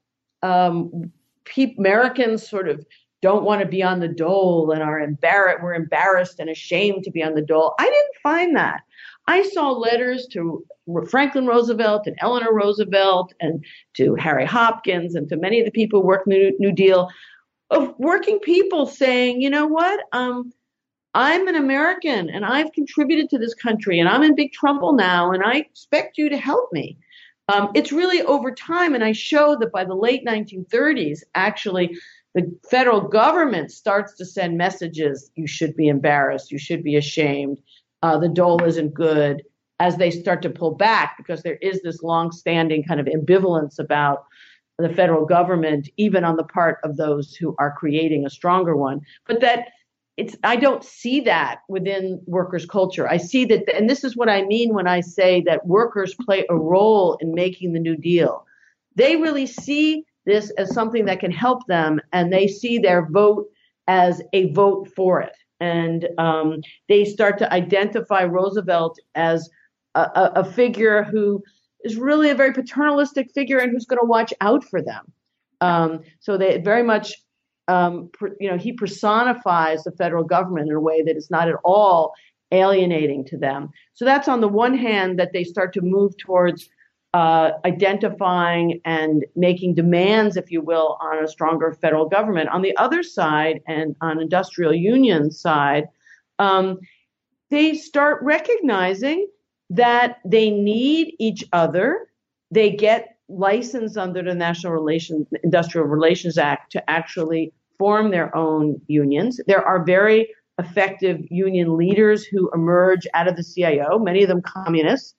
um, 0.42 1.12
pe- 1.46 1.76
Americans 1.78 2.48
sort 2.48 2.68
of 2.68 2.84
don't 3.22 3.44
want 3.44 3.62
to 3.62 3.68
be 3.68 3.84
on 3.84 4.00
the 4.00 4.08
dole 4.08 4.72
and 4.72 4.82
are 4.82 5.00
embarrassed, 5.00 5.62
we're 5.62 5.76
embarrassed 5.76 6.40
and 6.40 6.50
ashamed 6.50 7.04
to 7.04 7.12
be 7.12 7.22
on 7.22 7.36
the 7.36 7.42
dole. 7.42 7.76
I 7.80 7.86
didn't 7.86 8.22
find 8.24 8.56
that. 8.56 8.82
I 9.28 9.44
saw 9.50 9.72
letters 9.72 10.26
to 10.32 10.66
Franklin 11.10 11.46
Roosevelt 11.46 12.08
and 12.08 12.16
Eleanor 12.20 12.54
Roosevelt 12.54 13.32
and 13.40 13.64
to 13.94 14.16
Harry 14.16 14.46
Hopkins 14.46 15.14
and 15.14 15.30
to 15.30 15.38
many 15.38 15.60
of 15.60 15.66
the 15.66 15.72
people 15.72 16.02
who 16.02 16.08
worked 16.08 16.28
New, 16.28 16.52
New 16.58 16.72
Deal 16.72 17.10
of 17.70 17.94
working 18.00 18.40
people 18.40 18.88
saying, 18.88 19.42
you 19.42 19.52
know 19.52 19.68
what, 19.68 20.00
um, 20.12 20.52
I'm 21.16 21.48
an 21.48 21.56
American 21.56 22.30
and 22.30 22.46
I've 22.46 22.74
contributed 22.74 23.30
to 23.30 23.40
this 23.40 23.56
country 23.56 24.00
and 24.00 24.10
I'm 24.10 24.22
in 24.22 24.36
big 24.36 24.52
trouble 24.52 24.94
now 24.94 25.32
and 25.32 25.42
I 25.44 25.56
expect 25.56 26.18
you 26.18 26.30
to 26.30 26.38
help 26.38 26.72
me. 26.74 26.98
Um, 27.48 27.70
it's 27.74 27.92
really 27.92 28.22
over 28.24 28.52
time, 28.52 28.96
and 28.96 29.04
I 29.04 29.12
show 29.12 29.56
that 29.60 29.72
by 29.72 29.86
the 29.86 29.94
late 29.94 30.26
1930s, 30.26 31.20
actually, 31.36 31.96
the 32.34 32.52
federal 32.70 33.02
government 33.02 33.72
starts 33.72 34.16
to 34.16 34.26
send 34.26 34.58
messages 34.58 35.30
you 35.36 35.46
should 35.46 35.76
be 35.76 35.88
embarrassed, 35.88 36.52
you 36.52 36.58
should 36.58 36.84
be 36.84 36.96
ashamed, 36.96 37.60
uh, 38.02 38.18
the 38.18 38.30
dole 38.30 38.64
isn't 38.64 38.96
good, 38.96 39.44
as 39.80 39.98
they 39.98 40.10
start 40.10 40.42
to 40.42 40.50
pull 40.50 40.74
back 40.74 41.18
because 41.18 41.44
there 41.44 41.60
is 41.62 41.82
this 41.84 42.02
long-standing 42.02 42.84
kind 42.84 43.00
of 43.00 43.06
ambivalence 43.06 43.78
about 43.78 44.26
the 44.78 44.90
federal 44.90 45.26
government, 45.26 45.88
even 45.98 46.24
on 46.24 46.38
the 46.38 46.44
part 46.44 46.80
of 46.84 46.98
those 46.98 47.36
who 47.36 47.56
are 47.60 47.76
creating 47.78 48.26
a 48.26 48.30
stronger 48.30 48.76
one. 48.76 49.02
But 49.28 49.40
that 49.42 49.70
it's 50.18 50.36
I 50.44 50.56
don't 50.56 50.84
see 50.84 51.22
that 51.22 51.60
within 51.68 52.22
workers' 52.26 52.66
culture. 52.66 53.08
I 53.08 53.18
see 53.18 53.46
that, 53.46 53.74
and 53.76 53.90
this 53.90 54.04
is 54.04 54.16
what 54.16 54.30
I 54.30 54.44
mean 54.44 54.74
when 54.74 54.88
I 54.88 55.02
say 55.02 55.42
that 55.42 55.68
workers 55.68 56.16
play 56.26 56.46
a 56.50 56.56
role 56.56 57.18
in 57.22 57.34
making 57.34 57.74
the 57.74 57.80
New 57.80 57.98
Deal. 57.98 58.46
They 58.96 59.18
really 59.18 59.46
see 59.46 60.06
this 60.26 60.52
as 60.52 60.74
something 60.74 61.06
that 61.06 61.20
can 61.20 61.32
help 61.32 61.68
them, 61.68 62.00
and 62.14 62.32
they 62.32 62.48
see 62.48 62.80
their 62.80 63.06
vote 63.10 63.48
as 63.88 64.22
a 64.34 64.52
vote 64.54 64.90
for 64.96 65.22
it. 65.22 65.36
And 65.60 66.08
um, 66.18 66.62
they 66.90 67.06
start 67.06 67.38
to 67.40 67.54
identify 67.54 68.24
Roosevelt 68.24 69.00
as 69.16 69.50
a, 69.96 70.32
a, 70.36 70.44
figure 70.44 71.04
who 71.04 71.42
is 71.84 71.96
really 71.96 72.30
a 72.30 72.36
very 72.36 72.52
paternalistic 72.52 73.32
figure 73.34 73.60
and 73.60 73.72
who's 73.72 73.86
going 73.86 74.02
to 74.02 74.06
watch 74.06 74.34
out 74.42 74.64
for 74.66 74.82
them. 74.82 75.12
Um, 75.62 76.02
so 76.20 76.38
they 76.38 76.58
very 76.58 76.84
much, 76.84 77.14
um, 77.68 78.10
you 78.40 78.50
know, 78.50 78.58
he 78.58 78.72
personifies 78.74 79.84
the 79.84 79.92
federal 79.92 80.24
government 80.24 80.70
in 80.70 80.76
a 80.76 80.80
way 80.80 81.02
that 81.02 81.18
is 81.18 81.32
not 81.32 81.50
at 81.50 81.56
all 81.64 82.14
alienating 82.52 83.26
to 83.26 83.38
them. 83.38 83.70
So 83.94 84.06
that's 84.06 84.28
on 84.28 84.42
the 84.42 84.48
one 84.48 84.78
hand 84.78 85.20
that 85.20 85.34
they 85.34 85.44
start 85.44 85.74
to 85.74 85.82
move 85.82 86.16
towards 86.18 86.70
uh, 87.14 87.52
identifying 87.64 88.82
and 88.84 89.26
making 89.36 89.74
demands, 89.74 90.36
if 90.36 90.52
you 90.52 90.62
will, 90.62 90.98
on 91.00 91.24
a 91.24 91.28
stronger 91.28 91.72
federal 91.72 92.10
government. 92.10 92.50
On 92.50 92.62
the 92.62 92.76
other 92.76 93.04
side, 93.04 93.62
and 93.68 93.96
on 94.02 94.22
industrial 94.22 94.74
union 94.74 95.32
side, 95.32 95.88
um, 96.40 96.78
they 97.50 97.74
start 97.74 98.22
recognizing 98.22 99.28
that 99.70 100.20
they 100.26 100.50
need 100.52 101.16
each 101.18 101.46
other. 101.54 102.08
They 102.52 102.72
get 102.72 103.15
licensed 103.28 103.98
under 103.98 104.22
the 104.22 104.36
National 104.36 104.74
Relations 104.74 105.28
Industrial 105.44 105.88
Relations 105.88 106.38
Act 106.38 106.72
to 106.74 106.90
actually 106.90 107.54
form 107.78 108.12
their 108.12 108.36
own 108.36 108.80
unions. 108.88 109.40
There 109.48 109.64
are 109.64 109.84
very 109.84 110.30
effective 110.60 111.20
union 111.30 111.78
leaders 111.78 112.26
who 112.26 112.50
emerge 112.54 113.08
out 113.14 113.28
of 113.28 113.36
the 113.36 113.44
CIO, 113.44 114.00
many 114.00 114.24
of 114.24 114.30
them 114.30 114.42
communists. 114.42 115.16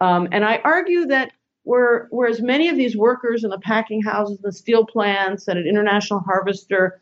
Um, 0.00 0.28
and 0.32 0.44
I 0.44 0.60
argue 0.64 1.06
that 1.06 1.32
where, 1.62 2.08
whereas 2.10 2.40
many 2.40 2.68
of 2.68 2.76
these 2.76 2.96
workers 2.96 3.44
in 3.44 3.50
the 3.50 3.58
packing 3.58 4.02
houses, 4.02 4.38
the 4.42 4.52
steel 4.52 4.84
plants, 4.84 5.46
and 5.46 5.58
at 5.58 5.66
International 5.66 6.20
Harvester 6.20 7.00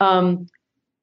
um, 0.00 0.46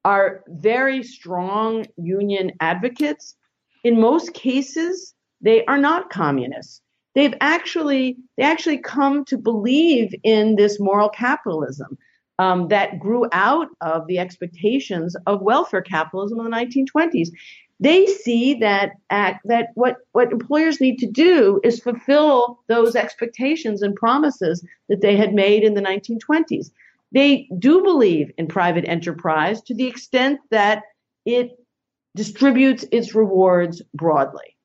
are 0.04 0.44
very 0.48 1.02
strong 1.02 1.86
union 1.96 2.52
advocates, 2.60 3.34
in 3.82 4.00
most 4.00 4.34
cases, 4.34 5.14
they 5.40 5.64
are 5.64 5.78
not 5.78 6.10
communists. 6.10 6.82
They've 7.14 7.34
actually 7.40 8.16
they 8.36 8.44
actually 8.44 8.78
come 8.78 9.24
to 9.26 9.38
believe 9.38 10.14
in 10.22 10.56
this 10.56 10.78
moral 10.78 11.08
capitalism 11.08 11.98
um, 12.38 12.68
that 12.68 12.98
grew 12.98 13.26
out 13.32 13.68
of 13.80 14.06
the 14.06 14.18
expectations 14.18 15.16
of 15.26 15.42
welfare 15.42 15.82
capitalism 15.82 16.38
in 16.38 16.44
the 16.44 16.56
1920s. 16.56 17.30
They 17.80 18.06
see 18.06 18.54
that 18.54 18.92
act, 19.10 19.46
that 19.46 19.68
what, 19.74 19.98
what 20.12 20.32
employers 20.32 20.80
need 20.80 20.98
to 20.98 21.06
do 21.06 21.60
is 21.62 21.78
fulfill 21.78 22.60
those 22.66 22.96
expectations 22.96 23.82
and 23.82 23.94
promises 23.94 24.64
that 24.88 25.00
they 25.00 25.16
had 25.16 25.32
made 25.32 25.62
in 25.62 25.74
the 25.74 25.80
1920s. 25.80 26.70
They 27.12 27.48
do 27.58 27.82
believe 27.82 28.32
in 28.36 28.48
private 28.48 28.84
enterprise 28.88 29.62
to 29.62 29.74
the 29.74 29.86
extent 29.86 30.40
that 30.50 30.82
it 31.24 31.52
distributes 32.16 32.84
its 32.90 33.14
rewards 33.14 33.80
broadly. 33.94 34.56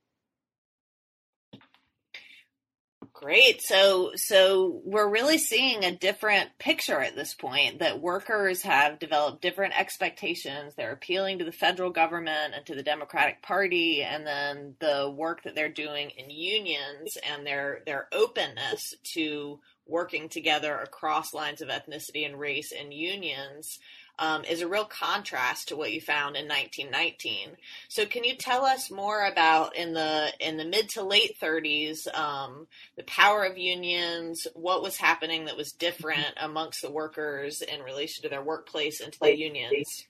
Great. 3.24 3.62
So, 3.62 4.12
so 4.16 4.82
we're 4.84 5.08
really 5.08 5.38
seeing 5.38 5.86
a 5.86 5.96
different 5.96 6.50
picture 6.60 7.00
at 7.00 7.16
this 7.16 7.34
point 7.34 7.80
that 7.80 8.02
workers 8.02 8.64
have 8.64 9.00
developed 9.00 9.42
different 9.42 9.80
expectations. 9.80 10.76
They're 10.76 10.92
appealing 10.92 11.40
to 11.40 11.46
the 11.46 11.54
federal 11.54 11.90
government 11.90 12.54
and 12.54 12.66
to 12.66 12.76
the 12.76 12.84
Democratic 12.84 13.42
Party, 13.42 14.04
and 14.04 14.28
then 14.28 14.76
the 14.80 15.10
work 15.10 15.44
that 15.44 15.56
they're 15.56 15.70
doing 15.70 16.10
in 16.18 16.32
unions 16.32 17.18
and 17.26 17.48
their 17.48 17.82
their 17.86 18.10
openness 18.12 18.94
to 19.14 19.62
working 19.88 20.28
together 20.28 20.76
across 20.76 21.34
lines 21.34 21.62
of 21.62 21.70
ethnicity 21.70 22.26
and 22.26 22.38
race 22.38 22.74
in 22.74 22.92
unions 22.92 23.80
um, 24.20 24.44
is 24.46 24.62
a 24.62 24.68
real 24.68 24.86
contrast 24.86 25.70
to 25.70 25.76
what 25.76 25.92
you 25.92 26.00
found 26.00 26.36
in 26.36 26.48
1919. 26.48 27.58
So, 27.88 28.06
can 28.06 28.24
you 28.24 28.36
tell 28.36 28.66
us 28.66 28.92
more 28.92 29.26
about 29.26 29.76
in 29.76 29.94
the 29.94 30.32
in 30.40 30.58
the 30.58 30.66
mid 30.66 30.90
to 30.90 31.04
late 31.04 31.40
30s 31.42 32.14
um, 32.18 32.68
the 32.96 33.04
power 33.04 33.44
of 33.44 33.58
unions? 33.58 34.48
What 34.54 34.84
was 34.84 34.98
happening 34.98 35.46
that 35.46 35.58
was 35.58 35.72
different 35.72 36.34
amongst 36.38 36.82
the 36.82 36.92
workers 36.92 37.62
in 37.62 37.82
relation 37.82 38.24
to 38.24 38.30
their 38.30 38.44
workplace 38.44 39.02
and 39.02 39.12
to 39.14 39.20
the 39.20 39.38
unions? 39.38 40.06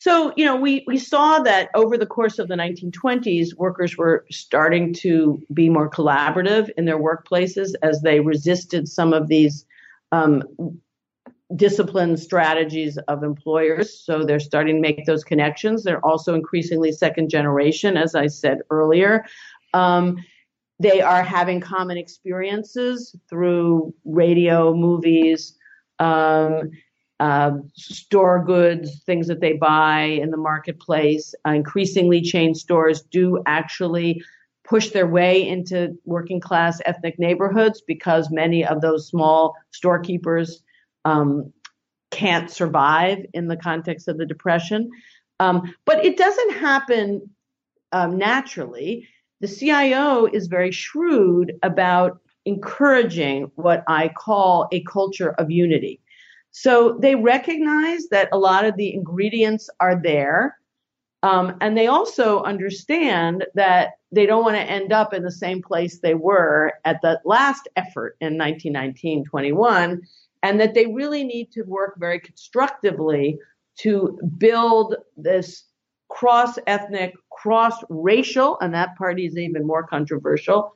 So, 0.00 0.32
you 0.34 0.46
know, 0.46 0.56
we, 0.56 0.82
we 0.86 0.96
saw 0.96 1.40
that 1.40 1.68
over 1.74 1.98
the 1.98 2.06
course 2.06 2.38
of 2.38 2.48
the 2.48 2.54
1920s, 2.54 3.54
workers 3.54 3.98
were 3.98 4.24
starting 4.30 4.94
to 4.94 5.42
be 5.52 5.68
more 5.68 5.90
collaborative 5.90 6.70
in 6.78 6.86
their 6.86 6.98
workplaces 6.98 7.74
as 7.82 8.00
they 8.00 8.18
resisted 8.18 8.88
some 8.88 9.12
of 9.12 9.28
these 9.28 9.66
um, 10.10 10.42
discipline 11.56 12.16
strategies 12.16 12.96
of 13.08 13.22
employers. 13.22 14.00
So 14.00 14.24
they're 14.24 14.40
starting 14.40 14.76
to 14.76 14.80
make 14.80 15.04
those 15.04 15.24
connections. 15.24 15.82
They're 15.82 16.04
also 16.04 16.34
increasingly 16.34 16.92
second 16.92 17.28
generation, 17.28 17.96
as 17.96 18.14
I 18.14 18.28
said 18.28 18.58
earlier. 18.70 19.24
Um, 19.74 20.18
they 20.78 21.00
are 21.00 21.22
having 21.22 21.60
common 21.60 21.98
experiences 21.98 23.14
through 23.28 23.94
radio, 24.04 24.74
movies, 24.74 25.58
um, 25.98 26.70
uh, 27.18 27.52
store 27.74 28.42
goods, 28.42 29.02
things 29.04 29.26
that 29.26 29.40
they 29.40 29.52
buy 29.52 30.00
in 30.00 30.30
the 30.30 30.38
marketplace. 30.38 31.34
Uh, 31.46 31.50
increasingly, 31.50 32.22
chain 32.22 32.54
stores 32.54 33.02
do 33.02 33.42
actually 33.44 34.22
push 34.64 34.90
their 34.90 35.06
way 35.06 35.46
into 35.46 35.98
working 36.06 36.40
class 36.40 36.80
ethnic 36.86 37.18
neighborhoods 37.18 37.82
because 37.86 38.30
many 38.30 38.64
of 38.64 38.80
those 38.80 39.06
small 39.06 39.54
storekeepers 39.72 40.62
um, 41.04 41.52
can't 42.10 42.50
survive 42.50 43.24
in 43.32 43.48
the 43.48 43.56
context 43.56 44.08
of 44.08 44.18
the 44.18 44.26
depression. 44.26 44.90
Um, 45.38 45.74
but 45.84 46.04
it 46.04 46.16
doesn't 46.16 46.52
happen 46.52 47.30
um, 47.92 48.18
naturally. 48.18 49.08
The 49.40 49.48
CIO 49.48 50.26
is 50.26 50.48
very 50.48 50.70
shrewd 50.70 51.54
about 51.62 52.20
encouraging 52.44 53.50
what 53.54 53.84
I 53.86 54.08
call 54.08 54.68
a 54.72 54.82
culture 54.84 55.30
of 55.32 55.50
unity. 55.50 56.00
So 56.52 56.98
they 57.00 57.14
recognize 57.14 58.08
that 58.10 58.28
a 58.32 58.38
lot 58.38 58.64
of 58.64 58.76
the 58.76 58.92
ingredients 58.92 59.70
are 59.78 60.00
there. 60.00 60.56
Um, 61.22 61.56
and 61.60 61.76
they 61.76 61.86
also 61.86 62.42
understand 62.42 63.44
that 63.54 63.90
they 64.10 64.26
don't 64.26 64.42
want 64.42 64.56
to 64.56 64.62
end 64.62 64.92
up 64.92 65.14
in 65.14 65.22
the 65.22 65.30
same 65.30 65.62
place 65.62 65.98
they 65.98 66.14
were 66.14 66.72
at 66.84 67.00
the 67.02 67.20
last 67.24 67.68
effort 67.76 68.16
in 68.20 68.38
1919 68.38 69.24
21 69.24 70.02
and 70.42 70.60
that 70.60 70.74
they 70.74 70.86
really 70.86 71.24
need 71.24 71.50
to 71.52 71.62
work 71.62 71.96
very 71.98 72.20
constructively 72.20 73.38
to 73.78 74.18
build 74.38 74.96
this 75.16 75.64
cross 76.08 76.58
ethnic, 76.66 77.14
cross 77.30 77.82
racial, 77.88 78.58
and 78.60 78.74
that 78.74 78.96
party 78.96 79.26
is 79.26 79.36
even 79.36 79.66
more 79.66 79.86
controversial, 79.86 80.74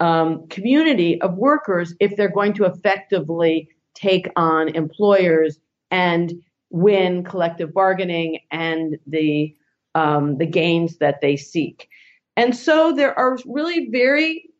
um, 0.00 0.46
community 0.48 1.20
of 1.22 1.34
workers 1.34 1.94
if 2.00 2.16
they're 2.16 2.28
going 2.28 2.52
to 2.52 2.64
effectively 2.64 3.68
take 3.94 4.28
on 4.36 4.68
employers 4.68 5.58
and 5.90 6.32
win 6.70 7.22
collective 7.22 7.72
bargaining 7.72 8.40
and 8.50 8.98
the 9.06 9.54
um, 9.94 10.38
the 10.38 10.46
gains 10.46 10.98
that 10.98 11.20
they 11.20 11.36
seek. 11.36 11.88
And 12.36 12.54
so 12.54 12.92
there 12.92 13.16
are 13.16 13.38
really 13.46 13.90
very 13.90 14.50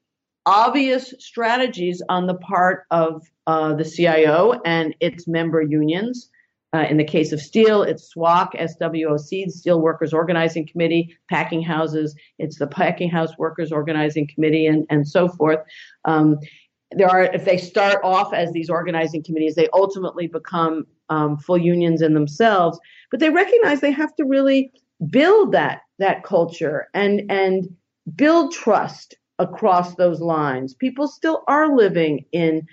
obvious 0.46 1.12
strategies 1.18 2.00
on 2.08 2.28
the 2.28 2.34
part 2.34 2.84
of 2.92 3.26
uh, 3.46 3.74
the 3.74 3.84
CIO 3.84 4.60
and 4.64 4.94
its 5.00 5.26
member 5.26 5.62
unions. 5.62 6.30
Uh, 6.74 6.86
in 6.90 6.96
the 6.96 7.04
case 7.04 7.30
of 7.30 7.40
steel, 7.40 7.82
it's 7.82 8.12
SWOC, 8.14 8.58
SWOC, 8.58 9.48
Steel 9.48 9.80
Workers 9.80 10.12
Organizing 10.12 10.66
Committee, 10.66 11.16
packing 11.30 11.62
houses, 11.62 12.16
it's 12.40 12.58
the 12.58 12.66
Packing 12.66 13.08
House 13.08 13.38
Workers 13.38 13.70
Organizing 13.70 14.26
Committee, 14.26 14.66
and, 14.66 14.84
and 14.90 15.06
so 15.06 15.28
forth. 15.28 15.60
Um, 16.04 16.36
there 16.96 17.08
are, 17.08 17.24
if 17.24 17.44
they 17.44 17.58
start 17.58 18.00
off 18.02 18.34
as 18.34 18.50
these 18.52 18.68
organizing 18.68 19.22
committees, 19.22 19.54
they 19.54 19.68
ultimately 19.72 20.26
become 20.26 20.84
um, 21.10 21.36
full 21.38 21.58
unions 21.58 22.02
in 22.02 22.14
themselves. 22.14 22.78
But 23.10 23.20
they 23.20 23.30
recognize 23.30 23.80
they 23.80 23.92
have 23.92 24.14
to 24.16 24.24
really 24.24 24.72
build 25.10 25.52
that 25.52 25.80
that 25.98 26.24
culture 26.24 26.88
and 26.94 27.22
and 27.30 27.68
build 28.16 28.52
trust 28.52 29.14
across 29.38 29.94
those 29.96 30.20
lines. 30.20 30.74
People 30.74 31.08
still 31.08 31.42
are 31.48 31.74
living 31.74 32.24
in 32.32 32.66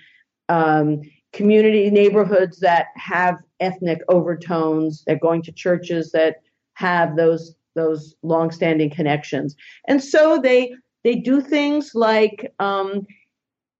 um, 0.52 1.00
community 1.32 1.90
neighborhoods 1.90 2.60
that 2.60 2.88
have 2.96 3.38
ethnic 3.60 4.00
overtones. 4.08 5.02
They're 5.06 5.18
going 5.18 5.42
to 5.42 5.52
churches 5.52 6.12
that 6.12 6.36
have 6.74 7.16
those 7.16 7.54
those 7.74 8.14
longstanding 8.22 8.90
connections, 8.90 9.56
and 9.88 10.02
so 10.02 10.38
they 10.38 10.74
they 11.04 11.14
do 11.14 11.40
things 11.40 11.94
like 11.94 12.52
um, 12.58 13.06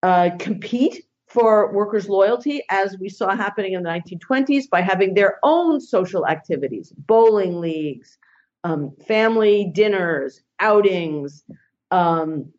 uh, 0.02 0.30
compete 0.38 1.04
for 1.26 1.72
workers' 1.72 2.08
loyalty, 2.08 2.62
as 2.70 2.96
we 2.98 3.08
saw 3.08 3.34
happening 3.34 3.72
in 3.72 3.82
the 3.82 3.88
1920s, 3.88 4.68
by 4.70 4.80
having 4.80 5.14
their 5.14 5.38
own 5.42 5.80
social 5.80 6.26
activities, 6.26 6.92
bowling 7.06 7.60
leagues, 7.60 8.18
um, 8.64 8.94
family 9.06 9.70
dinners, 9.74 10.42
outings, 10.60 11.44
um, 11.90 12.52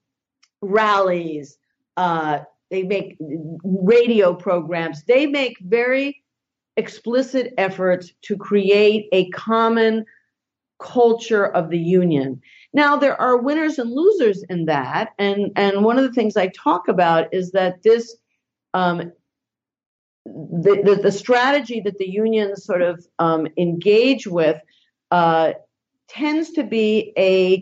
rallies, 0.61 1.57
uh, 1.97 2.39
they 2.73 2.81
make 2.81 3.15
radio 3.63 4.33
programs. 4.33 5.03
They 5.03 5.27
make 5.27 5.57
very 5.61 6.23
explicit 6.75 7.53
efforts 7.59 8.11
to 8.23 8.35
create 8.35 9.07
a 9.11 9.29
common 9.29 10.05
culture 10.81 11.45
of 11.45 11.69
the 11.69 11.77
union. 11.77 12.41
Now 12.73 12.97
there 12.97 13.19
are 13.21 13.37
winners 13.37 13.77
and 13.77 13.91
losers 13.91 14.43
in 14.49 14.65
that, 14.65 15.11
and 15.19 15.51
and 15.55 15.85
one 15.85 15.99
of 15.99 16.03
the 16.03 16.13
things 16.13 16.35
I 16.35 16.47
talk 16.47 16.87
about 16.87 17.31
is 17.31 17.51
that 17.51 17.83
this 17.83 18.17
um, 18.73 19.11
the, 20.25 20.81
the, 20.83 20.99
the 21.03 21.11
strategy 21.11 21.79
that 21.81 21.99
the 21.99 22.09
unions 22.09 22.65
sort 22.65 22.81
of 22.81 23.05
um, 23.19 23.47
engage 23.55 24.25
with 24.25 24.59
uh, 25.11 25.51
tends 26.07 26.49
to 26.53 26.63
be 26.63 27.13
a 27.19 27.61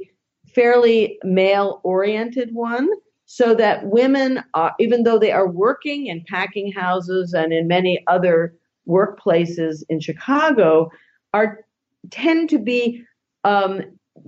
fairly 0.55 1.17
male 1.23 1.81
oriented 1.83 2.53
one 2.53 2.87
so 3.33 3.55
that 3.55 3.85
women, 3.85 4.43
are, 4.55 4.75
even 4.77 5.03
though 5.03 5.17
they 5.17 5.31
are 5.31 5.47
working 5.47 6.07
in 6.07 6.21
packing 6.27 6.69
houses 6.69 7.33
and 7.33 7.53
in 7.53 7.65
many 7.65 8.03
other 8.07 8.53
workplaces 8.89 9.83
in 9.87 10.01
Chicago, 10.01 10.91
are 11.33 11.63
tend 12.09 12.49
to 12.49 12.59
be 12.59 13.01
um, 13.45 13.83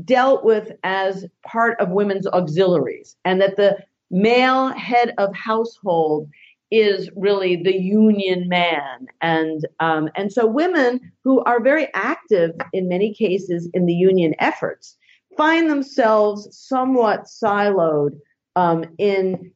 dealt 0.06 0.46
with 0.46 0.72
as 0.86 1.26
part 1.46 1.78
of 1.82 1.90
women's 1.90 2.26
auxiliaries, 2.28 3.18
and 3.26 3.42
that 3.42 3.58
the 3.58 3.78
male 4.10 4.70
head 4.70 5.14
of 5.18 5.36
household 5.36 6.30
is 6.72 7.10
really 7.18 7.62
the 7.62 7.76
union 7.76 8.48
man, 8.48 9.08
and 9.20 9.68
um, 9.82 10.08
and 10.16 10.32
so 10.32 10.48
women 10.48 11.12
who 11.26 11.44
are 11.44 11.62
very 11.62 11.94
active 11.94 12.52
in 12.72 12.88
many 12.88 13.14
cases 13.14 13.68
in 13.74 13.86
the 13.86 13.94
union 13.94 14.34
efforts 14.40 14.96
find 15.36 15.70
themselves 15.70 16.48
somewhat 16.58 17.26
siloed 17.26 18.18
um, 18.56 18.86
in 18.98 19.52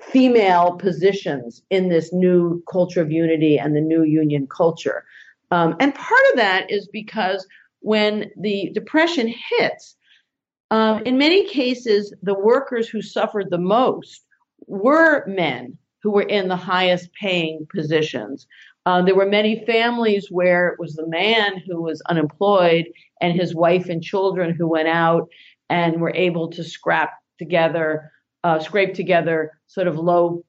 female 0.00 0.76
positions 0.76 1.62
in 1.70 1.88
this 1.88 2.12
new 2.12 2.62
culture 2.70 3.02
of 3.02 3.10
unity 3.10 3.58
and 3.58 3.76
the 3.76 3.80
new 3.80 4.02
union 4.02 4.46
culture. 4.46 5.04
Um, 5.50 5.76
and 5.80 5.94
part 5.94 6.22
of 6.30 6.36
that 6.36 6.70
is 6.70 6.88
because 6.88 7.46
when 7.80 8.30
the 8.36 8.70
depression 8.72 9.32
hits, 9.58 9.96
um, 10.70 11.02
in 11.04 11.18
many 11.18 11.46
cases, 11.48 12.14
the 12.22 12.38
workers 12.38 12.88
who 12.88 13.02
suffered 13.02 13.50
the 13.50 13.58
most 13.58 14.24
were 14.66 15.26
men 15.26 15.76
who 16.02 16.10
were 16.10 16.22
in 16.22 16.48
the 16.48 16.56
highest 16.56 17.12
paying 17.12 17.66
positions. 17.74 18.46
Uh, 18.86 19.02
there 19.02 19.14
were 19.14 19.26
many 19.26 19.64
families 19.66 20.28
where 20.30 20.68
it 20.68 20.78
was 20.78 20.94
the 20.94 21.06
man 21.06 21.58
who 21.66 21.82
was 21.82 22.00
unemployed 22.08 22.86
and 23.20 23.38
his 23.38 23.54
wife 23.54 23.88
and 23.88 24.02
children 24.02 24.54
who 24.54 24.66
went 24.66 24.88
out 24.88 25.28
and 25.68 26.00
were 26.00 26.14
able 26.14 26.48
to 26.48 26.64
scrap 26.64 27.12
together, 27.38 28.10
uh, 28.44 28.58
scrape 28.58 28.94
together 28.94 29.52
sort 29.66 29.86
of 29.86 29.96
low 29.96 30.44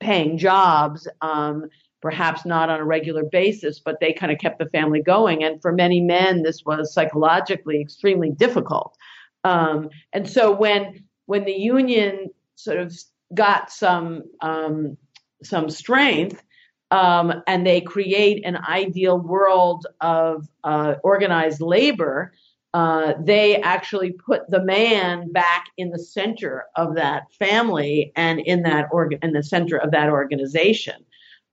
paying 0.00 0.38
jobs, 0.38 1.06
um, 1.20 1.66
perhaps 2.00 2.46
not 2.46 2.70
on 2.70 2.80
a 2.80 2.84
regular 2.84 3.24
basis, 3.24 3.78
but 3.78 4.00
they 4.00 4.12
kind 4.12 4.32
of 4.32 4.38
kept 4.38 4.58
the 4.58 4.68
family 4.70 5.02
going. 5.02 5.44
And 5.44 5.60
for 5.60 5.72
many 5.72 6.00
men, 6.00 6.42
this 6.42 6.64
was 6.64 6.92
psychologically 6.94 7.80
extremely 7.80 8.30
difficult. 8.30 8.96
Um, 9.44 9.90
and 10.12 10.28
so 10.28 10.52
when 10.52 11.04
when 11.26 11.44
the 11.44 11.52
union 11.52 12.30
sort 12.56 12.78
of 12.78 12.94
got 13.34 13.70
some 13.70 14.24
um, 14.40 14.96
some 15.42 15.70
strength, 15.70 16.42
um, 16.90 17.42
and 17.46 17.66
they 17.66 17.80
create 17.80 18.44
an 18.44 18.56
ideal 18.56 19.18
world 19.18 19.86
of 20.00 20.48
uh, 20.64 20.94
organized 21.02 21.60
labor, 21.60 22.32
uh, 22.72 23.14
they 23.20 23.60
actually 23.62 24.12
put 24.12 24.48
the 24.48 24.62
man 24.62 25.32
back 25.32 25.66
in 25.76 25.90
the 25.90 25.98
center 25.98 26.66
of 26.76 26.94
that 26.94 27.32
family 27.32 28.12
and 28.14 28.40
in 28.40 28.62
that 28.62 28.88
org- 28.92 29.18
in 29.22 29.32
the 29.32 29.42
center 29.42 29.76
of 29.76 29.90
that 29.90 30.08
organization. 30.08 31.04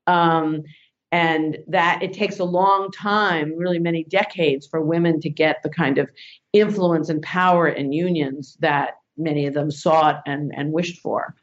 Um, 0.05 0.63
and 1.11 1.57
that 1.67 2.03
it 2.03 2.13
takes 2.13 2.39
a 2.39 2.43
long 2.43 2.91
time, 2.91 3.55
really 3.55 3.79
many 3.79 4.03
decades, 4.03 4.67
for 4.67 4.81
women 4.81 5.21
to 5.21 5.29
get 5.29 5.63
the 5.63 5.69
kind 5.69 5.97
of 5.97 6.09
influence 6.53 7.09
and 7.09 7.21
power 7.21 7.67
in 7.67 7.93
unions 7.93 8.57
that 8.59 8.95
many 9.17 9.45
of 9.45 9.53
them 9.53 9.71
sought 9.71 10.21
and, 10.25 10.51
and 10.55 10.71
wished 10.71 10.99
for. 10.99 11.35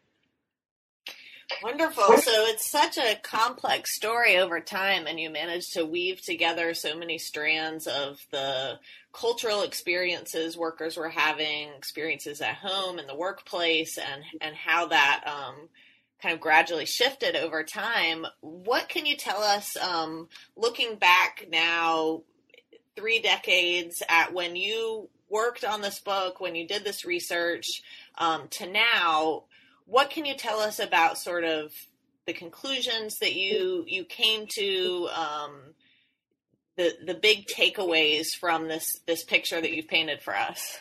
Wonderful. 1.63 2.17
So 2.19 2.33
it's 2.47 2.71
such 2.71 2.99
a 2.99 3.17
complex 3.23 3.95
story 3.95 4.39
over 4.39 4.61
time, 4.61 5.07
and 5.07 5.21
you 5.21 5.31
managed 5.31 5.75
to 5.75 5.85
weave 5.85 6.23
together 6.23 6.75
so 6.75 6.97
many 6.97 7.19
strands 7.19 7.87
of 7.87 8.19
the 8.31 8.79
cultural 9.13 9.63
experiences 9.63 10.57
workers 10.57 10.97
were 10.97 11.09
having, 11.09 11.69
experiences 11.77 12.41
at 12.41 12.57
home 12.57 12.99
in 12.99 13.07
the 13.07 13.17
workplace, 13.17 13.99
and 13.99 14.23
and 14.41 14.55
how 14.57 14.87
that 14.87 15.23
um, 15.27 15.69
kind 16.23 16.35
of 16.35 16.41
gradually 16.41 16.87
shifted 16.87 17.37
over 17.37 17.63
time. 17.63 18.27
What 18.41 18.89
can 18.89 19.07
you 19.07 19.17
tell 19.17 19.43
us, 19.43 19.77
um, 19.77 20.29
looking 20.57 20.97
back 20.97 21.47
now, 21.51 22.23
three 22.97 23.21
decades 23.21 24.03
at 24.09 24.33
when 24.33 24.57
you 24.57 25.09
worked 25.29 25.65
on 25.65 25.83
this 25.83 26.01
book, 26.01 26.41
when 26.41 26.55
you 26.55 26.67
did 26.67 26.85
this 26.85 27.05
research, 27.05 27.83
um, 28.19 28.49
to 28.51 28.67
now? 28.67 29.45
What 29.87 30.11
can 30.11 30.25
you 30.25 30.35
tell 30.35 30.61
us 30.61 30.79
about 30.79 31.19
sort 31.19 31.45
of 31.45 31.73
the 32.27 32.33
conclusions 32.33 33.19
that 33.19 33.35
you 33.35 33.85
you 33.87 34.05
came 34.05 34.47
to? 34.55 35.09
Um, 35.15 35.75
the 36.77 36.93
the 37.05 37.15
big 37.15 37.47
takeaways 37.47 38.35
from 38.35 38.69
this 38.69 39.01
this 39.07 39.25
picture 39.25 39.61
that 39.61 39.73
you've 39.73 39.89
painted 39.89 40.23
for 40.23 40.35
us. 40.37 40.79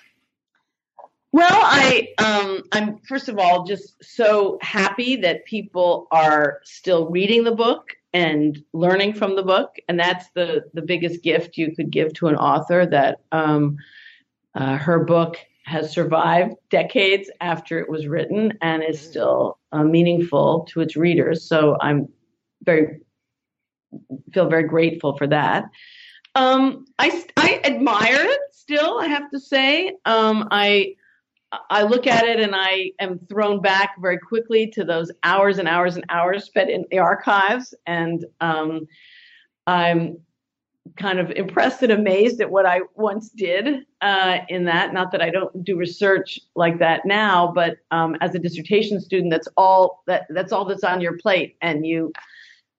Well, 1.32 1.47
I 1.49 2.10
um, 2.20 2.64
I'm 2.72 2.99
first 3.08 3.30
of 3.30 3.38
all 3.38 3.64
just 3.64 4.04
so 4.04 4.58
happy 4.62 5.18
that 5.18 5.45
people 5.45 6.08
are 6.12 6.60
still 6.64 7.10
reading 7.10 7.43
the 7.43 7.56
book 7.56 7.89
and 8.14 8.64
learning 8.74 9.14
from 9.14 9.36
the 9.36 9.43
book, 9.43 9.76
and 9.88 9.99
that's 9.99 10.30
the 10.36 10.66
the 10.74 10.82
biggest 10.82 11.24
gift 11.24 11.58
you 11.58 11.76
could 11.76 11.91
give 11.91 12.14
to 12.14 12.28
an 12.28 12.36
author 12.36 12.86
that 12.86 13.22
um, 13.32 13.78
uh, 14.56 14.78
her 14.78 15.04
book 15.04 15.38
has 15.66 15.91
survived 15.91 16.55
decades 16.70 17.30
after 17.41 17.80
it 17.80 17.89
was 17.89 18.07
written 18.07 18.53
and 18.61 18.84
is 18.84 18.99
still 18.99 19.57
uh, 19.72 19.84
meaningful 19.84 20.68
to 20.70 20.82
its 20.82 20.95
readers. 20.95 21.47
So 21.47 21.78
I'm 21.82 22.09
very 22.64 23.01
feel 24.34 24.49
very 24.49 24.64
grateful 24.64 25.18
for 25.18 25.28
that. 25.28 25.66
Um, 26.36 26.86
I 26.99 27.24
I 27.38 27.61
admire 27.64 28.26
it 28.26 28.39
still. 28.51 28.99
I 28.99 29.07
have 29.07 29.30
to 29.32 29.39
say. 29.39 29.93
Um, 30.05 30.47
I 30.51 30.95
I 31.70 31.84
look 31.84 32.07
at 32.07 32.26
it 32.26 32.39
and 32.39 32.55
I 32.55 32.91
am 32.99 33.20
thrown 33.30 33.61
back 33.61 34.01
very 34.01 34.18
quickly 34.18 34.68
to 34.72 34.84
those 34.84 35.11
hours 35.24 35.59
and 35.59 35.68
hours 35.68 35.95
and 35.95 36.05
hours 36.09 36.45
spent 36.45 36.70
in 36.70 36.86
the 36.89 36.99
archives, 36.99 37.74
and 37.86 38.26
um, 38.41 38.88
I'm 39.68 40.18
kind 40.97 41.19
of 41.19 41.31
impressed 41.31 41.81
and 41.81 41.91
amazed 41.91 42.41
at 42.41 42.49
what 42.49 42.65
I 42.65 42.81
once 42.95 43.29
did 43.29 43.86
uh, 44.01 44.39
in 44.49 44.65
that. 44.65 44.93
Not 44.93 45.11
that 45.11 45.21
I 45.21 45.29
don't 45.29 45.63
do 45.63 45.77
research 45.77 46.39
like 46.55 46.79
that 46.79 47.05
now, 47.05 47.51
but 47.53 47.77
um, 47.91 48.15
as 48.21 48.36
a 48.36 48.39
dissertation 48.39 48.99
student, 48.99 49.31
that's 49.31 49.47
all 49.57 50.03
that 50.07 50.25
that's 50.29 50.51
all 50.51 50.65
that's 50.65 50.84
on 50.84 51.01
your 51.01 51.17
plate, 51.17 51.55
and 51.61 51.86
you 51.86 52.11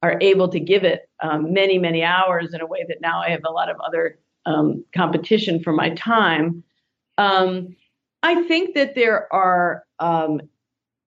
are 0.03 0.19
able 0.21 0.49
to 0.49 0.61
give 0.61 0.85
it 0.85 1.09
um, 1.23 1.53
many 1.53 1.79
many 1.79 2.03
hours 2.03 2.53
in 2.55 2.61
a 2.61 2.67
way 2.67 2.85
that 2.89 3.01
now 3.01 3.21
I 3.21 3.31
have 3.31 3.45
a 3.45 3.51
lot 3.51 3.71
of 3.71 3.77
other 3.81 4.19
um, 4.47 4.85
competition 4.95 5.63
for 5.63 5.73
my 5.73 5.91
time. 5.91 6.63
Um, 7.17 7.75
I 8.23 8.43
think 8.45 8.75
that 8.75 8.95
there 8.95 9.33
are 9.33 9.85
um, 9.99 10.41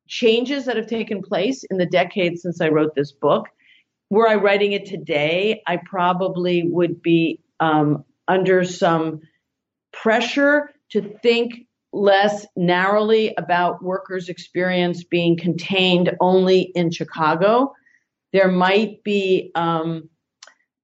changes 0.07 0.65
that 0.65 0.77
have 0.77 0.87
taken 0.87 1.21
place 1.21 1.63
in 1.65 1.77
the 1.77 1.85
decades 1.85 2.41
since 2.41 2.61
I 2.61 2.69
wrote 2.69 2.95
this 2.95 3.11
book. 3.11 3.47
Were 4.09 4.27
I 4.27 4.35
writing 4.35 4.71
it 4.71 4.85
today, 4.85 5.61
I 5.67 5.77
probably 5.77 6.63
would 6.63 7.01
be 7.01 7.41
um, 7.59 8.05
under 8.27 8.63
some 8.63 9.21
pressure 9.91 10.69
to 10.91 11.01
think 11.21 11.67
less 11.91 12.45
narrowly 12.55 13.33
about 13.37 13.83
workers' 13.83 14.29
experience 14.29 15.03
being 15.03 15.37
contained 15.37 16.15
only 16.21 16.61
in 16.75 16.91
Chicago. 16.91 17.73
There 18.33 18.49
might 18.49 19.03
be, 19.03 19.51
um, 19.55 20.09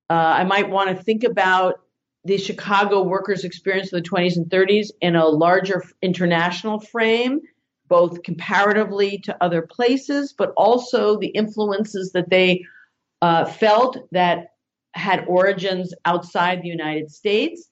uh, 0.10 0.14
I 0.14 0.44
might 0.44 0.70
want 0.70 0.96
to 0.96 1.04
think 1.04 1.24
about 1.24 1.76
the 2.26 2.38
Chicago 2.38 3.04
workers' 3.04 3.44
experience 3.44 3.92
of 3.92 4.04
the 4.04 4.10
20s 4.10 4.38
and 4.38 4.48
30s 4.48 4.92
in 5.02 5.16
a 5.16 5.28
larger 5.28 5.84
international 6.02 6.80
frame, 6.80 7.42
both 7.88 8.24
comparatively 8.24 9.20
to 9.20 9.44
other 9.44 9.62
places, 9.62 10.34
but 10.38 10.54
also 10.56 11.18
the 11.18 11.28
influences 11.28 12.12
that 12.14 12.30
they 12.30 12.64
uh, 13.24 13.46
felt 13.46 13.98
that 14.12 14.48
had 14.96 15.24
origins 15.30 15.94
outside 16.04 16.62
the 16.62 16.68
United 16.68 17.10
States. 17.10 17.70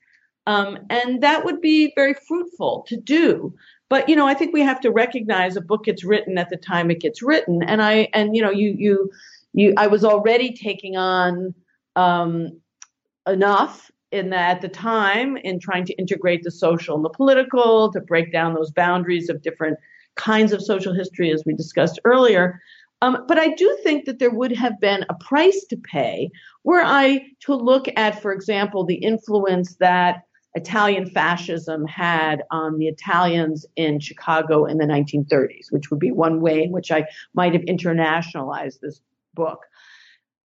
Um, 0.48 0.80
and 0.90 1.22
that 1.22 1.44
would 1.44 1.60
be 1.60 1.92
very 1.94 2.16
fruitful 2.26 2.86
to 2.88 2.96
do. 2.96 3.54
But 3.90 4.08
you 4.08 4.16
know, 4.16 4.26
I 4.26 4.34
think 4.34 4.54
we 4.54 4.62
have 4.62 4.80
to 4.80 4.92
recognize 4.92 5.58
a 5.58 5.62
book 5.62 5.84
gets 5.84 6.06
written 6.06 6.38
at 6.38 6.50
the 6.50 6.56
time 6.56 6.90
it 6.90 7.02
gets 7.02 7.22
written. 7.22 7.62
And 7.64 7.82
I 7.82 8.08
and 8.14 8.34
you 8.34 8.42
know, 8.42 8.50
you 8.50 8.74
you 8.78 9.12
you 9.54 9.74
I 9.76 9.88
was 9.88 10.06
already 10.06 10.54
taking 10.54 10.96
on 10.96 11.54
um, 11.98 12.62
enough 13.28 13.92
in 14.14 14.30
that 14.30 14.56
at 14.56 14.62
the 14.62 14.70
time 14.70 15.36
in 15.36 15.60
trying 15.60 15.84
to 15.86 15.94
integrate 15.96 16.44
the 16.44 16.52
social 16.52 16.96
and 16.96 17.04
the 17.04 17.10
political, 17.10 17.92
to 17.92 18.00
break 18.00 18.32
down 18.32 18.54
those 18.54 18.72
boundaries 18.72 19.30
of 19.30 19.42
different 19.42 19.78
kinds 20.16 20.54
of 20.54 20.62
social 20.62 20.94
history, 20.94 21.30
as 21.30 21.44
we 21.46 21.54
discussed 21.54 22.00
earlier. 22.06 22.62
Um, 23.02 23.26
but 23.28 23.40
I 23.40 23.50
do 23.50 23.78
think 23.84 24.06
that 24.06 24.20
there 24.20 24.30
would 24.30 24.52
have 24.52 24.80
been 24.80 25.06
a 25.10 25.16
price 25.16 25.66
to 25.70 25.78
pay 25.78 26.30
were 26.64 26.84
I 26.84 27.26
to 27.42 27.56
look 27.56 27.88
at, 27.96 28.22
for 28.22 28.32
example, 28.32 28.86
the 28.86 28.96
influence 28.96 29.76
that 29.78 30.24
Italian 30.54 31.10
fascism 31.10 31.86
had 31.86 32.44
on 32.52 32.78
the 32.78 32.88
Italians 32.88 33.66
in 33.76 34.00
Chicago 34.00 34.66
in 34.66 34.78
the 34.78 34.86
1930s, 34.86 35.72
which 35.72 35.90
would 35.90 36.00
be 36.00 36.12
one 36.12 36.42
way 36.42 36.64
in 36.64 36.72
which 36.72 36.92
I 36.92 37.06
might 37.34 37.54
have 37.54 37.64
internationalized 37.64 38.82
this 38.82 39.02
book. 39.34 39.62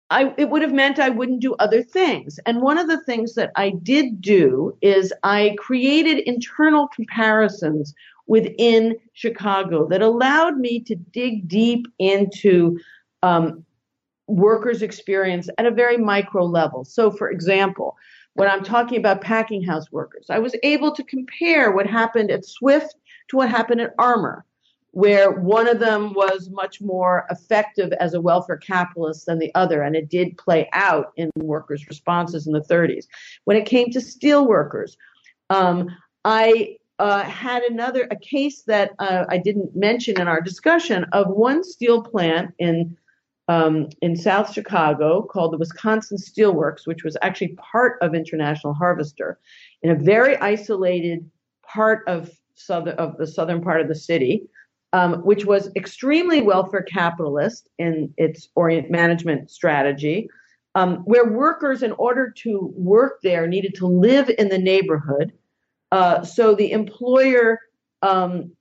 I, 0.09 0.33
it 0.37 0.49
would 0.49 0.61
have 0.61 0.73
meant 0.73 0.99
I 0.99 1.09
wouldn't 1.09 1.41
do 1.41 1.55
other 1.55 1.81
things. 1.81 2.39
And 2.45 2.61
one 2.61 2.77
of 2.77 2.87
the 2.87 3.01
things 3.03 3.35
that 3.35 3.51
I 3.55 3.71
did 3.71 4.21
do 4.21 4.77
is 4.81 5.13
I 5.23 5.55
created 5.57 6.19
internal 6.19 6.87
comparisons 6.89 7.93
within 8.27 8.97
Chicago 9.13 9.87
that 9.87 10.01
allowed 10.01 10.57
me 10.57 10.79
to 10.81 10.95
dig 10.95 11.47
deep 11.47 11.87
into 11.99 12.79
um, 13.21 13.65
workers' 14.27 14.81
experience 14.81 15.49
at 15.57 15.65
a 15.65 15.71
very 15.71 15.97
micro 15.97 16.45
level. 16.45 16.85
So, 16.85 17.11
for 17.11 17.29
example, 17.29 17.97
when 18.33 18.49
I'm 18.49 18.63
talking 18.63 18.97
about 18.97 19.21
packing 19.21 19.63
house 19.63 19.91
workers, 19.91 20.27
I 20.29 20.39
was 20.39 20.55
able 20.63 20.93
to 20.95 21.03
compare 21.03 21.71
what 21.71 21.85
happened 21.85 22.31
at 22.31 22.45
Swift 22.45 22.95
to 23.29 23.37
what 23.37 23.49
happened 23.49 23.81
at 23.81 23.93
Armour 23.99 24.45
where 24.93 25.31
one 25.31 25.67
of 25.67 25.79
them 25.79 26.13
was 26.13 26.51
much 26.51 26.79
more 26.79 27.25
effective 27.31 27.91
as 27.93 28.13
a 28.13 28.21
welfare 28.21 28.57
capitalist 28.57 29.25
than 29.25 29.39
the 29.39 29.53
other, 29.55 29.81
and 29.81 29.95
it 29.95 30.07
did 30.07 30.37
play 30.37 30.69
out 30.71 31.13
in 31.17 31.31
workers' 31.37 31.87
responses 31.87 32.45
in 32.45 32.53
the 32.53 32.61
30s. 32.61 33.07
When 33.45 33.57
it 33.57 33.65
came 33.65 33.89
to 33.89 33.99
steel 33.99 34.47
workers, 34.47 34.95
um, 35.49 35.89
I 36.25 36.77
uh, 36.99 37.23
had 37.23 37.63
another 37.63 38.07
a 38.11 38.15
case 38.15 38.63
that 38.63 38.91
uh, 38.99 39.25
I 39.29 39.37
didn't 39.37 39.75
mention 39.75 40.19
in 40.19 40.27
our 40.27 40.41
discussion 40.41 41.05
of 41.11 41.27
one 41.29 41.63
steel 41.63 42.03
plant 42.03 42.53
in 42.59 42.97
um, 43.49 43.89
in 44.01 44.15
South 44.15 44.53
Chicago 44.53 45.21
called 45.21 45.51
the 45.51 45.57
Wisconsin 45.57 46.17
Steelworks, 46.17 46.87
which 46.87 47.03
was 47.03 47.17
actually 47.21 47.57
part 47.71 47.97
of 48.01 48.15
International 48.15 48.73
Harvester, 48.73 49.37
in 49.81 49.91
a 49.91 49.95
very 49.95 50.37
isolated 50.37 51.29
part 51.65 52.07
of 52.07 52.31
southern 52.55 52.95
of 52.95 53.17
the 53.17 53.27
southern 53.27 53.61
part 53.61 53.81
of 53.81 53.87
the 53.87 53.95
city 53.95 54.47
um, 54.93 55.15
which 55.23 55.43
was 55.43 55.69
extremely 55.75 56.41
welfare 56.41 56.83
capitalist 56.83 57.67
in 57.79 58.13
its 58.17 58.49
orient 58.55 58.91
management 58.91 59.49
strategy, 59.49 60.29
um, 60.75 60.97
where 60.99 61.25
workers, 61.25 61.81
in 61.81 61.91
order 61.93 62.29
to 62.29 62.71
work 62.75 63.19
there, 63.23 63.47
needed 63.47 63.73
to 63.75 63.87
live 63.87 64.31
in 64.37 64.49
the 64.49 64.57
neighborhood. 64.57 65.33
Uh, 65.93 66.23
so 66.23 66.55
the 66.55 66.71
employer 66.71 67.59
um, 68.01 68.51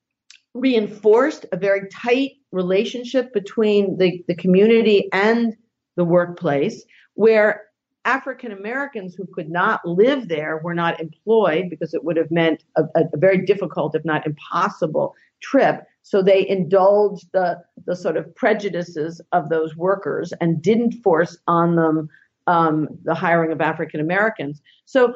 reinforced 0.53 1.47
a 1.51 1.57
very 1.57 1.89
tight 1.89 2.33
relationship 2.51 3.33
between 3.33 3.97
the, 3.97 4.22
the 4.28 4.35
community 4.35 5.09
and 5.14 5.57
the 5.97 6.05
workplace, 6.05 6.85
where 7.14 7.62
African 8.05 8.53
Americans 8.53 9.14
who 9.14 9.26
could 9.33 9.49
not 9.49 9.80
live 9.87 10.28
there 10.28 10.61
were 10.62 10.74
not 10.74 11.01
employed 11.01 11.70
because 11.70 11.95
it 11.95 12.05
would 12.05 12.18
have 12.18 12.30
meant 12.30 12.64
a, 12.76 12.85
a, 12.97 13.16
very 13.16 13.47
difficult, 13.47 13.95
if 13.95 14.05
not 14.05 14.26
impossible, 14.26 15.14
trip. 15.41 15.85
So 16.03 16.20
they 16.20 16.47
indulged 16.47 17.30
the, 17.33 17.62
the 17.87 17.97
sort 17.97 18.18
of 18.18 18.35
prejudices 18.35 19.22
of 19.33 19.49
those 19.49 19.74
workers 19.74 20.35
and 20.43 20.61
didn't 20.61 21.03
force 21.03 21.39
on 21.47 21.76
them 21.76 22.11
um, 22.47 22.89
the 23.05 23.14
hiring 23.14 23.53
of 23.53 23.62
African 23.62 24.01
Americans. 24.01 24.61
So 24.85 25.14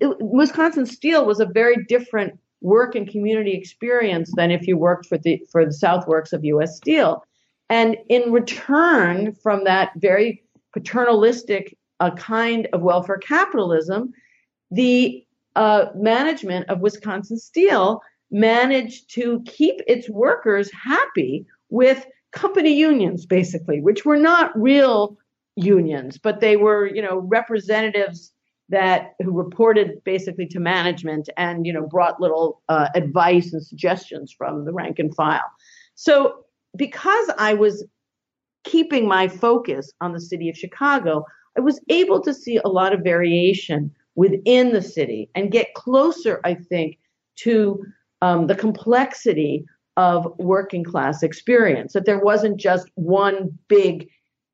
it, 0.00 0.16
Wisconsin 0.20 0.86
Steel 0.86 1.24
was 1.24 1.40
a 1.40 1.46
very 1.46 1.84
different 1.88 2.38
work 2.60 2.94
and 2.94 3.08
community 3.08 3.52
experience 3.52 4.32
than 4.36 4.50
if 4.50 4.66
you 4.66 4.76
worked 4.76 5.06
for 5.06 5.18
the 5.18 5.42
for 5.50 5.64
the 5.64 5.72
South 5.72 6.06
Works 6.06 6.32
of 6.32 6.44
U.S. 6.44 6.76
Steel. 6.76 7.24
And 7.68 7.96
in 8.08 8.32
return 8.32 9.32
from 9.32 9.64
that 9.64 9.92
very 9.96 10.42
paternalistic 10.72 11.76
uh, 12.00 12.10
kind 12.12 12.68
of 12.72 12.82
welfare 12.82 13.18
capitalism, 13.18 14.12
the 14.70 15.24
uh, 15.56 15.86
management 15.94 16.68
of 16.68 16.80
Wisconsin 16.80 17.38
Steel 17.38 18.00
managed 18.30 19.12
to 19.14 19.42
keep 19.46 19.80
its 19.86 20.08
workers 20.08 20.70
happy 20.72 21.46
with 21.68 22.06
company 22.32 22.74
unions, 22.74 23.26
basically, 23.26 23.80
which 23.80 24.04
were 24.04 24.16
not 24.16 24.58
real 24.60 25.16
unions, 25.56 26.18
but 26.18 26.40
they 26.40 26.56
were, 26.56 26.86
you 26.86 27.02
know, 27.02 27.18
representatives 27.18 28.32
that 28.70 29.14
who 29.22 29.32
reported 29.32 30.02
basically 30.04 30.46
to 30.46 30.60
management 30.60 31.28
and 31.36 31.66
you 31.66 31.72
know 31.72 31.86
brought 31.86 32.20
little 32.20 32.62
uh, 32.68 32.88
advice 32.94 33.52
and 33.52 33.64
suggestions 33.64 34.32
from 34.32 34.64
the 34.64 34.72
rank 34.72 34.98
and 34.98 35.14
file. 35.14 35.50
So 35.94 36.44
because 36.76 37.30
I 37.36 37.54
was 37.54 37.84
keeping 38.64 39.06
my 39.06 39.28
focus 39.28 39.92
on 40.00 40.12
the 40.12 40.20
city 40.20 40.48
of 40.48 40.56
Chicago, 40.56 41.24
I 41.56 41.60
was 41.60 41.80
able 41.88 42.20
to 42.22 42.32
see 42.32 42.58
a 42.58 42.68
lot 42.68 42.92
of 42.92 43.00
variation 43.00 43.90
within 44.14 44.72
the 44.72 44.82
city 44.82 45.30
and 45.34 45.50
get 45.50 45.74
closer, 45.74 46.40
I 46.44 46.54
think, 46.54 46.98
to 47.36 47.84
um, 48.22 48.46
the 48.46 48.54
complexity 48.54 49.64
of 49.96 50.32
working 50.38 50.84
class 50.84 51.22
experience, 51.22 51.92
that 51.92 52.06
there 52.06 52.20
wasn't 52.20 52.58
just 52.58 52.88
one 52.94 53.58
big 53.68 54.08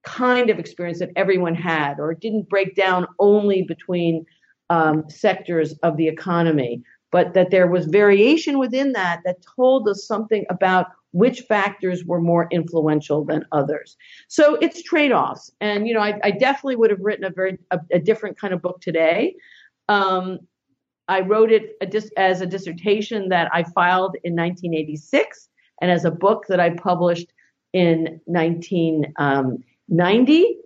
kind 0.07 0.49
of 0.49 0.59
experience 0.59 1.01
that 1.01 1.11
everyone 1.17 1.55
had, 1.55 1.99
or 1.99 2.13
it 2.13 2.21
didn't 2.21 2.49
break 2.49 2.75
down 2.75 3.07
only 3.19 3.63
between 3.63 4.25
um, 4.71 5.05
sectors 5.11 5.75
of 5.83 5.97
the 5.97 6.09
economy, 6.09 6.83
but 7.13 7.35
that 7.35 7.51
there 7.51 7.67
was 7.67 7.87
variation 7.87 8.59
within 8.59 8.93
that 8.93 9.21
that 9.25 9.45
told 9.57 9.89
us 9.89 10.07
something 10.07 10.47
about 10.49 10.87
which 11.11 11.43
factors 11.43 12.05
were 12.05 12.21
more 12.21 12.47
influential 12.51 13.25
than 13.25 13.45
others. 13.53 13.97
So 14.29 14.55
it's 14.57 14.83
trade-offs, 14.83 15.51
and 15.61 15.87
you 15.89 15.95
know, 15.95 16.01
I, 16.01 16.19
I 16.23 16.31
definitely 16.31 16.77
would 16.77 16.91
have 16.91 17.01
written 17.01 17.25
a 17.25 17.31
very 17.31 17.59
a, 17.71 17.81
a 17.93 17.99
different 17.99 18.39
kind 18.39 18.55
of 18.55 18.63
book 18.63 18.81
today. 18.81 19.35
Um, 19.89 20.41
I 21.09 21.21
wrote 21.21 21.53
it 21.53 21.77
as 22.17 22.41
a 22.41 22.47
dissertation 22.47 23.29
that 23.29 23.49
I 23.53 23.63
filed 23.63 24.17
in 24.25 24.35
1986 24.35 25.49
and 25.81 25.91
as 25.91 26.05
a 26.05 26.11
book 26.11 26.47
that 26.49 26.59
I 26.59 26.71
published 26.71 27.33
in 27.73 28.21
1990. 29.89 30.57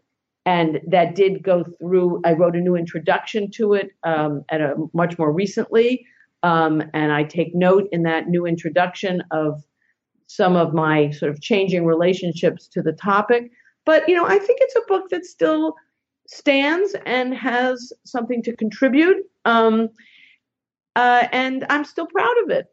And 0.47 0.81
that 0.87 1.15
did 1.15 1.43
go 1.43 1.65
through, 1.79 2.23
I 2.25 2.33
wrote 2.33 2.57
a 2.57 2.61
new 2.61 2.75
introduction 2.75 3.51
to 3.53 3.75
it 3.75 3.91
um, 4.05 4.43
at 4.49 4.61
a 4.61 4.75
much 4.95 5.19
more 5.19 5.33
recently. 5.33 6.07
Um, 6.43 6.83
and 6.95 7.13
I 7.13 7.25
take 7.25 7.55
note 7.55 7.89
in 7.93 8.03
that 8.05 8.29
new 8.29 8.47
introduction 8.47 9.23
of 9.31 9.63
some 10.27 10.57
of 10.57 10.73
my 10.73 11.11
sort 11.11 11.31
of 11.31 11.41
changing 11.41 11.85
relationships 11.85 12.67
to 12.69 12.83
the 12.83 12.93
topic. 12.93 13.51
But, 13.85 14.09
you 14.09 14.15
know, 14.15 14.25
I 14.27 14.39
think 14.39 14.59
it's 14.63 14.77
a 14.77 14.87
book 14.89 15.11
that 15.11 15.27
still 15.27 15.75
stands 16.27 16.95
and 17.05 17.35
has 17.35 17.93
something 18.05 18.43
to 18.45 18.57
contribute. 18.57 19.19
Um, 19.45 19.89
uh, 20.97 21.27
and 21.33 21.67
I'm 21.69 21.85
still 21.85 22.07
proud 22.07 22.35
of 22.45 22.51
it. 22.51 22.67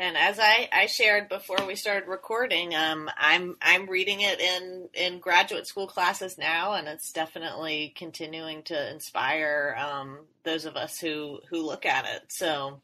And 0.00 0.16
as 0.16 0.38
I, 0.40 0.66
I 0.72 0.86
shared 0.86 1.28
before 1.28 1.58
we 1.66 1.76
started 1.76 2.08
recording, 2.08 2.74
um, 2.74 3.10
I'm 3.18 3.58
I'm 3.60 3.86
reading 3.86 4.22
it 4.22 4.40
in, 4.40 4.88
in 4.94 5.18
graduate 5.18 5.66
school 5.66 5.86
classes 5.86 6.38
now, 6.38 6.72
and 6.72 6.88
it's 6.88 7.12
definitely 7.12 7.92
continuing 7.94 8.62
to 8.62 8.90
inspire 8.90 9.76
um, 9.78 10.20
those 10.42 10.64
of 10.64 10.76
us 10.76 10.98
who, 10.98 11.40
who 11.50 11.58
look 11.58 11.84
at 11.84 12.06
it. 12.06 12.22
So 12.28 12.80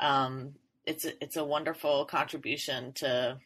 um, 0.00 0.56
it's 0.84 1.04
a, 1.04 1.22
it's 1.22 1.36
a 1.36 1.44
wonderful 1.44 2.06
contribution 2.06 2.92
to 2.94 3.38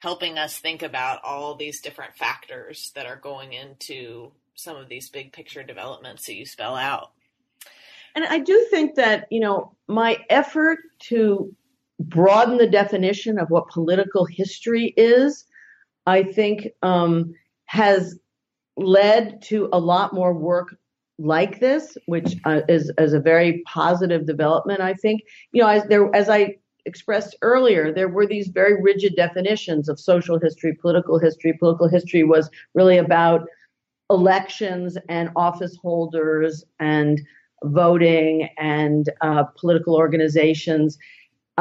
helping 0.00 0.36
us 0.36 0.58
think 0.58 0.82
about 0.82 1.22
all 1.22 1.54
these 1.54 1.80
different 1.80 2.16
factors 2.16 2.90
that 2.96 3.06
are 3.06 3.14
going 3.14 3.52
into 3.52 4.32
some 4.56 4.76
of 4.76 4.88
these 4.88 5.10
big 5.10 5.32
picture 5.32 5.62
developments 5.62 6.26
that 6.26 6.34
you 6.34 6.44
spell 6.44 6.74
out. 6.74 7.12
And 8.16 8.24
I 8.24 8.40
do 8.40 8.66
think 8.68 8.96
that, 8.96 9.28
you 9.30 9.38
know, 9.38 9.76
my 9.86 10.18
effort 10.28 10.80
to 11.02 11.54
broaden 12.08 12.58
the 12.58 12.66
definition 12.66 13.38
of 13.38 13.50
what 13.50 13.68
political 13.68 14.24
history 14.24 14.94
is, 14.96 15.44
I 16.06 16.22
think 16.22 16.68
um, 16.82 17.34
has 17.66 18.18
led 18.76 19.42
to 19.42 19.68
a 19.72 19.78
lot 19.78 20.14
more 20.14 20.34
work 20.34 20.74
like 21.18 21.60
this, 21.60 21.96
which 22.06 22.36
uh, 22.44 22.62
is, 22.68 22.92
is 22.98 23.12
a 23.12 23.20
very 23.20 23.62
positive 23.66 24.26
development, 24.26 24.80
I 24.80 24.94
think. 24.94 25.22
You 25.52 25.62
know, 25.62 25.68
as, 25.68 25.84
there, 25.84 26.14
as 26.14 26.28
I 26.28 26.56
expressed 26.84 27.36
earlier, 27.42 27.92
there 27.92 28.08
were 28.08 28.26
these 28.26 28.48
very 28.48 28.82
rigid 28.82 29.14
definitions 29.14 29.88
of 29.88 30.00
social 30.00 30.38
history, 30.38 30.74
political 30.74 31.18
history. 31.18 31.56
Political 31.58 31.88
history 31.88 32.24
was 32.24 32.50
really 32.74 32.98
about 32.98 33.46
elections 34.10 34.98
and 35.08 35.30
office 35.36 35.76
holders 35.80 36.64
and 36.80 37.20
voting 37.64 38.48
and 38.58 39.08
uh, 39.20 39.44
political 39.44 39.94
organizations. 39.94 40.98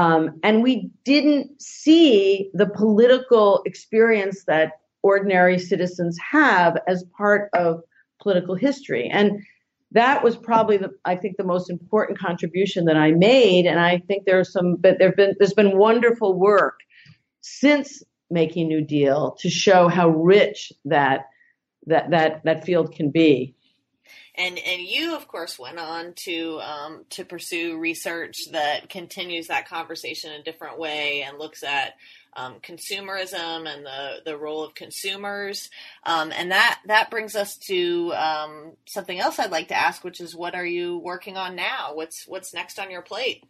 Um, 0.02 0.40
and 0.42 0.64
we 0.64 0.90
didn't 1.04 1.62
see 1.62 2.50
the 2.56 2.66
political 2.66 3.62
experience 3.68 4.46
that 4.46 4.72
ordinary 5.04 5.60
citizens 5.60 6.18
have 6.32 6.80
as 6.88 7.04
part 7.16 7.52
of 7.54 7.82
political 8.20 8.56
history. 8.56 9.08
And 9.12 9.44
that 9.92 10.24
was 10.24 10.36
probably 10.36 10.78
the, 10.78 10.90
I 11.06 11.18
think 11.18 11.38
the 11.38 11.44
most 11.44 11.70
important 11.70 12.18
contribution 12.18 12.86
that 12.86 12.98
I 12.98 13.12
made. 13.12 13.68
And 13.68 13.80
I 13.80 14.00
think 14.00 14.26
there's 14.26 14.52
some, 14.52 14.78
but 14.78 14.98
there've 14.98 15.16
been, 15.16 15.36
there's 15.38 15.54
been 15.54 15.78
wonderful 15.78 16.34
work 16.34 16.80
since 17.42 18.02
making 18.32 18.70
New 18.70 18.82
Deal 18.84 19.38
to 19.42 19.52
show 19.52 19.88
how 19.88 20.10
rich 20.10 20.74
that, 20.86 21.28
that, 21.86 22.10
that, 22.10 22.42
that 22.46 22.66
field 22.66 22.96
can 22.96 23.12
be 23.12 23.54
and 24.36 24.58
and 24.58 24.82
you 24.82 25.16
of 25.16 25.28
course 25.28 25.60
went 25.60 25.80
on 25.80 26.14
to 26.26 26.60
um, 26.62 27.06
to 27.12 27.26
pursue 27.26 27.78
research 27.78 28.52
that 28.52 28.90
continues 28.90 29.48
that 29.48 29.68
conversation 29.68 30.32
in 30.32 30.42
a 30.42 30.44
different 30.44 30.80
way 30.80 31.24
and 31.24 31.40
looks 31.40 31.64
at 31.64 31.94
um, 32.36 32.56
consumerism 32.62 33.68
and 33.68 33.86
the 33.86 34.22
the 34.26 34.38
role 34.38 34.64
of 34.64 34.74
consumers. 34.76 35.70
Um, 36.06 36.32
and 36.32 36.52
that 36.52 36.80
that 36.88 37.12
brings 37.12 37.36
us 37.36 37.58
to 37.68 38.14
um, 38.14 38.74
something 38.86 39.20
else 39.20 39.40
I'd 39.40 39.52
like 39.52 39.70
to 39.70 39.78
ask 39.78 40.04
which 40.04 40.22
is 40.22 40.36
what 40.36 40.56
are 40.56 40.66
you 40.66 40.98
working 41.00 41.38
on 41.38 41.56
now? 41.56 41.92
What's 41.94 42.28
what's 42.28 42.54
next 42.54 42.80
on 42.80 42.92
your 42.92 43.02
plate? 43.02 43.44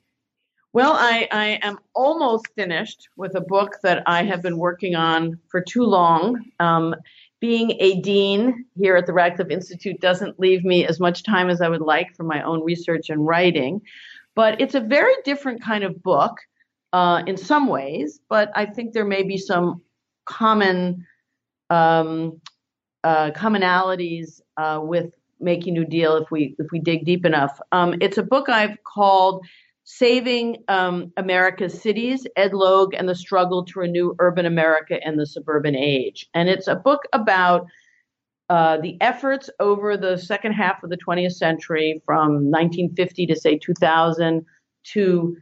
Well, 0.74 0.94
I, 0.94 1.28
I 1.32 1.60
am 1.64 1.80
almost 1.94 2.48
finished 2.56 3.10
with 3.18 3.36
a 3.36 3.42
book 3.42 3.80
that 3.84 4.04
I 4.06 4.24
have 4.24 4.42
been 4.42 4.58
working 4.58 4.96
on 4.96 5.38
for 5.50 5.60
too 5.60 5.84
long. 5.84 6.46
Being 7.42 7.72
a 7.80 8.00
dean 8.02 8.66
here 8.78 8.96
at 8.96 9.06
the 9.08 9.14
Radcliffe 9.14 9.50
Institute 9.50 10.00
doesn't 10.00 10.40
leave 10.40 10.64
me 10.64 10.86
as 10.86 11.00
much 11.02 11.24
time 11.24 11.50
as 11.50 11.60
I 11.60 11.68
would 11.68 11.82
like 11.82 12.16
for 12.16 12.24
my 12.24 12.42
own 12.44 12.64
research 12.64 13.10
and 13.10 13.28
writing. 13.28 13.82
But 14.36 14.62
it's 14.62 14.76
a 14.76 14.80
very 14.80 15.16
different 15.26 15.62
kind 15.62 15.84
of 15.84 16.02
book. 16.02 16.38
uh, 16.94 17.24
in 17.26 17.38
some 17.38 17.68
ways, 17.68 18.20
but 18.30 18.52
I 18.56 18.66
think 18.66 18.94
there 18.94 19.06
may 19.06 19.24
be 19.24 19.38
some 19.38 19.82
common 20.26 21.06
um, 21.70 22.42
uh, 23.04 23.32
commonalities 23.32 24.42
uh, 24.58 24.80
with 24.82 25.14
making 25.40 25.74
New 25.74 25.86
Deal 25.86 26.18
if 26.18 26.30
we 26.32 26.56
if 26.60 26.68
we 26.72 26.80
dig 26.80 27.06
deep 27.06 27.26
enough. 27.26 27.60
Um, 27.72 27.96
it's 28.02 28.18
a 28.18 28.24
book 28.24 28.50
I've 28.50 28.78
called 28.84 29.46
Saving 29.94 30.64
um, 30.70 31.12
America's 31.18 31.82
Cities, 31.82 32.26
Ed 32.38 32.54
Logue 32.54 32.94
and 32.94 33.10
the 33.10 33.14
Struggle 33.14 33.66
to 33.66 33.80
Renew 33.80 34.16
Urban 34.20 34.46
America 34.46 34.98
in 35.06 35.18
the 35.18 35.26
Suburban 35.26 35.76
Age. 35.76 36.30
And 36.34 36.48
it's 36.48 36.68
a 36.68 36.76
book 36.76 37.02
about 37.12 37.68
uh, 38.50 38.78
the 38.78 38.98
efforts 39.02 39.50
over 39.60 39.98
the 39.98 40.18
second 40.18 40.54
half 40.54 40.82
of 40.82 40.90
the 40.90 40.98
20th 40.98 41.34
century, 41.34 42.02
from 42.06 42.50
1950 42.50 43.26
to 43.28 43.36
say 43.36 43.58
2000, 43.58 44.46
to 44.94 45.38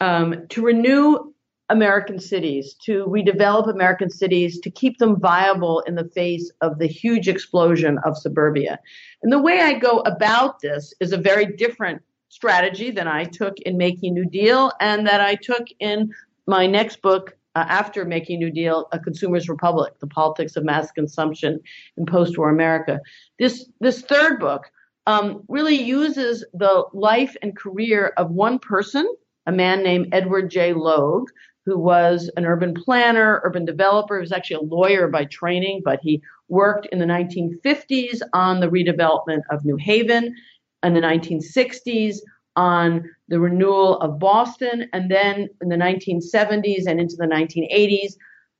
um, 0.00 0.46
to 0.48 0.64
renew 0.64 1.32
American 1.68 2.20
cities, 2.20 2.74
to 2.84 3.04
redevelop 3.06 3.68
American 3.68 4.10
cities, 4.10 4.60
to 4.60 4.70
keep 4.70 4.98
them 4.98 5.20
viable 5.20 5.80
in 5.80 5.96
the 5.96 6.08
face 6.14 6.50
of 6.60 6.78
the 6.78 6.86
huge 6.86 7.28
explosion 7.28 7.98
of 8.04 8.16
suburbia. 8.16 8.78
And 9.22 9.32
the 9.32 9.42
way 9.42 9.60
I 9.60 9.74
go 9.74 9.98
about 10.00 10.60
this 10.60 10.94
is 11.00 11.12
a 11.12 11.18
very 11.18 11.46
different 11.56 12.00
strategy 12.28 12.90
than 12.90 13.08
I 13.08 13.24
took 13.24 13.58
in 13.60 13.76
Making 13.76 14.14
New 14.14 14.26
Deal 14.26 14.72
and 14.80 15.06
that 15.06 15.20
I 15.20 15.34
took 15.34 15.66
in 15.80 16.12
my 16.46 16.66
next 16.66 17.02
book 17.02 17.36
uh, 17.54 17.64
after 17.68 18.04
Making 18.04 18.38
New 18.38 18.50
Deal, 18.50 18.88
A 18.92 18.98
Consumer's 18.98 19.48
Republic, 19.48 19.94
The 20.00 20.06
Politics 20.06 20.56
of 20.56 20.64
Mass 20.64 20.92
Consumption 20.92 21.58
in 21.96 22.06
Post-War 22.06 22.50
America. 22.50 23.00
This, 23.38 23.68
this 23.80 24.02
third 24.02 24.38
book 24.38 24.70
um, 25.06 25.42
really 25.48 25.82
uses 25.82 26.44
the 26.52 26.84
life 26.92 27.34
and 27.42 27.56
career 27.56 28.12
of 28.16 28.30
one 28.30 28.58
person, 28.58 29.10
a 29.46 29.52
man 29.52 29.82
named 29.82 30.08
Edward 30.12 30.50
J. 30.50 30.74
Logue, 30.74 31.30
who 31.64 31.78
was 31.78 32.30
an 32.36 32.46
urban 32.46 32.74
planner, 32.74 33.40
urban 33.44 33.64
developer. 33.64 34.16
He 34.16 34.20
was 34.20 34.32
actually 34.32 34.56
a 34.56 34.74
lawyer 34.74 35.08
by 35.08 35.24
training, 35.24 35.82
but 35.84 36.00
he 36.02 36.22
worked 36.48 36.86
in 36.86 36.98
the 36.98 37.04
1950s 37.06 38.20
on 38.32 38.60
the 38.60 38.68
redevelopment 38.68 39.42
of 39.50 39.64
New 39.64 39.76
Haven 39.76 40.34
in 40.82 40.94
the 40.94 41.00
1960s 41.00 42.18
on 42.56 43.08
the 43.28 43.38
renewal 43.38 43.98
of 44.00 44.18
Boston, 44.18 44.88
and 44.92 45.10
then 45.10 45.48
in 45.60 45.68
the 45.68 45.76
1970s 45.76 46.86
and 46.86 47.00
into 47.00 47.16
the 47.16 47.26
1980s, 47.26 48.14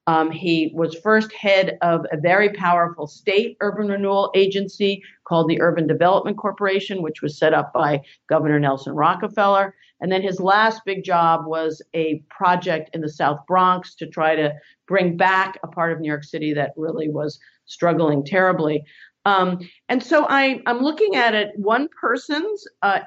um, 0.09 0.31
he 0.31 0.73
was 0.75 0.95
first 0.95 1.31
head 1.35 1.77
of 1.83 2.07
a 2.11 2.17
very 2.17 2.49
powerful 2.55 3.07
state 3.07 3.59
urban 3.61 3.89
renewal 3.89 4.31
agency 4.35 5.03
called 5.25 5.51
the 5.51 5.61
Urban 5.61 5.87
Development 5.87 6.39
Corporation, 6.39 7.03
which 7.03 7.21
was 7.21 7.37
set 7.37 7.53
up 7.53 7.75
by 7.75 8.01
Governor 8.27 8.59
Nelson 8.59 8.95
Rockefeller. 8.95 9.75
And 10.01 10.11
then 10.11 10.23
his 10.23 10.41
last 10.41 10.81
big 10.87 11.05
job 11.05 11.45
was 11.45 11.83
a 11.93 12.23
project 12.31 12.89
in 12.95 13.03
the 13.03 13.09
South 13.11 13.41
Bronx 13.47 13.95
to 13.97 14.07
try 14.07 14.35
to 14.35 14.55
bring 14.87 15.19
back 15.19 15.59
a 15.63 15.67
part 15.67 15.93
of 15.93 16.01
New 16.01 16.09
York 16.09 16.25
City 16.25 16.55
that 16.55 16.73
really 16.77 17.11
was 17.11 17.39
struggling 17.67 18.25
terribly. 18.25 18.83
Um, 19.29 19.59
and 19.91 20.03
so 20.03 20.25
I, 20.25 20.63
am 20.67 20.81
looking 20.81 21.17
at 21.17 21.35
it 21.35 21.51
one 21.57 21.89
person's 22.01 22.67
uh, 22.81 23.01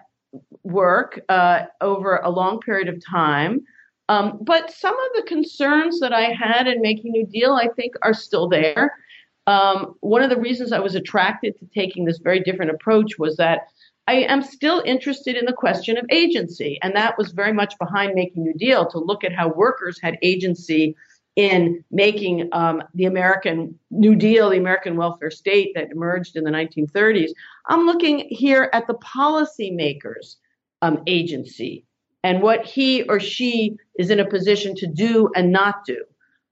work 0.63 1.19
uh, 1.29 1.63
over 1.81 2.17
a 2.17 2.29
long 2.29 2.59
period 2.59 2.89
of 2.89 3.03
time. 3.03 3.61
Um, 4.07 4.37
but 4.41 4.71
some 4.71 4.93
of 4.93 5.09
the 5.15 5.23
concerns 5.23 5.99
that 5.99 6.13
I 6.13 6.31
had 6.31 6.67
in 6.67 6.81
making 6.81 7.11
New 7.11 7.25
Deal, 7.25 7.53
I 7.53 7.69
think, 7.69 7.95
are 8.03 8.13
still 8.13 8.47
there. 8.47 8.95
Um, 9.47 9.95
one 10.01 10.21
of 10.21 10.29
the 10.29 10.39
reasons 10.39 10.71
I 10.71 10.79
was 10.79 10.93
attracted 10.93 11.57
to 11.57 11.65
taking 11.73 12.05
this 12.05 12.19
very 12.19 12.41
different 12.41 12.71
approach 12.71 13.17
was 13.17 13.37
that 13.37 13.61
I 14.07 14.15
am 14.33 14.43
still 14.43 14.83
interested 14.85 15.35
in 15.37 15.45
the 15.45 15.53
question 15.53 15.97
of 15.97 16.05
agency. 16.11 16.77
And 16.83 16.95
that 16.95 17.17
was 17.17 17.31
very 17.31 17.53
much 17.53 17.73
behind 17.79 18.13
making 18.13 18.43
New 18.43 18.53
Deal 18.53 18.85
to 18.87 18.99
look 18.99 19.23
at 19.23 19.33
how 19.33 19.47
workers 19.47 19.99
had 19.99 20.17
agency 20.21 20.95
in 21.35 21.83
making 21.91 22.49
um, 22.51 22.83
the 22.93 23.05
American 23.05 23.77
New 23.89 24.15
Deal, 24.15 24.49
the 24.49 24.57
American 24.57 24.97
welfare 24.97 25.31
state 25.31 25.71
that 25.75 25.91
emerged 25.91 26.35
in 26.35 26.43
the 26.43 26.51
1930s. 26.51 27.31
I'm 27.67 27.85
looking 27.85 28.27
here 28.29 28.69
at 28.73 28.87
the 28.87 28.95
policymakers' 28.95 30.35
um, 30.81 31.03
agency 31.07 31.85
and 32.23 32.41
what 32.41 32.65
he 32.65 33.03
or 33.03 33.19
she 33.19 33.77
is 33.97 34.09
in 34.09 34.19
a 34.19 34.29
position 34.29 34.75
to 34.75 34.87
do 34.87 35.29
and 35.35 35.51
not 35.51 35.85
do. 35.85 36.03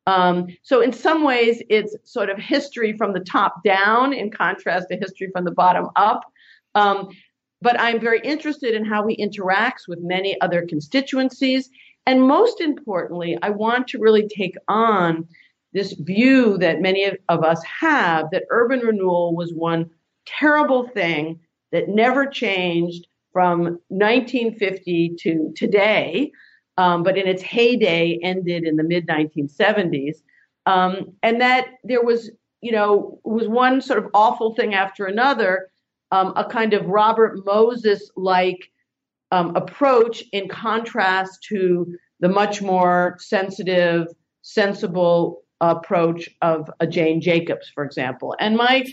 Um, 0.07 0.47
so, 0.63 0.81
in 0.81 0.91
some 0.91 1.23
ways, 1.23 1.61
it's 1.69 1.95
sort 2.03 2.29
of 2.29 2.39
history 2.39 2.97
from 2.97 3.13
the 3.13 3.19
top 3.19 3.63
down 3.63 4.13
in 4.13 4.31
contrast 4.31 4.87
to 4.89 4.97
history 4.97 5.29
from 5.31 5.45
the 5.45 5.51
bottom 5.51 5.89
up. 5.95 6.21
Um, 6.73 7.09
but 7.61 7.79
I'm 7.79 7.99
very 7.99 8.21
interested 8.21 8.73
in 8.73 8.85
how 8.85 9.05
he 9.05 9.17
interacts 9.17 9.87
with 9.87 9.99
many 10.01 10.39
other 10.41 10.65
constituencies 10.65 11.69
and 12.09 12.27
most 12.27 12.59
importantly, 12.59 13.37
I 13.43 13.51
want 13.51 13.87
to 13.89 13.99
really 13.99 14.27
take 14.27 14.55
on 14.67 15.27
this 15.73 15.93
view 15.93 16.57
that 16.57 16.81
many 16.81 17.05
of 17.05 17.43
us 17.43 17.63
have 17.63 18.31
that 18.31 18.45
urban 18.49 18.79
renewal 18.79 19.35
was 19.35 19.53
one 19.53 19.91
terrible 20.25 20.87
thing 20.87 21.39
that 21.71 21.87
never 21.87 22.25
changed 22.25 23.05
from 23.31 23.77
1950 23.89 25.17
to 25.19 25.53
today, 25.55 26.31
um, 26.77 27.03
but 27.03 27.15
in 27.15 27.27
its 27.27 27.43
heyday 27.43 28.17
ended 28.23 28.63
in 28.63 28.75
the 28.75 28.83
mid 28.83 29.05
1970s. 29.05 30.23
Um, 30.65 31.13
and 31.21 31.39
that 31.41 31.67
there 31.83 32.01
was, 32.01 32.31
you 32.61 32.71
know, 32.71 33.19
was 33.23 33.47
one 33.47 33.81
sort 33.81 34.03
of 34.03 34.09
awful 34.15 34.55
thing 34.55 34.73
after 34.73 35.05
another, 35.05 35.69
um, 36.09 36.33
a 36.35 36.43
kind 36.43 36.73
of 36.73 36.87
Robert 36.87 37.45
Moses 37.45 38.09
like 38.15 38.71
um, 39.31 39.55
approach 39.55 40.23
in 40.31 40.47
contrast 40.47 41.43
to 41.49 41.95
the 42.19 42.29
much 42.29 42.61
more 42.61 43.17
sensitive, 43.19 44.07
sensible 44.41 45.43
approach 45.61 46.29
of 46.41 46.69
a 46.79 46.87
Jane 46.87 47.21
Jacobs, 47.21 47.69
for 47.73 47.83
example. 47.83 48.35
And 48.39 48.55
my 48.55 48.85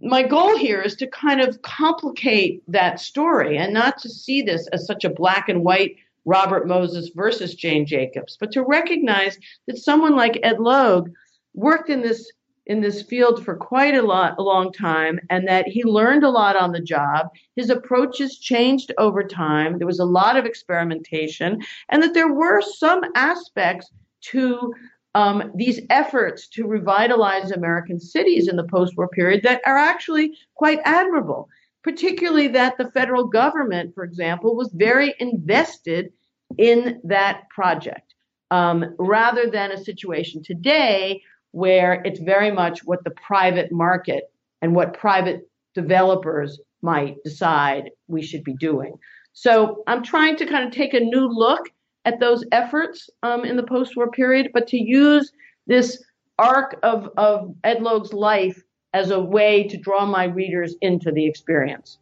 my 0.00 0.22
goal 0.22 0.56
here 0.56 0.80
is 0.80 0.94
to 0.96 1.06
kind 1.08 1.40
of 1.40 1.60
complicate 1.62 2.62
that 2.68 3.00
story 3.00 3.58
and 3.58 3.74
not 3.74 3.98
to 3.98 4.08
see 4.08 4.40
this 4.40 4.66
as 4.68 4.86
such 4.86 5.04
a 5.04 5.10
black 5.10 5.48
and 5.48 5.62
white 5.64 5.96
Robert 6.24 6.66
Moses 6.66 7.10
versus 7.14 7.54
Jane 7.54 7.86
Jacobs, 7.86 8.36
but 8.38 8.52
to 8.52 8.62
recognize 8.62 9.38
that 9.66 9.78
someone 9.78 10.16
like 10.16 10.38
Ed 10.42 10.60
Logue 10.60 11.10
worked 11.54 11.90
in 11.90 12.02
this 12.02 12.30
in 12.70 12.80
this 12.80 13.02
field 13.02 13.44
for 13.44 13.56
quite 13.56 13.94
a 13.96 14.02
lot 14.02 14.38
a 14.38 14.42
long 14.42 14.72
time 14.72 15.18
and 15.28 15.48
that 15.48 15.66
he 15.66 15.82
learned 15.82 16.22
a 16.22 16.30
lot 16.30 16.54
on 16.54 16.70
the 16.70 16.80
job. 16.80 17.28
His 17.56 17.68
approaches 17.68 18.38
changed 18.38 18.92
over 18.96 19.24
time. 19.24 19.76
There 19.76 19.88
was 19.88 19.98
a 19.98 20.04
lot 20.04 20.36
of 20.36 20.46
experimentation 20.46 21.60
and 21.88 22.00
that 22.00 22.14
there 22.14 22.32
were 22.32 22.62
some 22.62 23.00
aspects 23.16 23.90
to 24.30 24.72
um, 25.16 25.50
these 25.56 25.80
efforts 25.90 26.46
to 26.50 26.68
revitalize 26.68 27.50
american 27.50 27.98
cities 27.98 28.46
in 28.46 28.54
the 28.54 28.68
post-war 28.68 29.08
period 29.08 29.42
that 29.42 29.60
are 29.66 29.76
actually 29.76 30.38
quite 30.54 30.78
admirable 30.84 31.48
particularly 31.82 32.46
that 32.46 32.78
the 32.78 32.92
federal 32.92 33.26
government 33.26 33.92
for 33.92 34.04
example 34.04 34.54
was 34.54 34.70
very 34.72 35.14
invested 35.18 36.12
in 36.58 37.00
that 37.04 37.48
project. 37.48 38.14
Um, 38.52 38.96
rather 38.98 39.48
than 39.48 39.70
a 39.70 39.84
situation 39.84 40.42
today 40.42 41.22
where 41.52 42.02
it's 42.04 42.20
very 42.20 42.50
much 42.50 42.80
what 42.84 43.02
the 43.04 43.10
private 43.10 43.72
market 43.72 44.24
and 44.62 44.74
what 44.74 44.98
private 44.98 45.48
developers 45.74 46.60
might 46.82 47.16
decide 47.24 47.90
we 48.08 48.22
should 48.22 48.44
be 48.44 48.54
doing. 48.54 48.94
So 49.32 49.82
I'm 49.86 50.02
trying 50.02 50.36
to 50.36 50.46
kind 50.46 50.66
of 50.66 50.72
take 50.72 50.94
a 50.94 51.00
new 51.00 51.28
look 51.28 51.68
at 52.04 52.20
those 52.20 52.44
efforts 52.52 53.08
um, 53.22 53.44
in 53.44 53.56
the 53.56 53.62
post-war 53.62 54.10
period, 54.10 54.50
but 54.52 54.66
to 54.68 54.78
use 54.78 55.32
this 55.66 56.02
arc 56.38 56.78
of, 56.82 57.10
of 57.16 57.54
Ed 57.62 57.82
Logue's 57.82 58.12
life 58.12 58.62
as 58.92 59.10
a 59.10 59.20
way 59.20 59.68
to 59.68 59.76
draw 59.76 60.06
my 60.06 60.24
readers 60.24 60.74
into 60.80 61.12
the 61.12 61.26
experience. 61.26 61.98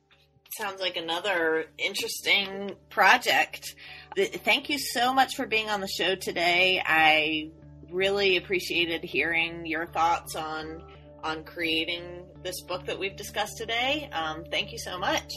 Sounds 0.56 0.80
like 0.80 0.96
another 0.96 1.66
interesting 1.76 2.74
project. 2.88 3.74
Thank 4.16 4.70
you 4.70 4.78
so 4.78 5.12
much 5.12 5.36
for 5.36 5.46
being 5.46 5.68
on 5.68 5.80
the 5.80 5.88
show 5.88 6.14
today. 6.14 6.82
I 6.84 7.50
really 7.90 8.36
appreciated 8.36 9.02
hearing 9.02 9.66
your 9.66 9.86
thoughts 9.86 10.36
on 10.36 10.82
on 11.24 11.42
creating 11.44 12.24
this 12.42 12.60
book 12.62 12.86
that 12.86 12.98
we've 12.98 13.16
discussed 13.16 13.56
today. 13.56 14.08
Um, 14.12 14.44
thank 14.50 14.72
you 14.72 14.78
so 14.78 14.98
much. 14.98 15.32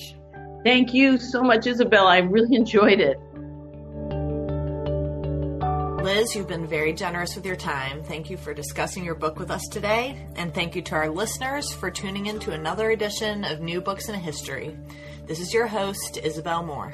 Thank 0.63 0.93
you 0.93 1.17
so 1.17 1.41
much, 1.41 1.65
Isabel. 1.65 2.07
I 2.07 2.19
really 2.19 2.55
enjoyed 2.55 2.99
it. 2.99 3.17
Liz, 6.03 6.35
you've 6.35 6.47
been 6.47 6.67
very 6.67 6.93
generous 6.93 7.35
with 7.35 7.45
your 7.45 7.55
time. 7.55 8.03
Thank 8.03 8.29
you 8.29 8.37
for 8.37 8.53
discussing 8.53 9.05
your 9.05 9.15
book 9.15 9.37
with 9.37 9.51
us 9.51 9.67
today. 9.67 10.17
And 10.35 10.53
thank 10.53 10.75
you 10.75 10.81
to 10.83 10.95
our 10.95 11.09
listeners 11.09 11.71
for 11.71 11.91
tuning 11.91 12.25
in 12.25 12.39
to 12.39 12.51
another 12.51 12.91
edition 12.91 13.43
of 13.43 13.61
New 13.61 13.81
Books 13.81 14.09
in 14.09 14.15
History. 14.15 14.77
This 15.27 15.39
is 15.39 15.53
your 15.53 15.67
host, 15.67 16.17
Isabel 16.23 16.63
Moore. 16.63 16.93